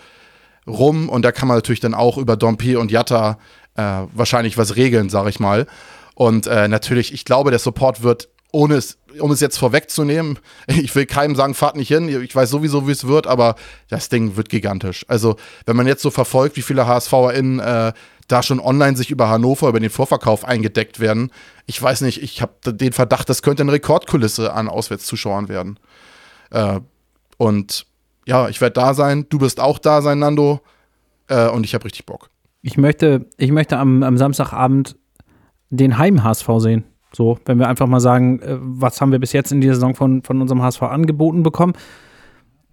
[0.66, 3.38] rum und da kann man natürlich dann auch über Dompe und Jatta
[3.76, 5.68] äh, wahrscheinlich was regeln, sag ich mal.
[6.16, 10.94] Und äh, natürlich, ich glaube, der Support wird, ohne es, um es jetzt vorwegzunehmen, ich
[10.96, 13.56] will keinem sagen, fahrt nicht hin, ich weiß sowieso, wie es wird, aber
[13.90, 15.06] das Ding wird gigantisch.
[15.08, 17.94] Also, wenn man jetzt so verfolgt, wie viele HSVerInnen äh,
[18.28, 21.32] da schon online sich über Hannover, über den Vorverkauf eingedeckt werden,
[21.66, 25.80] ich weiß nicht, ich habe den Verdacht, das könnte eine Rekordkulisse an Auswärtszuschauern werden.
[26.52, 26.80] Äh,
[27.38, 27.86] und
[28.26, 30.62] ja, ich werde da sein, du wirst auch da sein, Nando,
[31.28, 32.30] äh, und ich habe richtig Bock.
[32.64, 34.96] Ich möchte, ich möchte am, am Samstagabend
[35.70, 36.86] den Heim-HSV sehen.
[37.12, 39.94] So, wenn wir einfach mal sagen, äh, was haben wir bis jetzt in dieser Saison
[39.96, 41.74] von, von unserem HSV angeboten bekommen.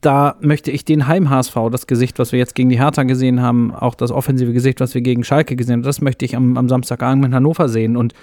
[0.01, 3.75] Da möchte ich den Heim-HSV, das Gesicht, was wir jetzt gegen die Hertha gesehen haben,
[3.75, 6.71] auch das offensive Gesicht, was wir gegen Schalke gesehen haben, das möchte ich am, am
[6.71, 7.99] Samstagabend in Hannover sehen.
[7.99, 8.15] Und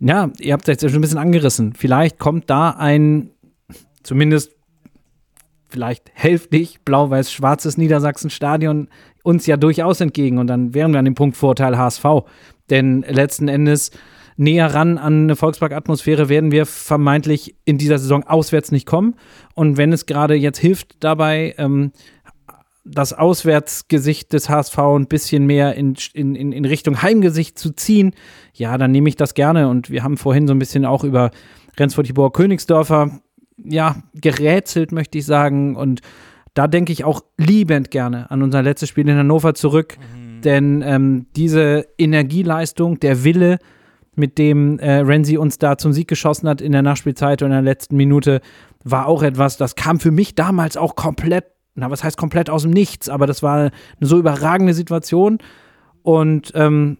[0.00, 1.74] ja, ihr habt es jetzt schon ein bisschen angerissen.
[1.74, 3.30] Vielleicht kommt da ein,
[4.02, 4.52] zumindest
[5.68, 8.88] vielleicht hälftig blau-weiß-schwarzes Niedersachsen-Stadion
[9.24, 10.38] uns ja durchaus entgegen.
[10.38, 12.04] Und dann wären wir an dem Punkt Vorteil HSV.
[12.70, 13.90] Denn letzten Endes
[14.36, 19.16] näher ran an eine Volkspark-Atmosphäre werden wir vermeintlich in dieser Saison auswärts nicht kommen.
[19.54, 21.92] Und wenn es gerade jetzt hilft dabei, ähm,
[22.84, 28.12] das Auswärtsgesicht des HSV ein bisschen mehr in, in, in Richtung Heimgesicht zu ziehen,
[28.52, 29.68] ja, dann nehme ich das gerne.
[29.68, 31.30] Und wir haben vorhin so ein bisschen auch über
[31.78, 33.20] Rendsburg-Tibor Königsdörfer,
[33.56, 35.76] ja, gerätselt, möchte ich sagen.
[35.76, 36.02] Und
[36.54, 39.96] da denke ich auch liebend gerne an unser letztes Spiel in Hannover zurück.
[39.98, 40.40] Mhm.
[40.42, 43.58] Denn ähm, diese Energieleistung, der Wille,
[44.16, 47.52] mit dem äh, Renzi uns da zum Sieg geschossen hat in der Nachspielzeit und in
[47.52, 48.40] der letzten Minute,
[48.84, 52.62] war auch etwas, das kam für mich damals auch komplett, na, was heißt komplett aus
[52.62, 55.38] dem Nichts, aber das war eine so überragende Situation
[56.02, 56.98] und ähm,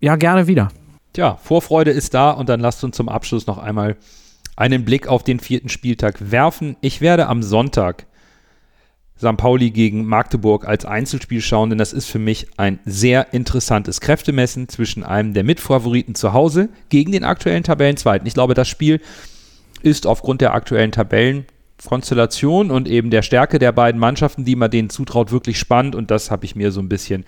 [0.00, 0.68] ja, gerne wieder.
[1.12, 3.96] Tja, Vorfreude ist da und dann lasst uns zum Abschluss noch einmal
[4.56, 6.76] einen Blick auf den vierten Spieltag werfen.
[6.80, 8.06] Ich werde am Sonntag
[9.18, 9.36] St.
[9.36, 14.68] Pauli gegen Magdeburg als Einzelspiel schauen, denn das ist für mich ein sehr interessantes Kräftemessen
[14.68, 18.26] zwischen einem der Mitfavoriten zu Hause gegen den aktuellen Tabellenzweiten.
[18.26, 19.00] Ich glaube, das Spiel
[19.82, 24.90] ist aufgrund der aktuellen Tabellenkonstellation und eben der Stärke der beiden Mannschaften, die man denen
[24.90, 27.24] zutraut, wirklich spannend und das habe ich mir so ein bisschen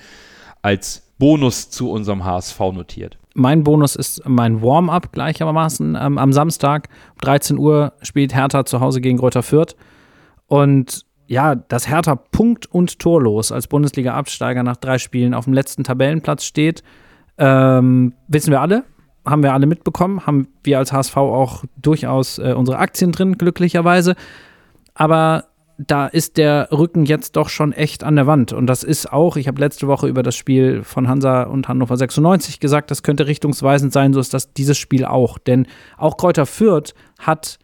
[0.61, 3.19] als Bonus zu unserem HSV notiert.
[3.35, 6.89] Mein Bonus ist mein Warm-up gleichermaßen ähm, am Samstag.
[7.15, 9.77] Um 13 Uhr spielt Hertha zu Hause gegen Greuther Fürth.
[10.47, 15.85] Und ja, dass Hertha punkt- und torlos als Bundesliga-Absteiger nach drei Spielen auf dem letzten
[15.85, 16.83] Tabellenplatz steht,
[17.37, 18.85] ähm, wissen wir alle,
[19.27, 24.17] haben wir alle mitbekommen, haben wir als HSV auch durchaus äh, unsere Aktien drin, glücklicherweise.
[24.95, 25.45] Aber
[25.77, 28.55] da ist der Rücken jetzt doch schon echt an der Wand.
[28.55, 31.97] Und das ist auch, ich habe letzte Woche über das Spiel von Hansa und Hannover
[31.97, 35.39] 96 gesagt, das könnte richtungsweisend sein, so ist das dieses Spiel auch.
[35.39, 35.67] Denn
[35.99, 37.59] auch Kräuter Fürth hat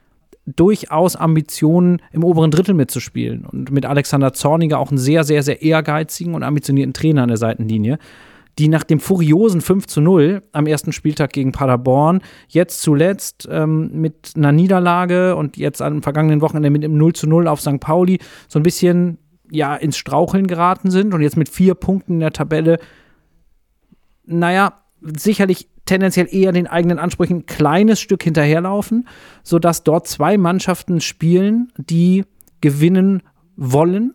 [0.46, 3.44] durchaus Ambitionen, im oberen Drittel mitzuspielen.
[3.44, 7.38] Und mit Alexander Zorniger auch einen sehr, sehr, sehr ehrgeizigen und ambitionierten Trainer an der
[7.38, 7.98] Seitenlinie,
[8.58, 13.90] die nach dem furiosen 5 zu 0 am ersten Spieltag gegen Paderborn jetzt zuletzt ähm,
[13.92, 17.80] mit einer Niederlage und jetzt am vergangenen Wochenende mit dem 0 zu 0 auf St.
[17.80, 18.18] Pauli
[18.48, 19.18] so ein bisschen
[19.50, 22.78] ja, ins Straucheln geraten sind und jetzt mit vier Punkten in der Tabelle,
[24.24, 29.08] naja, sicherlich tendenziell eher den eigenen Ansprüchen ein kleines Stück hinterherlaufen,
[29.42, 32.24] sodass dort zwei Mannschaften spielen, die
[32.60, 33.22] gewinnen
[33.56, 34.14] wollen,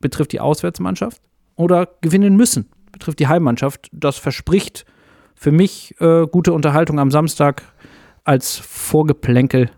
[0.00, 1.22] betrifft die Auswärtsmannschaft,
[1.54, 3.88] oder gewinnen müssen, betrifft die Heimmannschaft.
[3.92, 4.84] Das verspricht
[5.34, 7.62] für mich äh, gute Unterhaltung am Samstag
[8.24, 9.70] als Vorgeplänkel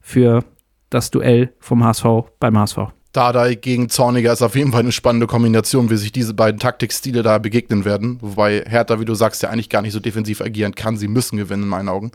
[0.00, 0.44] für
[0.90, 2.04] das Duell vom HSV
[2.38, 2.78] beim HSV.
[3.12, 7.22] Dardai gegen Zorniger ist auf jeden Fall eine spannende Kombination, wie sich diese beiden Taktikstile
[7.22, 8.18] da begegnen werden.
[8.20, 10.96] Wobei Hertha, wie du sagst, ja eigentlich gar nicht so defensiv agieren kann.
[10.96, 12.12] Sie müssen gewinnen, in meinen Augen.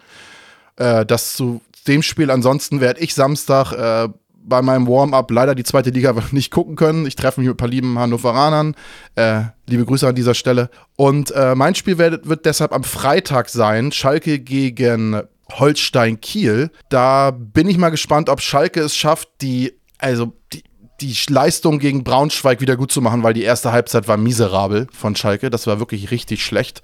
[0.78, 2.32] Äh, das zu dem Spiel.
[2.32, 4.10] Ansonsten werde ich Samstag äh,
[4.48, 7.06] bei meinem Warm-up leider die zweite Liga nicht gucken können.
[7.06, 8.76] Ich treffe mich mit ein paar lieben Hannoveranern.
[9.16, 10.70] Äh, liebe Grüße an dieser Stelle.
[10.96, 13.92] Und äh, mein Spiel wird, wird deshalb am Freitag sein.
[13.92, 15.22] Schalke gegen
[15.52, 16.72] Holstein Kiel.
[16.90, 20.64] Da bin ich mal gespannt, ob Schalke es schafft, die, also die,
[21.02, 25.16] die Leistung gegen Braunschweig wieder gut zu machen, weil die erste Halbzeit war miserabel von
[25.16, 25.50] Schalke.
[25.50, 26.82] Das war wirklich richtig schlecht.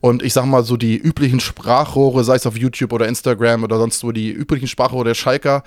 [0.00, 3.78] Und ich sag mal so, die üblichen Sprachrohre, sei es auf YouTube oder Instagram oder
[3.78, 5.62] sonst wo, die üblichen Sprachrohre der Schalker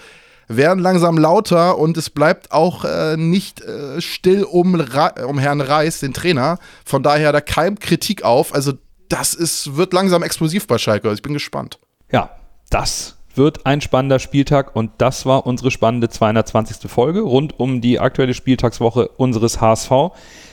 [0.47, 4.75] werden langsam lauter und es bleibt auch äh, nicht äh, still um,
[5.25, 6.59] um Herrn Reis, den Trainer.
[6.85, 8.53] Von daher, da keimt Kritik auf.
[8.53, 8.73] Also,
[9.09, 11.11] das ist, wird langsam explosiv bei Schalke.
[11.11, 11.79] Ich bin gespannt.
[12.11, 12.31] Ja,
[12.69, 16.89] das wird ein spannender Spieltag und das war unsere spannende 220.
[16.89, 19.91] Folge rund um die aktuelle Spieltagswoche unseres HSV.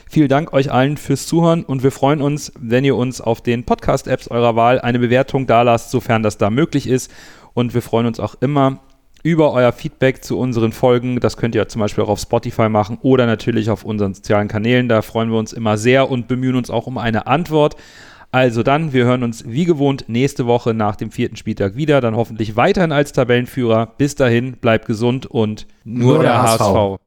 [0.09, 3.65] Vielen Dank euch allen fürs Zuhören und wir freuen uns, wenn ihr uns auf den
[3.65, 7.11] Podcast-Apps eurer Wahl eine Bewertung dalasst, sofern das da möglich ist.
[7.55, 8.81] Und wir freuen uns auch immer
[9.24, 11.19] über euer Feedback zu unseren Folgen.
[11.19, 14.89] Das könnt ihr zum Beispiel auch auf Spotify machen oder natürlich auf unseren sozialen Kanälen.
[14.89, 17.77] Da freuen wir uns immer sehr und bemühen uns auch um eine Antwort.
[18.35, 22.01] Also dann, wir hören uns wie gewohnt nächste Woche nach dem vierten Spieltag wieder.
[22.01, 23.94] Dann hoffentlich weiterhin als Tabellenführer.
[23.97, 26.61] Bis dahin, bleibt gesund und nur, Nur der, der HSV.
[26.61, 27.03] HSV.